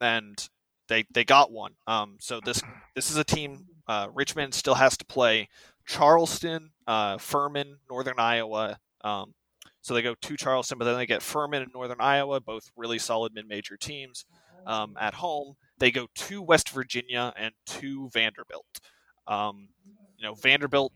and 0.00 0.48
they 0.88 1.04
they 1.12 1.24
got 1.24 1.52
one. 1.52 1.74
Um, 1.86 2.16
so 2.20 2.40
this 2.44 2.62
this 2.94 3.10
is 3.10 3.16
a 3.16 3.24
team. 3.24 3.66
Uh, 3.86 4.08
Richmond 4.12 4.54
still 4.54 4.74
has 4.74 4.96
to 4.96 5.04
play 5.04 5.48
Charleston, 5.86 6.70
uh, 6.86 7.18
Furman, 7.18 7.78
Northern 7.90 8.18
Iowa. 8.18 8.78
Um, 9.02 9.34
so 9.82 9.94
they 9.94 10.02
go 10.02 10.14
to 10.14 10.36
Charleston, 10.36 10.78
but 10.78 10.84
then 10.84 10.96
they 10.96 11.06
get 11.06 11.22
Furman 11.22 11.62
and 11.62 11.72
Northern 11.74 12.00
Iowa, 12.00 12.40
both 12.40 12.70
really 12.76 12.98
solid 12.98 13.34
mid-major 13.34 13.76
teams. 13.76 14.24
Um, 14.64 14.96
at 14.98 15.14
home, 15.14 15.56
they 15.78 15.90
go 15.90 16.06
to 16.14 16.40
West 16.40 16.70
Virginia 16.70 17.32
and 17.36 17.52
to 17.66 18.08
Vanderbilt. 18.10 18.80
Um, 19.26 19.68
you 20.16 20.24
know, 20.24 20.34
Vanderbilt 20.34 20.92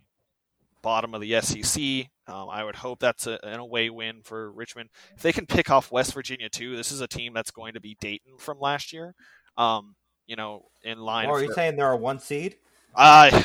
bottom 0.83 1.15
of 1.15 1.21
the 1.21 1.41
SEC. 1.41 1.83
Um, 2.29 2.49
I 2.49 2.63
would 2.63 2.77
hope 2.77 3.01
that's 3.01 3.27
a, 3.27 3.41
an 3.45 3.59
away 3.59 3.91
win 3.91 4.21
for 4.23 4.53
Richmond. 4.53 4.91
If 5.17 5.23
they 5.23 5.33
can 5.33 5.47
pick 5.47 5.69
off 5.69 5.91
West 5.91 6.15
Virginia 6.15 6.49
too, 6.49 6.77
this 6.77 6.93
is 6.93 7.01
a 7.01 7.09
team 7.09 7.35
that's 7.35 7.51
going 7.51 7.75
to 7.75 7.81
be 7.81 7.97
Dayton 8.01 8.39
from 8.39 8.61
last 8.61 8.93
year. 8.93 9.15
Um, 9.59 9.97
you 10.29 10.37
know, 10.37 10.67
in 10.85 10.99
line. 10.99 11.27
Oh, 11.27 11.33
are 11.33 11.43
you 11.43 11.53
saying 11.53 11.75
they're 11.75 11.91
a 11.91 11.97
one 11.97 12.21
seed? 12.21 12.57
Uh, 12.95 13.43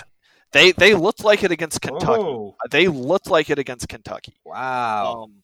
they 0.51 0.71
they 0.73 0.93
looked 0.93 1.23
like 1.23 1.43
it 1.43 1.51
against 1.51 1.81
Kentucky. 1.81 2.21
Oh. 2.21 2.55
They 2.69 2.87
looked 2.87 3.29
like 3.29 3.49
it 3.49 3.59
against 3.59 3.87
Kentucky. 3.87 4.35
Wow. 4.45 5.23
Um, 5.23 5.43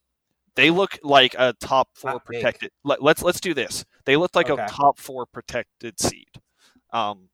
they 0.55 0.71
look 0.71 0.97
like 1.03 1.35
a 1.37 1.53
top 1.59 1.89
four 1.93 2.13
Not 2.13 2.25
protected. 2.25 2.71
Let, 2.83 2.97
us 2.97 3.03
let's, 3.03 3.23
let's 3.23 3.39
do 3.39 3.53
this. 3.53 3.85
They 4.05 4.17
look 4.17 4.35
like 4.35 4.49
okay. 4.49 4.63
a 4.63 4.67
top 4.67 4.99
four 4.99 5.25
protected 5.25 5.99
seed. 5.99 6.31
Um, 6.91 7.29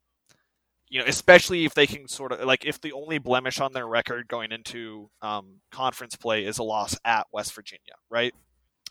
you 0.90 1.00
know, 1.00 1.06
especially 1.08 1.66
if 1.66 1.74
they 1.74 1.88
can 1.88 2.08
sort 2.08 2.32
of 2.32 2.42
like 2.42 2.66
if 2.66 2.80
the 2.82 2.92
only 2.92 3.18
blemish 3.18 3.60
on 3.60 3.74
their 3.74 3.88
record 3.88 4.28
going 4.28 4.52
into 4.52 5.10
um, 5.22 5.62
conference 5.72 6.16
play 6.16 6.46
is 6.46 6.60
a 6.60 6.64
loss 6.64 6.96
at 7.04 7.26
West 7.32 7.56
Virginia, 7.56 7.94
right? 8.12 8.34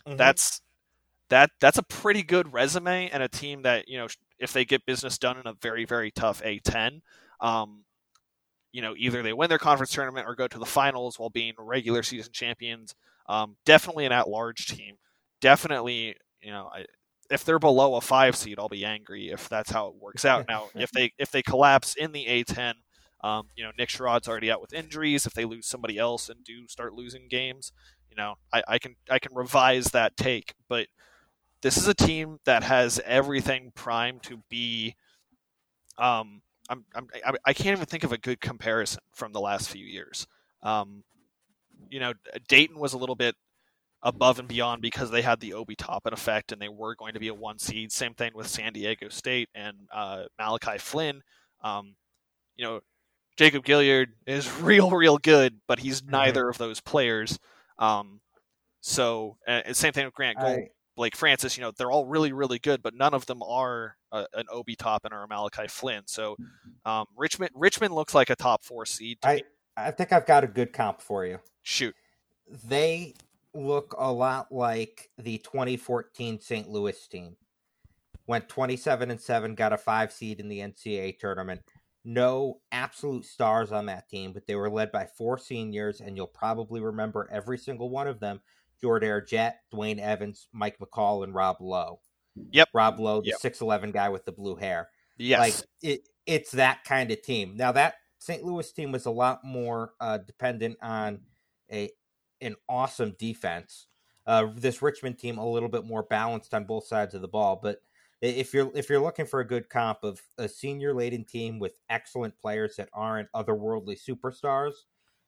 Mm-hmm. 0.07 0.16
That's 0.16 0.62
that 1.29 1.51
that's 1.61 1.79
a 1.79 1.83
pretty 1.85 2.23
good 2.23 2.53
resume 2.53 3.09
and 3.11 3.23
a 3.23 3.29
team 3.29 3.62
that 3.62 3.88
you 3.88 3.99
know 3.99 4.09
if 4.38 4.53
they 4.53 4.64
get 4.64 4.85
business 4.85 5.16
done 5.16 5.38
in 5.38 5.47
a 5.47 5.53
very 5.55 5.85
very 5.85 6.11
tough 6.11 6.42
A10, 6.42 7.03
um, 7.40 7.85
you 8.73 8.83
know 8.83 8.95
either 8.97 9.23
they 9.23 9.33
win 9.33 9.49
their 9.49 9.59
conference 9.59 9.93
tournament 9.93 10.27
or 10.27 10.35
go 10.35 10.49
to 10.49 10.59
the 10.59 10.67
finals 10.67 11.19
while 11.19 11.31
being 11.31 11.55
regular 11.59 12.03
season 12.03 12.33
champions. 12.33 12.95
Um, 13.27 13.57
definitely 13.65 14.07
an 14.07 14.13
at 14.13 14.29
large 14.29 14.67
team. 14.67 14.97
Definitely, 15.41 16.17
you 16.41 16.51
know, 16.51 16.71
I, 16.73 16.87
if 17.31 17.45
they're 17.45 17.59
below 17.59 17.95
a 17.97 18.01
five 18.01 18.37
seed, 18.37 18.59
I'll 18.59 18.69
be 18.69 18.85
angry 18.85 19.31
if 19.31 19.49
that's 19.49 19.71
how 19.71 19.89
it 19.89 19.95
works 19.97 20.25
out. 20.25 20.47
Now, 20.49 20.69
if 20.75 20.91
they 20.91 21.13
if 21.19 21.31
they 21.31 21.43
collapse 21.43 21.95
in 21.95 22.13
the 22.13 22.27
A10, 22.27 22.75
um, 23.23 23.49
you 23.57 23.65
know 23.65 23.71
Nick 23.79 23.89
Sherod's 23.89 24.29
already 24.29 24.51
out 24.51 24.61
with 24.61 24.73
injuries. 24.73 25.27
If 25.27 25.35
they 25.35 25.45
lose 25.45 25.67
somebody 25.67 25.99
else 25.99 26.29
and 26.29 26.45
do 26.45 26.67
start 26.69 26.93
losing 26.93 27.29
games, 27.29 27.73
you 28.11 28.17
know 28.17 28.35
I, 28.53 28.63
I 28.69 28.79
can 28.79 28.97
I 29.09 29.19
can 29.19 29.35
revise 29.35 29.87
that 29.87 30.17
take. 30.17 30.55
But 30.69 30.89
this 31.63 31.77
is 31.77 31.87
a 31.87 31.95
team 31.95 32.39
that 32.45 32.65
has 32.65 33.01
everything 33.05 33.73
primed 33.75 34.23
to 34.25 34.43
be. 34.49 34.97
Um, 35.99 36.43
I'm, 36.73 36.85
I'm 36.95 37.37
I 37.45 37.53
can't 37.53 37.77
even 37.77 37.87
think 37.87 38.05
of 38.05 38.13
a 38.13 38.19
good 38.19 38.41
comparison 38.41 39.01
from 39.13 39.33
the 39.33 39.41
last 39.41 39.69
few 39.69 39.85
years. 39.85 40.27
Um, 40.63 41.05
you 41.91 42.01
know, 42.01 42.15
Dayton 42.49 42.79
was 42.79 42.95
a 42.95 42.99
little 42.99 43.15
bit 43.15 43.35
above 44.03 44.39
and 44.39 44.49
beyond 44.49 44.83
because 44.83 45.11
they 45.11 45.23
had 45.23 45.41
the 45.41 45.53
Obi 45.53 45.77
Toppin 45.77 46.13
effect 46.13 46.51
and 46.51 46.61
they 46.61 46.69
were 46.69 46.95
going 46.95 47.15
to 47.15 47.21
be 47.21 47.29
a 47.29 47.35
one 47.35 47.59
seed. 47.59 47.93
Same 47.93 48.15
thing 48.15 48.33
with 48.35 48.49
San 48.49 48.73
Diego 48.73 49.09
State 49.09 49.49
and 49.55 49.77
uh, 49.93 50.25
Malachi 50.39 50.79
Flynn. 50.79 51.23
Um, 51.63 51.95
you 52.57 52.65
know, 52.65 52.81
Jacob 53.37 53.65
Gilliard 53.65 54.09
is 54.27 54.51
real, 54.61 54.91
real 54.91 55.19
good, 55.19 55.61
but 55.69 55.79
he's 55.79 56.01
mm-hmm. 56.01 56.13
neither 56.13 56.49
of 56.49 56.59
those 56.59 56.81
players. 56.81 57.39
Um, 57.79 58.21
so, 58.81 59.37
uh, 59.47 59.73
same 59.73 59.93
thing 59.93 60.07
with 60.07 60.15
Grant 60.15 60.39
Gold, 60.39 60.59
I... 60.59 60.69
Blake 61.03 61.17
Francis. 61.17 61.59
You 61.59 61.65
know, 61.65 61.73
they're 61.77 61.91
all 61.91 62.07
really, 62.07 62.33
really 62.33 62.61
good, 62.61 62.81
but 62.81 62.95
none 62.95 63.12
of 63.12 63.27
them 63.27 63.43
are 63.43 63.97
uh, 64.12 64.27
an 64.35 64.45
Obi 64.49 64.77
Toppin 64.77 65.12
or 65.12 65.25
a 65.25 65.27
Malachi 65.27 65.67
Flynn. 65.67 66.03
So, 66.07 66.37
um, 66.85 67.07
Richmond 67.17 67.51
Richmond 67.57 67.93
looks 67.93 68.15
like 68.15 68.31
a 68.31 68.37
top 68.37 68.62
four 68.62 68.87
seed. 68.87 69.19
I 69.25 69.35
me. 69.35 69.43
I 69.77 69.91
think 69.91 70.12
I've 70.12 70.27
got 70.27 70.45
a 70.45 70.47
good 70.47 70.73
comp 70.73 71.01
for 71.01 71.27
you. 71.27 71.41
Shoot. 71.62 71.97
They 72.68 73.14
look 73.53 73.97
a 73.99 74.12
lot 74.12 74.53
like 74.53 75.11
the 75.18 75.39
2014 75.39 76.41
St. 76.41 76.68
Louis 76.68 77.09
team. 77.09 77.37
Went 78.29 78.49
27 78.49 79.11
and 79.11 79.20
7, 79.20 79.57
got 79.57 79.72
a 79.72 79.79
5 79.79 80.12
seed 80.12 80.39
in 80.39 80.49
the 80.49 80.61
NCAA 80.61 81.18
tournament. 81.18 81.62
No 82.05 82.61
absolute 82.70 83.24
stars 83.24 83.72
on 83.72 83.87
that 83.87 84.09
team, 84.09 84.33
but 84.33 84.47
they 84.47 84.55
were 84.55 84.70
led 84.70 84.93
by 84.93 85.07
four 85.07 85.37
seniors, 85.37 86.01
and 86.01 86.16
you'll 86.16 86.29
probably 86.29 86.81
remember 86.81 87.29
every 87.33 87.59
single 87.59 87.91
one 87.91 88.07
of 88.07 88.20
them 88.20 88.41
Jordair 88.83 89.26
Jett, 89.26 89.61
Dwayne 89.72 89.99
Evans, 89.99 90.49
Mike 90.53 90.78
McCall, 90.78 91.24
and 91.24 91.35
Rob 91.35 91.57
Loe. 91.61 92.01
Yep. 92.51 92.68
Rob 92.72 92.99
Loe, 92.99 93.20
the 93.20 93.28
yep. 93.28 93.41
6'11 93.41 93.93
guy 93.93 94.09
with 94.09 94.24
the 94.24 94.33
blue 94.33 94.57
hair. 94.57 94.89
Yes. 95.18 95.39
Like, 95.41 95.55
it, 95.83 96.09
it's 96.26 96.53
that 96.53 96.85
kind 96.85 97.11
of 97.11 97.22
team. 97.22 97.57
Now, 97.57 97.72
that 97.72 97.97
St. 98.18 98.45
Louis 98.45 98.70
team 98.72 98.93
was 98.93 99.07
a 99.07 99.11
lot 99.11 99.45
more 99.45 99.93
uh, 100.01 100.18
dependent 100.18 100.78
on 100.83 101.20
a 101.70 101.91
an 102.41 102.57
awesome 102.68 103.14
defense. 103.18 103.87
Uh, 104.26 104.49
this 104.57 104.83
Richmond 104.83 105.18
team 105.18 105.39
a 105.39 105.49
little 105.49 105.68
bit 105.68 105.85
more 105.85 106.03
balanced 106.05 106.55
on 106.55 106.64
both 106.64 106.87
sides 106.87 107.14
of 107.14 107.22
the 107.22 107.28
ball, 107.28 107.59
but 107.61 107.83
if 108.20 108.55
you're 108.55 108.70
if 108.74 108.89
you're 108.89 109.01
looking 109.01 109.26
for 109.26 109.41
a 109.41 109.47
good 109.47 109.68
comp 109.68 110.05
of 110.05 110.22
a 110.39 110.49
senior 110.49 110.95
laden 110.95 111.24
team 111.24 111.59
with 111.59 111.74
excellent 111.91 112.39
players 112.39 112.76
that 112.76 112.89
aren't 112.93 113.30
otherworldly 113.33 113.99
superstars, 114.01 114.74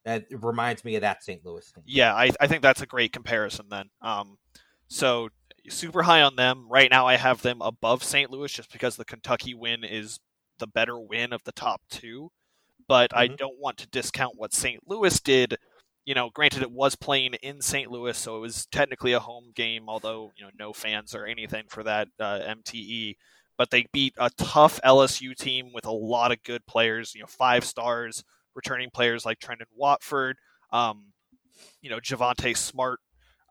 that 0.05 0.25
reminds 0.31 0.85
me 0.85 0.95
of 0.95 1.01
that 1.01 1.23
St. 1.23 1.45
Louis 1.45 1.69
team. 1.71 1.83
Yeah, 1.85 2.13
I, 2.13 2.31
I 2.39 2.47
think 2.47 2.61
that's 2.61 2.81
a 2.81 2.85
great 2.85 3.11
comparison 3.11 3.65
then. 3.69 3.89
Um, 4.01 4.37
so 4.87 5.29
super 5.67 6.03
high 6.03 6.21
on 6.21 6.35
them 6.35 6.67
right 6.69 6.89
now. 6.89 7.07
I 7.07 7.17
have 7.17 7.41
them 7.41 7.61
above 7.61 8.03
St. 8.03 8.29
Louis 8.29 8.51
just 8.51 8.71
because 8.71 8.95
the 8.95 9.05
Kentucky 9.05 9.53
win 9.53 9.83
is 9.83 10.19
the 10.59 10.67
better 10.67 10.99
win 10.99 11.33
of 11.33 11.43
the 11.43 11.51
top 11.51 11.81
two, 11.89 12.31
but 12.87 13.11
mm-hmm. 13.11 13.19
I 13.19 13.27
don't 13.27 13.59
want 13.59 13.77
to 13.77 13.87
discount 13.87 14.37
what 14.37 14.53
St. 14.53 14.81
Louis 14.87 15.19
did 15.19 15.57
you 16.05 16.13
know, 16.13 16.29
granted 16.29 16.61
it 16.61 16.71
was 16.71 16.95
playing 16.95 17.33
in 17.35 17.61
St. 17.61 17.89
Louis, 17.89 18.17
so 18.17 18.37
it 18.37 18.39
was 18.39 18.67
technically 18.67 19.13
a 19.13 19.19
home 19.19 19.51
game, 19.55 19.89
although 19.89 20.31
you 20.37 20.45
know 20.45 20.51
no 20.57 20.71
fans 20.71 21.15
or 21.15 21.25
anything 21.25 21.65
for 21.67 21.83
that 21.83 22.07
uh, 22.19 22.39
MTE. 22.41 23.15
But 23.57 23.71
they 23.71 23.87
beat 23.91 24.13
a 24.17 24.29
tough 24.37 24.79
LSU 24.83 25.35
team 25.35 25.71
with 25.73 25.85
a 25.85 25.91
lot 25.91 26.31
of 26.31 26.43
good 26.43 26.65
players, 26.67 27.15
you 27.15 27.21
know, 27.21 27.27
five 27.27 27.63
stars, 27.63 28.23
returning 28.55 28.89
players 28.89 29.25
like 29.25 29.39
Trendon 29.39 29.65
Watford, 29.75 30.37
um, 30.71 31.05
you 31.81 31.89
know, 31.89 31.99
Javonte 31.99 32.55
Smart, 32.55 32.99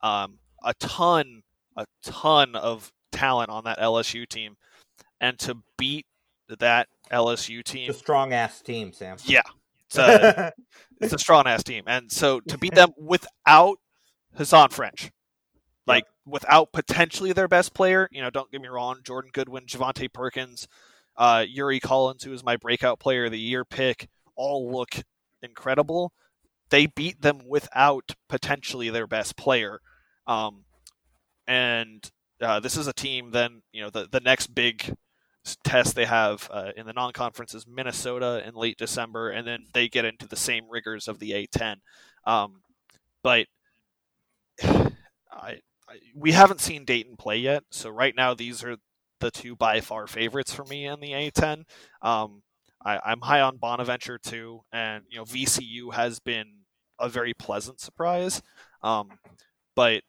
um, 0.02 0.38
a 0.62 0.74
ton, 0.74 1.42
a 1.76 1.86
ton 2.02 2.56
of 2.56 2.92
talent 3.12 3.50
on 3.50 3.64
that 3.64 3.78
LSU 3.78 4.28
team, 4.28 4.56
and 5.20 5.38
to 5.40 5.58
beat 5.78 6.06
that 6.48 6.88
LSU 7.12 7.62
team, 7.62 7.90
a 7.90 7.94
strong 7.94 8.32
ass 8.32 8.60
team, 8.60 8.92
Sam. 8.92 9.16
Yeah, 9.24 9.42
it's 9.86 9.98
a, 9.98 10.52
it's 11.00 11.12
a 11.12 11.18
strong 11.18 11.46
ass 11.46 11.62
team, 11.62 11.84
and 11.86 12.10
so 12.10 12.40
to 12.40 12.58
beat 12.58 12.74
them 12.74 12.90
without 12.98 13.78
Hasahn 14.38 14.72
French, 14.72 15.10
like 15.86 16.04
without 16.26 16.72
potentially 16.72 17.32
their 17.32 17.48
best 17.48 17.74
player, 17.74 18.08
you 18.10 18.22
know, 18.22 18.30
don't 18.30 18.50
get 18.50 18.60
me 18.60 18.68
wrong, 18.68 19.00
Jordan 19.02 19.30
Goodwin, 19.32 19.66
Javonte 19.66 20.12
Perkins, 20.12 20.68
uh, 21.16 21.44
Yuri 21.46 21.80
Collins, 21.80 22.24
who 22.24 22.32
is 22.32 22.44
my 22.44 22.56
breakout 22.56 22.98
player 22.98 23.26
of 23.26 23.32
the 23.32 23.38
year 23.38 23.64
pick, 23.64 24.08
all 24.36 24.70
look 24.70 24.96
incredible. 25.42 26.12
They 26.70 26.86
beat 26.86 27.22
them 27.22 27.40
without 27.46 28.12
potentially 28.28 28.90
their 28.90 29.06
best 29.06 29.36
player, 29.36 29.80
um, 30.26 30.64
and 31.46 32.10
uh, 32.40 32.60
this 32.60 32.76
is 32.76 32.86
a 32.86 32.92
team. 32.92 33.30
Then 33.30 33.62
you 33.72 33.82
know 33.82 33.90
the 33.90 34.08
the 34.10 34.20
next 34.20 34.48
big 34.48 34.94
test 35.62 35.94
they 35.94 36.06
have 36.06 36.48
uh, 36.50 36.70
in 36.76 36.86
the 36.86 36.92
non-conference 36.92 37.54
is 37.54 37.66
Minnesota 37.66 38.42
in 38.46 38.54
late 38.54 38.78
December, 38.78 39.30
and 39.30 39.46
then 39.46 39.64
they 39.72 39.88
get 39.88 40.04
into 40.04 40.26
the 40.26 40.36
same 40.36 40.64
rigors 40.70 41.06
of 41.06 41.18
the 41.18 41.32
A10. 41.32 41.76
Um, 42.26 42.62
but 43.22 43.46
I, 44.62 44.90
I, 45.30 45.98
we 46.14 46.32
haven't 46.32 46.60
seen 46.60 46.84
Dayton 46.84 47.16
play 47.16 47.36
yet, 47.36 47.64
so 47.70 47.90
right 47.90 48.14
now 48.16 48.34
these 48.34 48.64
are 48.64 48.76
the 49.20 49.30
two 49.30 49.54
by 49.54 49.80
far 49.80 50.06
favorites 50.06 50.52
for 50.52 50.64
me 50.64 50.86
in 50.86 51.00
the 51.00 51.12
A10. 51.12 51.64
Um, 52.02 52.42
I, 52.84 53.12
am 53.12 53.20
high 53.22 53.40
on 53.40 53.56
Bonaventure 53.56 54.18
too, 54.18 54.62
and 54.72 55.04
you 55.08 55.18
know 55.18 55.24
VCU 55.24 55.94
has 55.94 56.20
been 56.20 56.46
a 56.98 57.08
very 57.08 57.34
pleasant 57.34 57.80
surprise. 57.80 58.42
Um, 58.82 59.08
but 59.74 60.02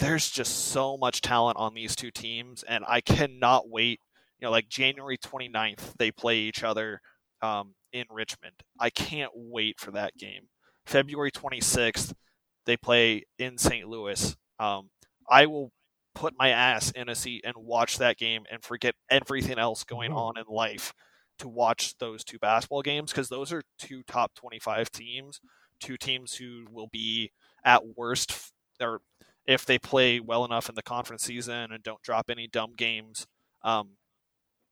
there's 0.00 0.30
just 0.30 0.68
so 0.68 0.96
much 0.96 1.20
talent 1.20 1.58
on 1.58 1.74
these 1.74 1.94
two 1.94 2.10
teams, 2.10 2.62
and 2.62 2.84
I 2.86 3.00
cannot 3.00 3.68
wait 3.68 4.00
you 4.40 4.46
know, 4.46 4.50
like 4.50 4.68
January 4.68 5.18
29th, 5.18 5.94
they 5.98 6.10
play 6.10 6.38
each 6.38 6.62
other 6.62 7.00
um, 7.42 7.74
in 7.92 8.04
Richmond. 8.10 8.54
I 8.78 8.90
can't 8.90 9.32
wait 9.34 9.80
for 9.80 9.90
that 9.92 10.16
game. 10.16 10.48
February 10.86 11.30
26th, 11.30 12.12
they 12.64 12.76
play 12.76 13.24
in 13.38 13.58
St. 13.58 13.88
Louis. 13.88 14.36
Um, 14.58 14.90
I 15.28 15.46
will 15.46 15.72
put 16.14 16.34
my 16.38 16.50
ass 16.50 16.90
in 16.92 17.08
a 17.08 17.14
seat 17.14 17.42
and 17.44 17.54
watch 17.56 17.98
that 17.98 18.16
game 18.16 18.44
and 18.50 18.62
forget 18.62 18.94
everything 19.10 19.58
else 19.58 19.84
going 19.84 20.12
on 20.12 20.38
in 20.38 20.44
life 20.48 20.94
to 21.38 21.48
watch 21.48 21.96
those 21.98 22.24
two 22.24 22.38
basketball 22.38 22.82
games 22.82 23.10
because 23.10 23.28
those 23.28 23.52
are 23.52 23.62
two 23.78 24.02
top 24.04 24.34
25 24.34 24.90
teams, 24.90 25.40
two 25.80 25.96
teams 25.96 26.34
who 26.34 26.66
will 26.70 26.88
be 26.88 27.30
at 27.64 27.96
worst 27.96 28.52
or 28.80 29.00
if 29.46 29.64
they 29.64 29.78
play 29.78 30.20
well 30.20 30.44
enough 30.44 30.68
in 30.68 30.74
the 30.74 30.82
conference 30.82 31.22
season 31.22 31.72
and 31.72 31.82
don't 31.82 32.02
drop 32.02 32.30
any 32.30 32.46
dumb 32.46 32.74
games, 32.76 33.26
um, 33.62 33.90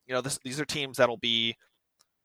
you 0.07 0.15
know, 0.15 0.21
this, 0.21 0.39
these 0.45 0.61
are 0.61 0.65
teams 0.65 0.99
that'll 0.99 1.17
be 1.17 1.57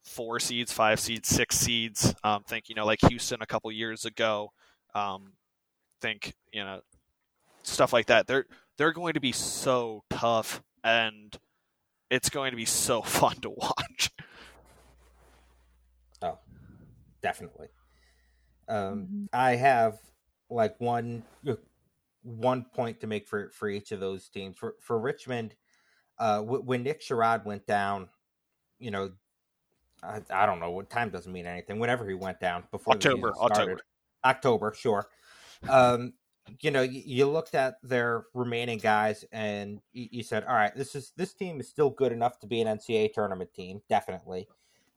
four 0.03 0.39
seeds, 0.39 0.71
five 0.71 0.99
seeds, 0.99 1.27
six 1.29 1.57
seeds. 1.57 2.13
Um, 2.23 2.43
think 2.43 2.69
you 2.69 2.75
know 2.75 2.85
like 2.85 2.99
Houston 3.07 3.41
a 3.41 3.45
couple 3.45 3.71
years 3.71 4.05
ago. 4.05 4.51
Um, 4.93 5.33
think 6.01 6.33
you 6.51 6.63
know 6.63 6.81
stuff 7.63 7.93
like 7.93 8.07
that. 8.07 8.27
They're 8.27 8.45
they're 8.77 8.93
going 8.93 9.13
to 9.13 9.19
be 9.19 9.31
so 9.31 10.03
tough, 10.09 10.61
and 10.83 11.35
it's 12.09 12.29
going 12.29 12.51
to 12.51 12.57
be 12.57 12.65
so 12.65 13.01
fun 13.01 13.35
to 13.41 13.49
watch. 13.49 14.11
Oh, 16.21 16.37
definitely. 17.21 17.67
Um, 18.67 18.77
mm-hmm. 18.77 19.25
I 19.33 19.55
have 19.55 19.99
like 20.49 20.79
one 20.79 21.23
one 22.23 22.65
point 22.73 23.01
to 23.01 23.07
make 23.07 23.27
for 23.27 23.49
for 23.49 23.69
each 23.69 23.91
of 23.91 23.99
those 23.99 24.29
teams. 24.29 24.57
For 24.57 24.75
for 24.79 24.99
Richmond, 24.99 25.55
uh, 26.17 26.41
when 26.41 26.83
Nick 26.83 27.01
Sherod 27.01 27.45
went 27.45 27.65
down, 27.65 28.09
you 28.79 28.91
know, 28.91 29.11
I, 30.03 30.21
I, 30.29 30.45
don't 30.45 30.59
know 30.59 30.71
what 30.71 30.89
time 30.89 31.09
doesn't 31.09 31.31
mean 31.31 31.45
anything. 31.45 31.79
Whenever 31.79 32.07
he 32.07 32.13
went 32.13 32.39
down 32.39 32.63
before 32.71 32.93
October, 32.93 33.33
October, 33.39 33.79
October, 34.23 34.73
sure. 34.73 35.07
Um, 35.69 36.13
you 36.59 36.71
know, 36.71 36.81
you, 36.81 37.01
you, 37.05 37.25
looked 37.27 37.53
at 37.53 37.75
their 37.83 38.25
remaining 38.33 38.79
guys 38.79 39.23
and 39.31 39.79
you, 39.93 40.07
you, 40.11 40.23
said, 40.23 40.43
"All 40.43 40.55
right, 40.55 40.75
this 40.75 40.95
is 40.95 41.13
this 41.15 41.33
team 41.33 41.59
is 41.59 41.69
still 41.69 41.91
good 41.91 42.11
enough 42.11 42.39
to 42.39 42.47
be 42.47 42.61
an 42.61 42.67
NCAA 42.67 43.13
tournament 43.13 43.53
team, 43.53 43.81
definitely. 43.89 44.47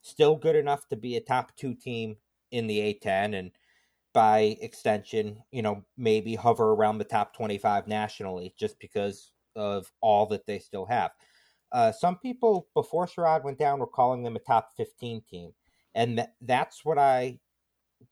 Still 0.04 0.36
good 0.36 0.54
enough 0.54 0.86
to 0.88 0.96
be 0.96 1.16
a 1.16 1.20
top 1.20 1.56
two 1.56 1.74
team 1.74 2.16
in 2.50 2.66
the 2.66 2.78
A10, 2.78 3.38
and 3.38 3.50
by 4.12 4.58
extension, 4.60 5.42
you 5.50 5.62
know, 5.62 5.82
maybe 5.96 6.34
hover 6.34 6.72
around 6.72 6.98
the 6.98 7.04
top 7.04 7.34
twenty-five 7.34 7.88
nationally, 7.88 8.54
just 8.58 8.78
because 8.78 9.32
of 9.56 9.90
all 10.02 10.26
that 10.26 10.46
they 10.46 10.58
still 10.58 10.84
have. 10.84 11.12
Uh, 11.72 11.90
some 11.90 12.18
people 12.18 12.68
before 12.74 13.06
Sherod 13.06 13.44
went 13.44 13.58
down 13.58 13.78
were 13.80 13.86
calling 13.86 14.22
them 14.22 14.36
a 14.36 14.40
top 14.40 14.76
15 14.76 15.22
team, 15.22 15.52
and 15.94 16.18
th- 16.18 16.28
that's 16.42 16.84
what 16.84 16.98
I 16.98 17.40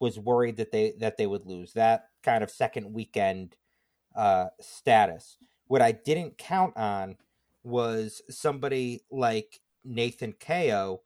was 0.00 0.18
worried 0.18 0.56
that 0.56 0.72
they 0.72 0.94
that 0.98 1.18
they 1.18 1.26
would 1.26 1.44
lose 1.44 1.74
that 1.74 2.06
kind 2.22 2.42
of 2.42 2.50
second 2.50 2.94
weekend 2.94 3.56
uh, 4.16 4.46
status. 4.62 5.36
What 5.66 5.82
I 5.82 5.92
didn't 5.92 6.38
count 6.38 6.74
on 6.74 7.18
was 7.64 8.22
somebody 8.30 9.02
like 9.10 9.60
Nathan 9.84 10.32
Cayo 10.40 11.02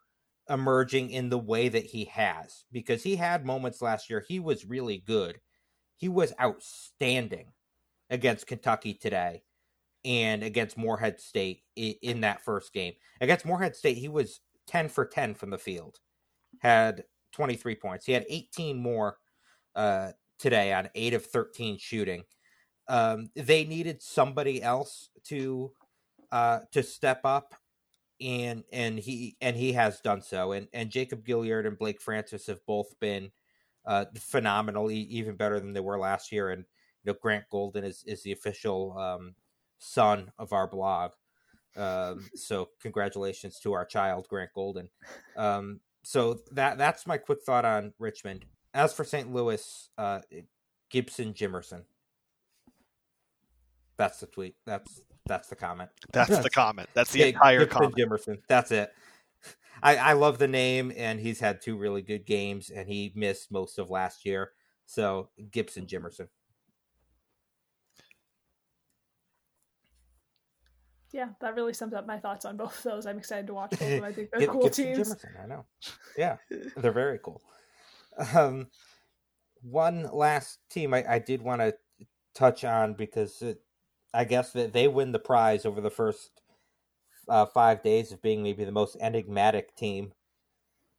emerging 0.49 1.11
in 1.11 1.29
the 1.29 1.39
way 1.39 1.69
that 1.69 1.87
he 1.87 2.05
has 2.07 2.65
because 2.73 3.03
he 3.03 3.17
had 3.17 3.45
moments 3.45 3.83
last 3.83 4.09
year. 4.09 4.25
He 4.27 4.39
was 4.39 4.65
really 4.65 4.99
good. 4.99 5.41
He 5.97 6.09
was 6.09 6.33
outstanding 6.41 7.53
against 8.11 8.47
Kentucky 8.47 8.95
today 8.95 9.43
and 10.05 10.43
against 10.43 10.79
Morehead 10.79 11.21
State 11.21 11.63
in 11.75 12.21
that 12.21 12.45
first 12.45 12.73
game. 12.73 12.95
Against 13.21 13.45
Morehead 13.45 13.75
State, 13.75 13.97
he 13.97 14.09
was 14.09 14.41
10 14.69 14.89
for 14.89 15.05
10 15.05 15.35
from 15.35 15.51
the 15.51 15.59
field, 15.59 15.99
had 16.61 17.05
23 17.33 17.75
points. 17.77 18.07
He 18.07 18.13
had 18.13 18.25
18 18.29 18.81
more 18.81 19.19
uh, 19.75 20.13
today 20.39 20.73
on 20.73 20.89
8 20.95 21.15
of 21.15 21.27
13 21.27 21.79
shooting. 21.79 22.23
Um, 22.89 23.31
they 23.35 23.65
needed 23.65 24.01
somebody 24.01 24.63
else 24.63 25.11
to 25.25 25.73
uh, 26.31 26.61
to 26.73 26.83
step 26.83 27.21
up 27.25 27.55
and 28.21 28.65
and 28.73 28.99
he 28.99 29.37
and 29.41 29.57
he 29.57 29.73
has 29.73 30.01
done 30.01 30.23
so 30.23 30.53
and 30.53 30.69
and 30.73 30.91
Jacob 30.91 31.25
Gilliard 31.25 31.67
and 31.67 31.79
Blake 31.79 32.01
Francis 32.01 32.47
have 32.47 32.65
both 32.67 32.99
been 32.99 33.31
uh, 33.85 34.07
phenomenal 34.19 34.91
even 34.91 35.37
better 35.37 35.61
than 35.61 35.73
they 35.73 35.81
were 35.81 35.99
last 35.99 36.33
year 36.33 36.51
and 36.51 36.65
you 37.05 37.13
know 37.13 37.19
Grant 37.21 37.45
Golden 37.51 37.85
is 37.85 38.03
is 38.07 38.23
the 38.23 38.33
official 38.33 38.97
um, 38.99 39.35
son 39.79 40.33
of 40.39 40.53
our 40.53 40.67
blog. 40.67 41.13
Um, 41.77 42.29
so 42.35 42.71
congratulations 42.81 43.59
to 43.61 43.75
our 43.75 43.85
child, 43.85 44.27
Grant 44.29 44.51
Golden. 44.55 44.89
Um, 45.37 45.81
so 46.03 46.41
that 46.53 46.79
that's 46.79 47.07
my 47.07 47.19
quick 47.19 47.43
thought 47.45 47.65
on 47.65 47.93
Richmond. 47.99 48.47
As 48.73 48.93
for 48.93 49.05
St. 49.05 49.33
Louis, 49.33 49.91
uh, 49.99 50.21
Gibson 50.91 51.33
Jimerson. 51.35 51.85
That's 53.97 54.21
the 54.21 54.27
tweet. 54.27 54.57
That's 54.67 55.01
that's 55.27 55.49
the 55.49 55.57
comment. 55.57 55.91
That's 56.13 56.39
the 56.39 56.51
comment. 56.51 56.89
That's 56.95 57.13
the 57.13 57.21
yeah, 57.21 57.27
entire 57.27 57.61
Gibson 57.61 57.79
comment. 57.79 57.97
Jimerson. 57.97 58.39
That's 58.49 58.71
it. 58.71 58.93
I, 59.83 59.97
I 59.97 60.13
love 60.15 60.39
the 60.39 60.49
name, 60.49 60.93
and 60.97 61.21
he's 61.21 61.39
had 61.39 61.61
two 61.61 61.77
really 61.77 62.03
good 62.03 62.25
games, 62.25 62.71
and 62.71 62.89
he 62.89 63.13
missed 63.15 63.51
most 63.51 63.79
of 63.79 63.91
last 63.91 64.25
year. 64.25 64.53
So 64.87 65.29
Gibson 65.51 65.87
Jimerson. 65.87 66.29
yeah, 71.17 71.29
that 71.41 71.55
really 71.55 71.73
sums 71.73 71.95
up 71.95 72.07
my 72.07 72.19
thoughts 72.19 72.45
on 72.45 72.59
both 72.59 72.77
of 72.77 72.83
those. 72.83 73.07
I'm 73.07 73.17
excited 73.17 73.47
to 73.47 73.55
watch 73.55 73.71
both 73.71 73.81
of 73.81 73.89
them. 73.89 74.05
I 74.05 74.13
think 74.13 74.31
they're 74.31 74.47
cool 74.49 74.69
teams. 74.69 74.99
Jimerson, 74.99 75.43
I 75.43 75.47
know. 75.47 75.65
Yeah, 76.17 76.37
they're 76.77 76.93
very 76.93 77.19
cool. 77.23 77.41
Um, 78.35 78.67
one 79.63 80.09
last 80.13 80.59
team 80.69 80.93
I, 80.93 81.05
I 81.09 81.19
did 81.19 81.41
want 81.41 81.63
to 81.63 81.75
touch 82.35 82.65
on 82.65 82.93
because 82.93 83.41
it, 83.41 83.63
I 84.17 84.25
guess 84.25 84.53
that 84.53 84.73
they 84.73 84.89
win 84.89 85.13
the 85.13 85.19
prize 85.19 85.67
over 85.67 85.81
the 85.81 85.91
first 85.91 86.31
uh, 87.29 87.45
five 87.45 87.83
days 87.83 88.13
of 88.13 88.23
being 88.23 88.43
maybe 88.43 88.65
the 88.65 88.73
most 88.73 88.97
enigmatic 88.99 89.77
team 89.77 90.13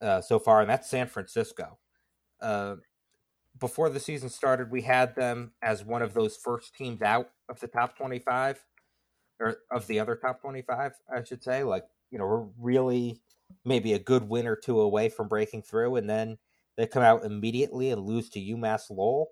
uh, 0.01 0.22
so 0.22 0.38
far, 0.38 0.61
and 0.61 0.70
that's 0.70 0.88
San 0.88 1.07
Francisco. 1.07 1.80
Uh, 2.39 2.76
before 3.59 3.89
the 3.89 3.99
season 3.99 4.30
started, 4.30 4.70
we 4.70 4.84
had 4.84 5.15
them 5.15 5.51
as 5.63 5.84
one 5.84 6.03
of 6.03 6.13
those 6.13 6.38
first 6.38 6.76
teams 6.76 7.01
out 7.01 7.32
of 7.49 7.59
the 7.59 7.68
top 7.68 7.97
25, 7.97 8.63
or 9.39 9.57
of 9.72 9.88
the 9.88 9.99
other 9.99 10.15
top 10.15 10.39
25, 10.39 10.91
I 11.11 11.24
should 11.24 11.43
say. 11.43 11.63
Like, 11.63 11.86
you 12.11 12.20
know, 12.20 12.28
we're 12.28 12.45
really 12.59 13.20
maybe 13.65 13.93
a 13.93 13.99
good 13.99 14.30
win 14.30 14.45
or 14.45 14.55
two 14.55 14.80
away 14.80 15.09
from 15.09 15.28
breaking 15.28 15.63
through, 15.63 15.95
and 15.95 16.07
then 16.07 16.38
they 16.76 16.86
come 16.86 17.01
out 17.01 17.26
immediately 17.26 17.89
and 17.89 18.05
lose 18.05 18.30
to 18.30 18.39
UMass 18.39 18.91
Lowell. 18.91 19.30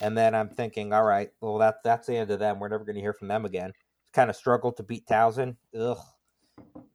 And 0.00 0.16
then 0.16 0.34
I'm 0.34 0.48
thinking, 0.48 0.92
all 0.92 1.04
right, 1.04 1.30
well, 1.40 1.58
that, 1.58 1.76
that's 1.84 2.06
the 2.06 2.16
end 2.16 2.30
of 2.30 2.38
them. 2.38 2.58
We're 2.58 2.68
never 2.68 2.84
going 2.84 2.96
to 2.96 3.00
hear 3.00 3.12
from 3.12 3.28
them 3.28 3.44
again. 3.44 3.72
Kind 4.12 4.30
of 4.30 4.36
struggled 4.36 4.76
to 4.76 4.82
beat 4.82 5.06
Towson. 5.06 5.56
Ugh. 5.78 5.98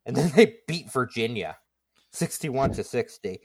And 0.05 0.15
then 0.15 0.31
they 0.35 0.57
beat 0.67 0.91
Virginia 0.91 1.57
61 2.11 2.73
to 2.73 2.83
60. 2.83 3.39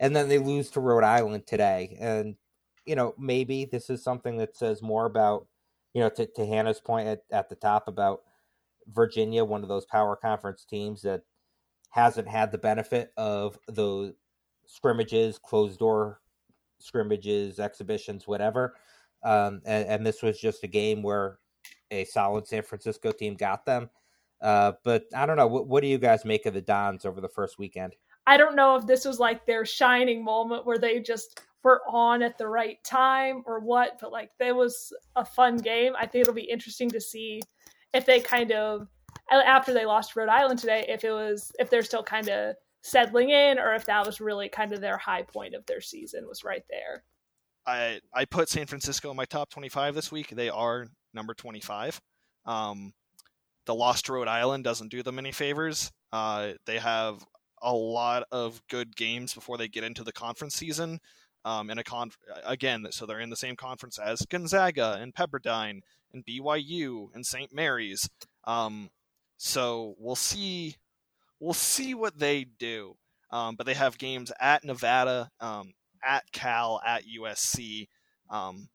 And 0.00 0.14
then 0.14 0.28
they 0.28 0.38
lose 0.38 0.70
to 0.70 0.80
Rhode 0.80 1.04
Island 1.04 1.46
today. 1.46 1.96
And, 2.00 2.36
you 2.84 2.96
know, 2.96 3.14
maybe 3.18 3.64
this 3.64 3.90
is 3.90 4.02
something 4.02 4.36
that 4.38 4.56
says 4.56 4.82
more 4.82 5.06
about, 5.06 5.46
you 5.94 6.00
know, 6.00 6.08
to, 6.10 6.26
to 6.26 6.46
Hannah's 6.46 6.80
point 6.80 7.08
at, 7.08 7.22
at 7.30 7.48
the 7.48 7.54
top 7.54 7.88
about 7.88 8.22
Virginia, 8.88 9.44
one 9.44 9.62
of 9.62 9.68
those 9.68 9.86
power 9.86 10.16
conference 10.16 10.64
teams 10.64 11.02
that 11.02 11.22
hasn't 11.90 12.28
had 12.28 12.50
the 12.50 12.58
benefit 12.58 13.12
of 13.16 13.58
those 13.68 14.12
scrimmages, 14.66 15.38
closed 15.38 15.78
door 15.78 16.20
scrimmages, 16.84 17.58
exhibitions, 17.58 18.26
whatever. 18.26 18.74
Um, 19.24 19.62
and, 19.64 19.88
and, 19.88 20.06
this 20.06 20.22
was 20.22 20.38
just 20.38 20.64
a 20.64 20.66
game 20.68 21.02
where 21.02 21.38
a 21.90 22.04
solid 22.04 22.46
San 22.46 22.62
Francisco 22.62 23.10
team 23.10 23.36
got 23.36 23.64
them. 23.64 23.88
Uh, 24.42 24.72
but 24.84 25.04
I 25.16 25.24
don't 25.24 25.38
know. 25.38 25.46
What, 25.46 25.66
what 25.66 25.80
do 25.80 25.86
you 25.88 25.96
guys 25.96 26.26
make 26.26 26.44
of 26.44 26.52
the 26.52 26.60
Dons 26.60 27.06
over 27.06 27.22
the 27.22 27.28
first 27.28 27.58
weekend? 27.58 27.94
I 28.26 28.36
don't 28.36 28.54
know 28.54 28.76
if 28.76 28.86
this 28.86 29.06
was 29.06 29.18
like 29.18 29.46
their 29.46 29.64
shining 29.64 30.22
moment 30.22 30.66
where 30.66 30.76
they 30.76 31.00
just 31.00 31.40
were 31.62 31.80
on 31.88 32.22
at 32.22 32.36
the 32.36 32.46
right 32.46 32.82
time 32.84 33.42
or 33.46 33.60
what, 33.60 33.98
but 33.98 34.12
like 34.12 34.30
that 34.38 34.54
was 34.54 34.92
a 35.16 35.24
fun 35.24 35.56
game. 35.56 35.94
I 35.98 36.06
think 36.06 36.22
it'll 36.22 36.34
be 36.34 36.42
interesting 36.42 36.90
to 36.90 37.00
see 37.00 37.40
if 37.94 38.04
they 38.04 38.20
kind 38.20 38.52
of 38.52 38.88
after 39.30 39.72
they 39.72 39.86
lost 39.86 40.16
Rhode 40.16 40.28
Island 40.28 40.58
today, 40.58 40.84
if 40.88 41.04
it 41.04 41.12
was 41.12 41.50
if 41.58 41.70
they're 41.70 41.82
still 41.82 42.02
kind 42.02 42.28
of 42.28 42.56
settling 42.84 43.30
in 43.30 43.58
or 43.58 43.74
if 43.74 43.86
that 43.86 44.04
was 44.04 44.20
really 44.20 44.48
kind 44.48 44.72
of 44.72 44.80
their 44.82 44.98
high 44.98 45.22
point 45.22 45.54
of 45.54 45.64
their 45.64 45.80
season 45.80 46.28
was 46.28 46.44
right 46.44 46.64
there. 46.68 47.02
I 47.66 48.00
I 48.12 48.26
put 48.26 48.50
San 48.50 48.66
Francisco 48.66 49.10
in 49.10 49.16
my 49.16 49.24
top 49.24 49.50
25 49.50 49.94
this 49.94 50.12
week. 50.12 50.28
They 50.28 50.50
are 50.50 50.86
number 51.14 51.32
25. 51.32 51.98
Um, 52.44 52.92
the 53.64 53.74
lost 53.74 54.08
Rhode 54.10 54.28
Island 54.28 54.64
doesn't 54.64 54.90
do 54.90 55.02
them 55.02 55.18
any 55.18 55.32
favors. 55.32 55.90
Uh, 56.12 56.52
they 56.66 56.78
have 56.78 57.24
a 57.62 57.72
lot 57.72 58.24
of 58.30 58.60
good 58.68 58.94
games 58.94 59.32
before 59.32 59.56
they 59.56 59.66
get 59.66 59.82
into 59.82 60.04
the 60.04 60.12
conference 60.12 60.54
season. 60.54 61.00
Um, 61.46 61.70
in 61.70 61.78
a 61.78 61.84
con 61.84 62.10
again, 62.44 62.86
so 62.90 63.06
they're 63.06 63.20
in 63.20 63.30
the 63.30 63.36
same 63.36 63.56
conference 63.56 63.98
as 63.98 64.26
Gonzaga 64.26 64.98
and 65.00 65.14
Pepperdine 65.14 65.80
and 66.12 66.24
BYU 66.24 67.08
and 67.14 67.24
St. 67.24 67.52
Mary's. 67.52 68.08
Um, 68.44 68.90
so 69.38 69.94
we'll 69.98 70.16
see. 70.16 70.76
We'll 71.40 71.54
see 71.54 71.94
what 71.94 72.18
they 72.18 72.44
do. 72.44 72.96
Um, 73.30 73.56
but 73.56 73.66
they 73.66 73.74
have 73.74 73.98
games 73.98 74.30
at 74.40 74.64
Nevada, 74.64 75.30
um, 75.40 75.72
at 76.04 76.24
Cal, 76.32 76.80
at 76.86 77.02
USC. 77.04 77.88
Um, 78.30 78.68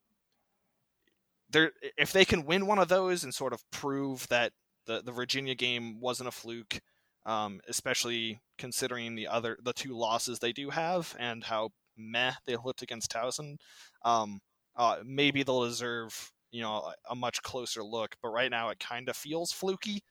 if 1.97 2.11
they 2.11 2.25
can 2.25 2.45
win 2.45 2.67
one 2.67 2.79
of 2.79 2.89
those 2.89 3.23
and 3.23 3.33
sort 3.33 3.53
of 3.53 3.63
prove 3.71 4.27
that 4.27 4.51
the, 4.85 5.01
the 5.01 5.11
Virginia 5.11 5.55
game 5.55 5.99
wasn't 5.99 6.27
a 6.27 6.31
fluke, 6.31 6.79
um, 7.25 7.61
especially 7.67 8.39
considering 8.57 9.15
the 9.15 9.27
other 9.27 9.57
the 9.63 9.73
two 9.73 9.95
losses 9.95 10.39
they 10.39 10.51
do 10.51 10.69
have 10.69 11.15
and 11.19 11.43
how 11.43 11.69
meh 11.97 12.33
they 12.45 12.55
looked 12.63 12.81
against 12.81 13.11
Towson, 13.11 13.57
um, 14.03 14.39
uh, 14.75 14.97
maybe 15.05 15.43
they'll 15.43 15.63
deserve 15.63 16.31
you 16.51 16.61
know 16.61 16.75
a, 16.75 17.11
a, 17.11 17.15
much 17.15 17.41
closer 17.43 17.83
look. 17.83 18.15
But 18.21 18.29
right 18.29 18.51
now 18.51 18.69
it 18.69 18.79
kind 18.79 19.09
of 19.09 19.15
feels 19.15 19.51
fluky. 19.51 20.03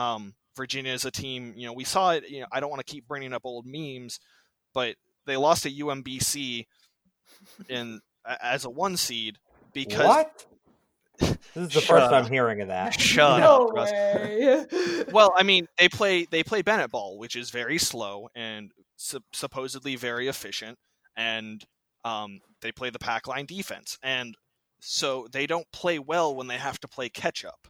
Um, 0.00 0.34
Virginia 0.56 0.92
is 0.92 1.04
a 1.04 1.10
team, 1.10 1.54
you 1.56 1.66
know, 1.66 1.72
we 1.72 1.84
saw 1.84 2.12
it. 2.12 2.28
You 2.28 2.40
know, 2.40 2.46
I 2.52 2.60
don't 2.60 2.70
want 2.70 2.84
to 2.84 2.90
keep 2.90 3.06
bringing 3.06 3.32
up 3.32 3.42
old 3.44 3.66
memes, 3.66 4.18
but 4.72 4.96
they 5.26 5.36
lost 5.36 5.62
to 5.64 5.70
UMBC 5.70 6.66
in 7.68 8.00
as 8.42 8.64
a 8.64 8.70
one 8.70 8.96
seed 8.96 9.38
because 9.72 10.06
what? 10.06 10.46
This 11.54 11.66
is 11.66 11.74
the 11.74 11.80
first 11.82 12.12
I'm 12.12 12.30
hearing 12.30 12.62
of 12.62 12.68
that. 12.68 12.98
Shut 13.00 13.40
no 13.40 13.68
up, 13.68 13.74
way. 13.74 14.64
well, 15.12 15.34
I 15.36 15.42
mean, 15.42 15.66
they 15.78 15.88
play 15.88 16.26
they 16.30 16.42
play 16.42 16.62
Bennett 16.62 16.90
ball, 16.90 17.18
which 17.18 17.36
is 17.36 17.50
very 17.50 17.76
slow 17.76 18.28
and 18.34 18.72
su- 18.96 19.20
supposedly 19.32 19.96
very 19.96 20.28
efficient, 20.28 20.78
and 21.16 21.62
um, 22.04 22.40
they 22.62 22.72
play 22.72 22.88
the 22.88 22.98
pack 22.98 23.26
line 23.26 23.44
defense, 23.44 23.98
and 24.02 24.34
so 24.80 25.26
they 25.30 25.46
don't 25.46 25.70
play 25.72 25.98
well 25.98 26.34
when 26.34 26.46
they 26.46 26.56
have 26.56 26.80
to 26.80 26.88
play 26.88 27.10
catch 27.10 27.44
up. 27.44 27.68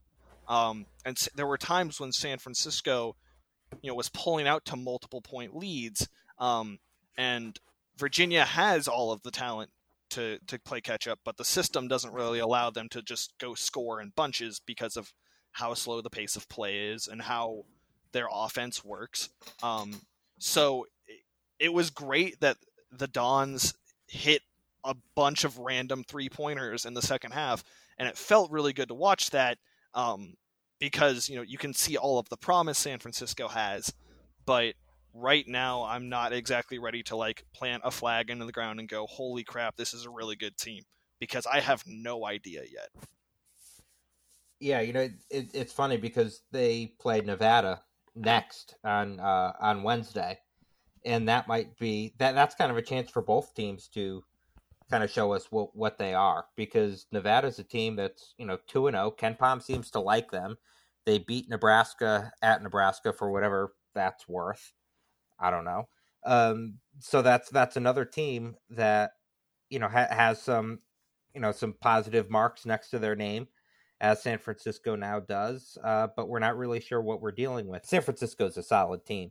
Um, 0.51 0.87
and 1.05 1.17
there 1.37 1.47
were 1.47 1.57
times 1.57 2.01
when 2.01 2.11
San 2.13 2.39
Francisco, 2.39 3.15
you 3.83 3.89
know, 3.89 3.95
was 3.95 4.09
pulling 4.11 4.49
out 4.49 4.65
to 4.67 4.77
multiple 4.77 5.23
point 5.23 5.57
leads. 5.57 6.09
Um, 6.39 6.81
and 7.17 7.57
Virginia 7.97 8.45
has 8.45 8.89
all 8.89 9.13
of 9.13 9.23
the 9.23 9.31
talent 9.31 9.71
to 10.11 10.39
to 10.49 10.59
play 10.59 10.81
catch 10.81 11.07
up, 11.07 11.21
but 11.25 11.37
the 11.37 11.45
system 11.45 11.87
doesn't 11.87 12.13
really 12.13 12.41
allow 12.41 12.69
them 12.69 12.89
to 12.91 13.01
just 13.01 13.33
go 13.39 13.55
score 13.55 14.01
in 14.03 14.13
bunches 14.17 14.61
because 14.67 14.97
of 14.97 15.13
how 15.53 15.73
slow 15.75 16.01
the 16.01 16.11
pace 16.11 16.35
of 16.35 16.49
play 16.49 16.89
is 16.89 17.07
and 17.07 17.23
how 17.23 17.65
their 18.11 18.29
offense 18.33 18.85
works. 18.85 19.29
Um, 19.63 20.01
so 20.39 20.87
it, 21.07 21.21
it 21.61 21.73
was 21.73 21.91
great 21.91 22.41
that 22.41 22.57
the 22.91 23.07
Dons 23.07 23.75
hit 24.09 24.43
a 24.83 24.97
bunch 25.15 25.45
of 25.45 25.59
random 25.59 26.03
three 26.03 26.29
pointers 26.29 26.87
in 26.87 26.95
the 26.95 27.03
second 27.03 27.33
half, 27.33 27.63
and 27.99 28.09
it 28.09 28.19
felt 28.19 28.51
really 28.51 28.73
good 28.73 28.89
to 28.89 28.95
watch 28.95 29.31
that 29.31 29.59
um, 29.95 30.34
because 30.78 31.28
you 31.28 31.36
know 31.36 31.43
you 31.43 31.59
can 31.59 31.74
see 31.74 31.97
all 31.97 32.18
of 32.18 32.28
the 32.28 32.36
promise 32.36 32.78
San 32.78 32.99
Francisco 32.99 33.49
has, 33.49 33.93
but 34.47 34.74
right 35.14 35.47
now 35.47 35.84
I'm 35.84 36.09
not 36.09 36.32
exactly 36.32 36.78
ready 36.78 37.03
to 37.05 37.16
like 37.16 37.45
plant 37.55 37.82
a 37.84 37.91
flag 37.91 38.30
into 38.30 38.47
the 38.47 38.53
ground 38.53 38.80
and 38.80 38.88
go, 38.88 39.07
"Holy 39.07 39.45
crap, 39.45 39.76
this 39.76 39.95
is 39.95 40.05
a 40.05 40.11
really 40.11 40.36
good 40.36 40.57
team," 40.57 40.82
because 41.18 41.47
I 41.47 41.61
have 41.61 41.84
no 41.86 42.26
idea 42.26 42.62
yet. 42.62 43.07
Yeah, 44.61 44.80
you 44.80 44.93
know 44.93 45.09
it, 45.30 45.51
it's 45.55 45.72
funny 45.72 45.97
because 45.97 46.43
they 46.53 46.95
played 47.01 47.26
Nevada 47.26 47.82
next 48.14 48.74
on 48.84 49.20
uh, 49.20 49.53
on 49.61 49.82
Wednesday, 49.82 50.38
and 51.05 51.28
that 51.28 51.49
might 51.49 51.76
be 51.78 52.14
that 52.18 52.34
that's 52.34 52.55
kind 52.55 52.70
of 52.70 52.76
a 52.76 52.82
chance 52.82 53.11
for 53.11 53.22
both 53.22 53.55
teams 53.55 53.88
to 53.88 54.22
kind 54.91 55.05
of 55.05 55.11
show 55.11 55.32
us 55.32 55.47
what 55.51 55.74
what 55.76 55.99
they 55.99 56.14
are 56.14 56.47
because 56.57 57.07
Nevada's 57.12 57.59
a 57.59 57.64
team 57.64 57.97
that's 57.97 58.34
you 58.38 58.47
know 58.47 58.59
two 58.66 58.86
and 58.86 58.97
zero. 58.97 59.11
Ken 59.11 59.34
KenPom 59.34 59.62
seems 59.62 59.91
to 59.93 60.01
like 60.01 60.30
them. 60.30 60.57
They 61.07 61.18
beat 61.18 61.49
Nebraska 61.49 62.32
at 62.43 62.62
Nebraska 62.62 63.12
for 63.12 63.30
whatever 63.30 63.74
that's 63.95 64.28
worth. 64.28 64.72
I 65.38 65.51
don't 65.51 65.64
know. 65.64 65.88
Um, 66.24 66.74
so 66.99 67.22
that's 67.22 67.49
that's 67.51 67.76
another 67.76 68.05
team 68.05 68.57
that 68.70 69.12
you 69.70 69.78
know 69.78 69.88
ha- 69.88 70.09
has 70.11 70.43
some 70.43 70.80
you 71.34 71.41
know 71.41 71.53
some 71.53 71.74
positive 71.80 72.30
marks 72.30 72.66
next 72.66 72.91
to 72.91 72.99
their 72.99 73.16
name 73.16 73.49
as 74.01 74.22
San 74.22 74.38
Francisco 74.38 74.97
now 74.97 75.20
does, 75.20 75.76
uh, 75.84 76.09
but 76.16 76.28
we're 76.28 76.38
not 76.38 76.57
really 76.57 76.80
sure 76.80 77.03
what 77.03 77.20
we're 77.20 77.32
dealing 77.32 77.68
with. 77.68 77.84
San 77.84 78.01
Francisco 78.01 78.47
is 78.47 78.57
a 78.57 78.62
solid 78.62 79.05
team. 79.05 79.30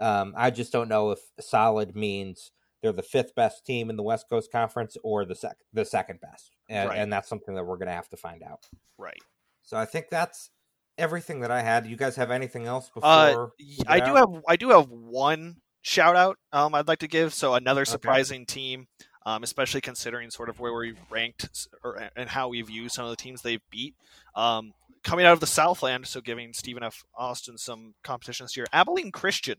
Um, 0.00 0.34
I 0.36 0.50
just 0.50 0.72
don't 0.72 0.88
know 0.88 1.10
if 1.10 1.20
solid 1.38 1.94
means 1.94 2.50
they're 2.82 2.92
the 2.92 3.02
fifth 3.02 3.34
best 3.34 3.64
team 3.64 3.90
in 3.90 3.96
the 3.96 4.02
West 4.02 4.26
Coast 4.28 4.50
Conference 4.52 4.96
or 5.02 5.24
the 5.24 5.34
sec- 5.34 5.64
the 5.72 5.84
second 5.84 6.20
best, 6.20 6.56
and, 6.68 6.88
right. 6.88 6.98
and 6.98 7.12
that's 7.12 7.28
something 7.28 7.54
that 7.54 7.64
we're 7.64 7.76
going 7.76 7.88
to 7.88 7.94
have 7.94 8.08
to 8.10 8.16
find 8.16 8.42
out. 8.42 8.66
Right. 8.98 9.20
So 9.62 9.76
I 9.76 9.84
think 9.84 10.06
that's 10.10 10.50
everything 10.98 11.40
that 11.40 11.50
I 11.50 11.62
had. 11.62 11.86
You 11.86 11.96
guys 11.96 12.16
have 12.16 12.30
anything 12.30 12.66
else 12.66 12.90
uh, 13.02 13.32
before? 13.32 13.52
Uh, 13.58 13.84
I 13.86 14.00
do 14.00 14.14
have 14.14 14.28
I 14.48 14.56
do 14.56 14.70
have 14.70 14.90
one 14.90 15.56
shout 15.82 16.16
out 16.16 16.36
um, 16.52 16.74
I'd 16.74 16.88
like 16.88 16.98
to 17.00 17.08
give. 17.08 17.32
So 17.32 17.54
another 17.54 17.84
surprising 17.84 18.42
okay. 18.42 18.54
team, 18.54 18.86
um, 19.24 19.42
especially 19.42 19.80
considering 19.80 20.30
sort 20.30 20.48
of 20.48 20.58
where 20.58 20.74
we 20.74 20.94
ranked 21.10 21.68
or, 21.84 22.10
and 22.16 22.28
how 22.28 22.48
we 22.48 22.60
view 22.62 22.88
some 22.88 23.04
of 23.04 23.10
the 23.10 23.16
teams 23.16 23.42
they've 23.42 23.62
beat. 23.70 23.94
Um, 24.34 24.72
coming 25.04 25.24
out 25.24 25.32
of 25.32 25.40
the 25.40 25.46
Southland, 25.46 26.06
so 26.06 26.20
giving 26.20 26.52
Stephen 26.52 26.82
F. 26.82 27.04
Austin 27.16 27.56
some 27.56 27.94
competition 28.02 28.44
this 28.44 28.56
year. 28.56 28.66
Abilene 28.72 29.12
Christian, 29.12 29.58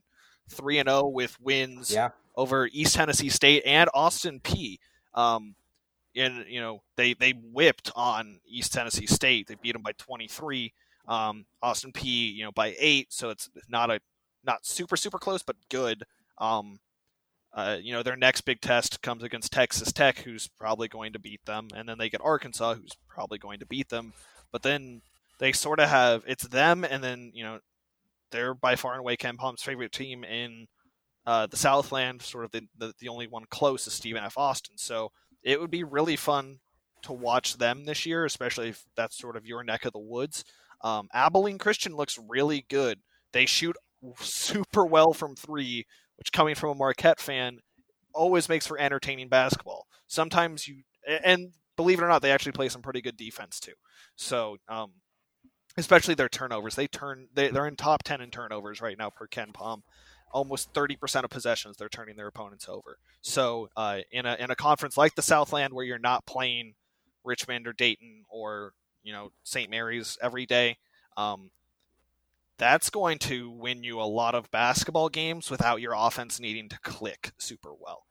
three 0.49 0.79
and 0.79 0.89
zero 0.89 1.01
oh 1.03 1.07
with 1.07 1.39
wins 1.41 1.91
yeah. 1.93 2.09
over 2.35 2.69
East 2.71 2.95
Tennessee 2.95 3.29
State 3.29 3.63
and 3.65 3.89
Austin 3.93 4.39
Peay 4.39 4.77
Um, 5.13 5.55
and 6.15 6.45
you 6.47 6.59
know 6.59 6.81
they 6.95 7.13
they 7.13 7.31
whipped 7.31 7.91
on 7.95 8.39
East 8.47 8.73
Tennessee 8.73 9.07
State. 9.07 9.47
They 9.47 9.55
beat 9.55 9.73
them 9.73 9.83
by 9.83 9.93
23. 9.93 10.73
Um, 11.07 11.45
Austin 11.61 11.93
Peay 11.93 12.33
you 12.33 12.43
know, 12.43 12.51
by 12.51 12.75
eight, 12.79 13.13
so 13.13 13.29
it's 13.29 13.49
not 13.69 13.89
a 13.89 13.99
not 14.43 14.65
super 14.65 14.97
super 14.97 15.19
close, 15.19 15.43
but 15.43 15.55
good. 15.69 16.03
Um, 16.37 16.79
uh, 17.53 17.77
you 17.81 17.91
know, 17.93 18.03
their 18.03 18.15
next 18.15 18.41
big 18.41 18.61
test 18.61 19.01
comes 19.01 19.23
against 19.23 19.51
Texas 19.51 19.91
Tech, 19.91 20.19
who's 20.19 20.47
probably 20.47 20.87
going 20.87 21.13
to 21.13 21.19
beat 21.19 21.43
them, 21.45 21.69
and 21.73 21.87
then 21.87 21.97
they 21.97 22.09
get 22.09 22.21
Arkansas, 22.23 22.75
who's 22.75 22.95
probably 23.07 23.39
going 23.39 23.59
to 23.59 23.65
beat 23.65 23.89
them. 23.89 24.13
But 24.51 24.61
then 24.61 25.01
they 25.39 25.51
sort 25.51 25.79
of 25.79 25.89
have 25.89 26.23
it's 26.27 26.47
them, 26.47 26.83
and 26.83 27.03
then 27.03 27.31
you 27.33 27.43
know 27.43 27.59
they're 28.31 28.53
by 28.53 28.75
far 28.75 28.93
and 28.93 28.99
away 28.99 29.17
KenPom's 29.17 29.63
favorite 29.63 29.91
team 29.91 30.23
in 30.23 30.67
uh, 31.25 31.47
the 31.47 31.57
Southland. 31.57 32.21
Sort 32.21 32.45
of 32.45 32.51
the, 32.51 32.61
the 32.77 32.93
the 32.99 33.09
only 33.09 33.27
one 33.27 33.45
close 33.49 33.87
is 33.87 33.93
Stephen 33.93 34.23
F. 34.23 34.37
Austin. 34.37 34.77
So 34.77 35.11
it 35.43 35.59
would 35.59 35.71
be 35.71 35.83
really 35.83 36.15
fun 36.15 36.59
to 37.03 37.13
watch 37.13 37.57
them 37.57 37.85
this 37.85 38.05
year, 38.05 38.25
especially 38.25 38.69
if 38.69 38.83
that's 38.95 39.17
sort 39.17 39.37
of 39.37 39.45
your 39.45 39.63
neck 39.63 39.85
of 39.85 39.93
the 39.93 39.99
woods. 39.99 40.43
Um, 40.81 41.07
Abilene 41.13 41.57
Christian 41.57 41.95
looks 41.95 42.19
really 42.27 42.65
good. 42.69 42.99
They 43.33 43.45
shoot 43.45 43.75
super 44.19 44.85
well 44.85 45.13
from 45.13 45.35
three, 45.35 45.85
which 46.17 46.31
coming 46.31 46.55
from 46.55 46.69
a 46.71 46.75
Marquette 46.75 47.19
fan 47.19 47.59
always 48.13 48.49
makes 48.49 48.67
for 48.67 48.79
entertaining 48.79 49.29
basketball. 49.29 49.87
Sometimes 50.07 50.67
you 50.67 50.83
and 51.23 51.53
believe 51.75 51.99
it 51.99 52.03
or 52.03 52.07
not, 52.07 52.21
they 52.21 52.31
actually 52.31 52.51
play 52.51 52.69
some 52.69 52.81
pretty 52.81 53.01
good 53.01 53.17
defense 53.17 53.59
too. 53.59 53.73
So, 54.15 54.57
um, 54.67 54.93
especially 55.77 56.15
their 56.15 56.29
turnovers, 56.29 56.75
they 56.75 56.87
turn 56.87 57.27
they, 57.33 57.49
they're 57.49 57.67
in 57.67 57.75
top 57.75 58.03
ten 58.03 58.21
in 58.21 58.31
turnovers 58.31 58.81
right 58.81 58.97
now 58.97 59.09
per 59.09 59.27
KenPom. 59.27 59.83
Almost 60.31 60.73
thirty 60.73 60.95
percent 60.95 61.23
of 61.23 61.29
possessions 61.29 61.77
they're 61.77 61.87
turning 61.87 62.17
their 62.17 62.27
opponents 62.27 62.67
over. 62.67 62.97
So, 63.21 63.69
uh, 63.77 63.99
in 64.11 64.25
a 64.25 64.35
in 64.39 64.51
a 64.51 64.55
conference 64.55 64.97
like 64.97 65.15
the 65.15 65.21
Southland 65.21 65.73
where 65.73 65.85
you're 65.85 65.99
not 65.99 66.25
playing 66.25 66.73
Richmond 67.23 67.67
or 67.67 67.73
Dayton 67.73 68.25
or 68.29 68.73
you 69.03 69.13
know 69.13 69.31
St. 69.43 69.69
Mary's 69.69 70.17
every 70.21 70.45
day, 70.45 70.77
um, 71.15 71.51
that's 72.57 72.89
going 72.89 73.19
to 73.19 73.49
win 73.51 73.83
you 73.83 74.01
a 74.01 74.03
lot 74.03 74.35
of 74.35 74.51
basketball 74.51 75.09
games 75.09 75.49
without 75.49 75.79
your 75.79 75.93
offense 75.95 76.39
needing 76.39 76.67
to 76.69 76.79
click 76.79 77.31
super 77.37 77.71
well. 77.79 78.03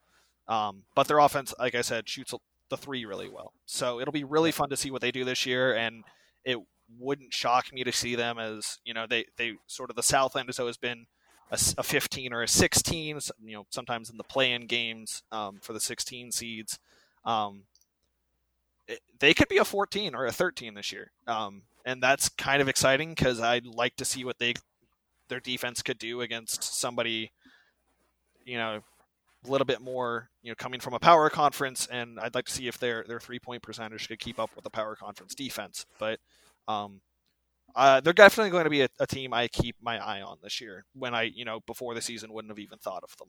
Um, 0.48 0.84
but 0.94 1.08
their 1.08 1.18
offense, 1.18 1.52
like 1.58 1.74
I 1.74 1.82
said, 1.82 2.08
shoots 2.08 2.32
the 2.70 2.76
three 2.76 3.04
really 3.04 3.28
well. 3.28 3.52
So 3.66 4.00
it'll 4.00 4.12
be 4.12 4.24
really 4.24 4.52
fun 4.52 4.70
to 4.70 4.76
see 4.76 4.90
what 4.90 5.02
they 5.02 5.10
do 5.10 5.24
this 5.24 5.44
year, 5.44 5.74
and 5.76 6.04
it 6.44 6.58
wouldn't 6.98 7.34
shock 7.34 7.72
me 7.72 7.84
to 7.84 7.92
see 7.92 8.14
them 8.14 8.38
as 8.38 8.78
you 8.84 8.94
know 8.94 9.06
they 9.08 9.26
they 9.36 9.54
sort 9.66 9.90
of 9.90 9.96
the 9.96 10.02
Southland 10.02 10.48
has 10.48 10.58
always 10.58 10.76
been 10.76 11.06
a, 11.50 11.58
a 11.78 11.82
15 11.82 12.32
or 12.32 12.42
a 12.42 12.48
16. 12.48 13.20
You 13.44 13.56
know, 13.56 13.66
sometimes 13.70 14.10
in 14.10 14.16
the 14.16 14.24
play-in 14.24 14.66
games 14.66 15.22
um, 15.32 15.58
for 15.62 15.72
the 15.72 15.80
16 15.80 16.32
seeds. 16.32 16.78
Um, 17.24 17.64
it, 18.88 19.00
they 19.18 19.34
could 19.34 19.48
be 19.48 19.58
a 19.58 19.64
14 19.64 20.14
or 20.14 20.26
a 20.26 20.32
13 20.32 20.74
this 20.74 20.92
year. 20.92 21.10
Um, 21.26 21.62
and 21.84 22.02
that's 22.02 22.28
kind 22.28 22.62
of 22.62 22.68
exciting 22.68 23.10
because 23.10 23.40
I'd 23.40 23.66
like 23.66 23.96
to 23.96 24.04
see 24.04 24.24
what 24.24 24.38
they 24.38 24.54
their 25.28 25.40
defense 25.40 25.82
could 25.82 25.98
do 25.98 26.20
against 26.20 26.62
somebody, 26.62 27.32
you 28.44 28.56
know, 28.56 28.80
a 29.44 29.50
little 29.50 29.64
bit 29.64 29.80
more, 29.80 30.30
you 30.42 30.50
know, 30.50 30.54
coming 30.56 30.80
from 30.80 30.94
a 30.94 31.00
power 31.00 31.28
conference, 31.30 31.86
and 31.90 32.18
I'd 32.20 32.34
like 32.34 32.46
to 32.46 32.52
see 32.52 32.68
if 32.68 32.78
their 32.78 33.04
their 33.06 33.20
three 33.20 33.38
point 33.38 33.62
percentage 33.62 34.08
could 34.08 34.18
keep 34.18 34.38
up 34.38 34.50
with 34.54 34.64
the 34.64 34.70
power 34.70 34.96
conference 34.96 35.34
defense. 35.34 35.86
But 35.98 36.20
um, 36.68 37.00
uh, 37.74 38.00
they're 38.00 38.12
definitely 38.12 38.50
going 38.50 38.64
to 38.64 38.70
be 38.70 38.82
a, 38.82 38.88
a, 38.98 39.06
team 39.06 39.34
I 39.34 39.48
keep 39.48 39.76
my 39.82 39.98
eye 39.98 40.22
on 40.22 40.38
this 40.42 40.60
year. 40.60 40.86
When 40.94 41.14
I, 41.14 41.24
you 41.24 41.44
know, 41.44 41.60
before 41.66 41.94
the 41.94 42.00
season 42.00 42.32
wouldn't 42.32 42.50
have 42.50 42.58
even 42.58 42.78
thought 42.78 43.02
of 43.02 43.16
them. 43.18 43.28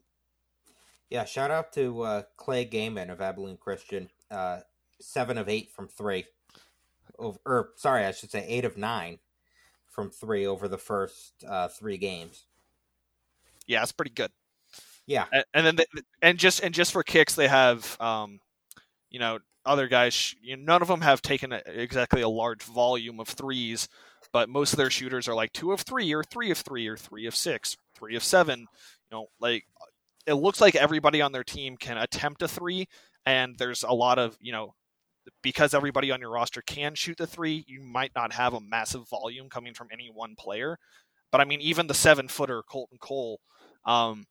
Yeah, 1.10 1.24
shout 1.24 1.50
out 1.50 1.72
to 1.74 2.02
uh, 2.02 2.22
Clay 2.36 2.66
Gayman 2.66 3.10
of 3.10 3.20
Abilene 3.20 3.56
Christian, 3.56 4.10
uh, 4.30 4.60
seven 5.00 5.38
of 5.38 5.48
eight 5.48 5.70
from 5.70 5.88
three 5.88 6.24
over, 7.18 7.38
or 7.44 7.70
sorry, 7.76 8.04
I 8.04 8.12
should 8.12 8.30
say 8.30 8.44
eight 8.46 8.64
of 8.64 8.76
nine 8.76 9.18
from 9.86 10.10
three 10.10 10.46
over 10.46 10.68
the 10.68 10.78
first 10.78 11.44
uh, 11.46 11.68
three 11.68 11.96
games. 11.96 12.44
Yeah, 13.66 13.82
it's 13.82 13.92
pretty 13.92 14.12
good. 14.12 14.30
Yeah, 15.06 15.24
and, 15.32 15.44
and 15.54 15.66
then 15.66 15.76
they, 15.76 15.84
and 16.20 16.38
just 16.38 16.62
and 16.62 16.74
just 16.74 16.92
for 16.92 17.02
kicks, 17.02 17.34
they 17.34 17.48
have 17.48 17.98
um, 18.00 18.40
you 19.10 19.18
know 19.18 19.38
other 19.68 19.88
guys. 19.88 20.34
You 20.40 20.56
know, 20.56 20.64
none 20.64 20.82
of 20.82 20.88
them 20.88 21.02
have 21.02 21.22
taken 21.22 21.52
a, 21.52 21.62
exactly 21.66 22.22
a 22.22 22.28
large 22.28 22.62
volume 22.62 23.20
of 23.20 23.28
threes, 23.28 23.88
but 24.32 24.48
most 24.48 24.72
of 24.72 24.78
their 24.78 24.90
shooters 24.90 25.28
are 25.28 25.34
like 25.34 25.52
two 25.52 25.72
of 25.72 25.82
three, 25.82 26.12
or 26.12 26.24
three 26.24 26.50
of 26.50 26.58
three, 26.58 26.88
or 26.88 26.96
three 26.96 27.26
of 27.26 27.36
six, 27.36 27.76
three 27.96 28.16
of 28.16 28.24
seven. 28.24 28.60
You 28.60 28.66
know, 29.12 29.26
like 29.40 29.64
it 30.26 30.34
looks 30.34 30.60
like 30.60 30.74
everybody 30.74 31.22
on 31.22 31.32
their 31.32 31.44
team 31.44 31.76
can 31.76 31.98
attempt 31.98 32.42
a 32.42 32.48
three, 32.48 32.86
and 33.26 33.56
there's 33.58 33.82
a 33.82 33.92
lot 33.92 34.18
of 34.18 34.36
you 34.40 34.52
know 34.52 34.74
because 35.42 35.74
everybody 35.74 36.10
on 36.10 36.20
your 36.20 36.30
roster 36.30 36.62
can 36.62 36.94
shoot 36.94 37.16
the 37.18 37.26
three, 37.26 37.64
you 37.66 37.82
might 37.82 38.12
not 38.14 38.32
have 38.32 38.54
a 38.54 38.60
massive 38.60 39.08
volume 39.08 39.48
coming 39.48 39.74
from 39.74 39.88
any 39.92 40.10
one 40.12 40.34
player. 40.36 40.78
But 41.30 41.40
I 41.40 41.44
mean, 41.44 41.60
even 41.60 41.86
the 41.86 41.94
seven 41.94 42.28
footer 42.28 42.62
Kolton 42.62 42.98
Kohl 42.98 43.40
um, 43.84 44.24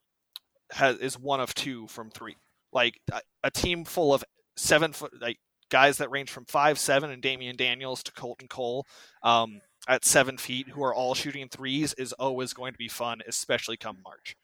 has, 0.72 0.98
is 0.98 1.20
one 1.20 1.40
of 1.40 1.54
two 1.54 1.88
from 1.88 2.10
three. 2.10 2.38
Like 2.74 3.00
a, 3.12 3.22
a, 3.44 3.52
team 3.52 3.86
full 3.86 4.14
of 4.14 4.24
seven 4.58 4.91
foot 4.91 5.14
like 5.22 5.38
guys 5.70 5.97
that 5.97 6.12
range 6.12 6.30
from 6.30 6.45
five 6.45 6.78
seven 6.78 7.12
and 7.12 7.22
Damien 7.22 7.55
Daniels 7.55 8.03
to 8.03 8.12
Kolton 8.12 8.47
Kohl 8.47 8.86
um, 9.24 9.62
at 9.88 10.03
seven 10.03 10.38
feet 10.38 10.68
who 10.70 10.84
are 10.84 10.93
all 10.93 11.14
shooting 11.14 11.47
threes 11.47 11.93
is 11.93 12.14
always 12.14 12.53
going 12.53 12.74
to 12.74 12.78
be 12.78 12.89
fun, 12.89 13.22
especially 13.28 13.78
come 13.78 13.97
March. 14.03 14.36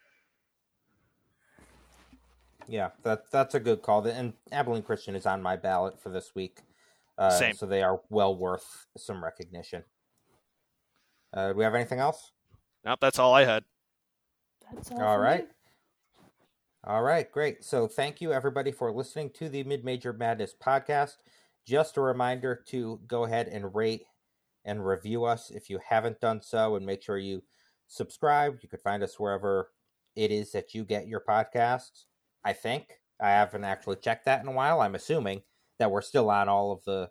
Yeah, 2.68 2.92
that 3.04 3.30
that's 3.30 3.56
a 3.56 3.60
good 3.60 3.82
call. 3.82 4.06
And 4.06 4.34
Abilene 4.52 4.84
Christian 4.84 5.16
is 5.16 5.26
on 5.26 5.42
my 5.42 5.58
ballot 5.58 6.00
for 6.02 6.10
this 6.10 6.34
week. 6.34 6.60
Uh, 7.18 7.30
Same. 7.30 7.56
So 7.56 7.66
they 7.66 7.84
are 7.84 8.00
well 8.10 8.36
worth 8.36 8.88
some 8.98 9.24
recognition. 9.24 9.84
Uh, 11.34 11.50
do 11.52 11.58
we 11.58 11.64
have 11.64 11.76
anything 11.76 12.00
else? 12.00 12.32
Nope, 12.86 13.00
that's 13.02 13.20
all 13.20 13.34
I 13.34 13.44
had. 13.44 13.64
That's 14.74 14.92
all. 14.92 15.02
All 15.02 15.18
right. 15.18 15.44
Me. 15.44 15.50
All 16.86 17.02
right, 17.04 17.32
great. 17.32 17.64
So 17.64 17.88
thank 17.88 18.20
you 18.20 18.34
everybody 18.34 18.72
for 18.72 18.92
listening 18.92 19.30
to 19.36 19.48
the 19.48 19.64
Mid 19.64 19.86
Major 19.86 20.12
Madness 20.12 20.54
podcast. 20.54 21.16
Just 21.66 21.96
a 21.96 22.02
reminder 22.02 22.62
to 22.68 23.00
go 23.08 23.24
ahead 23.24 23.48
and 23.48 23.74
rate 23.74 24.04
and 24.66 24.86
review 24.86 25.24
us 25.24 25.50
if 25.50 25.70
you 25.70 25.80
haven't 25.88 26.20
done 26.20 26.42
so, 26.42 26.76
and 26.76 26.86
make 26.86 27.02
sure 27.02 27.18
you 27.18 27.42
subscribe. 27.88 28.60
You 28.62 28.68
could 28.68 28.82
find 28.82 29.02
us 29.02 29.18
wherever 29.18 29.70
it 30.18 30.30
is 30.30 30.52
that 30.52 30.74
you 30.74 30.84
get 30.84 31.08
your 31.08 31.22
podcasts. 31.22 32.04
I 32.44 32.52
think. 32.52 33.00
I 33.22 33.30
haven't 33.30 33.64
actually 33.64 33.98
checked 33.98 34.26
that 34.26 34.42
in 34.42 34.50
a 34.50 34.52
while. 34.52 34.82
I'm 34.82 34.96
assuming 34.96 35.44
that 35.80 35.90
we're 35.90 36.02
still 36.02 36.30
on 36.30 36.50
all 36.50 36.74
of 36.74 36.84
the 36.84 37.10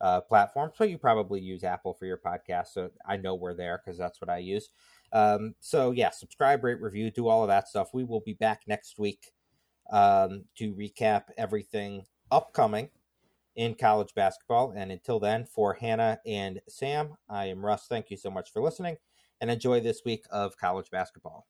uh, 0.00 0.20
platforms. 0.22 0.72
So 0.76 0.82
you 0.82 0.98
probably 0.98 1.40
use 1.40 1.62
Apple 1.62 1.94
for 1.94 2.06
your 2.06 2.18
podcast. 2.18 2.68
So 2.72 2.90
I 3.06 3.18
know 3.18 3.36
we're 3.36 3.54
there 3.54 3.80
because 3.84 3.96
that's 3.96 4.20
what 4.20 4.30
I 4.30 4.38
use. 4.38 4.70
Um, 5.12 5.54
so 5.60 5.90
yeah, 5.90 6.10
subscribe, 6.10 6.64
rate, 6.64 6.80
review, 6.80 7.10
do 7.10 7.28
all 7.28 7.42
of 7.42 7.48
that 7.48 7.68
stuff. 7.68 7.90
We 7.92 8.04
will 8.04 8.20
be 8.20 8.34
back 8.34 8.62
next 8.66 8.98
week 8.98 9.32
um, 9.90 10.44
to 10.56 10.74
recap 10.74 11.24
everything 11.36 12.06
upcoming 12.30 12.88
in 13.56 13.74
college 13.74 14.14
basketball. 14.14 14.72
And 14.74 14.90
until 14.90 15.20
then, 15.20 15.44
for 15.44 15.74
Hannah 15.74 16.18
and 16.26 16.60
Sam, 16.68 17.14
I 17.28 17.46
am 17.46 17.64
Russ. 17.64 17.86
Thank 17.88 18.10
you 18.10 18.16
so 18.16 18.30
much 18.30 18.50
for 18.50 18.62
listening 18.62 18.96
and 19.40 19.50
enjoy 19.50 19.80
this 19.80 20.02
week 20.04 20.24
of 20.30 20.56
college 20.56 20.90
basketball. 20.90 21.46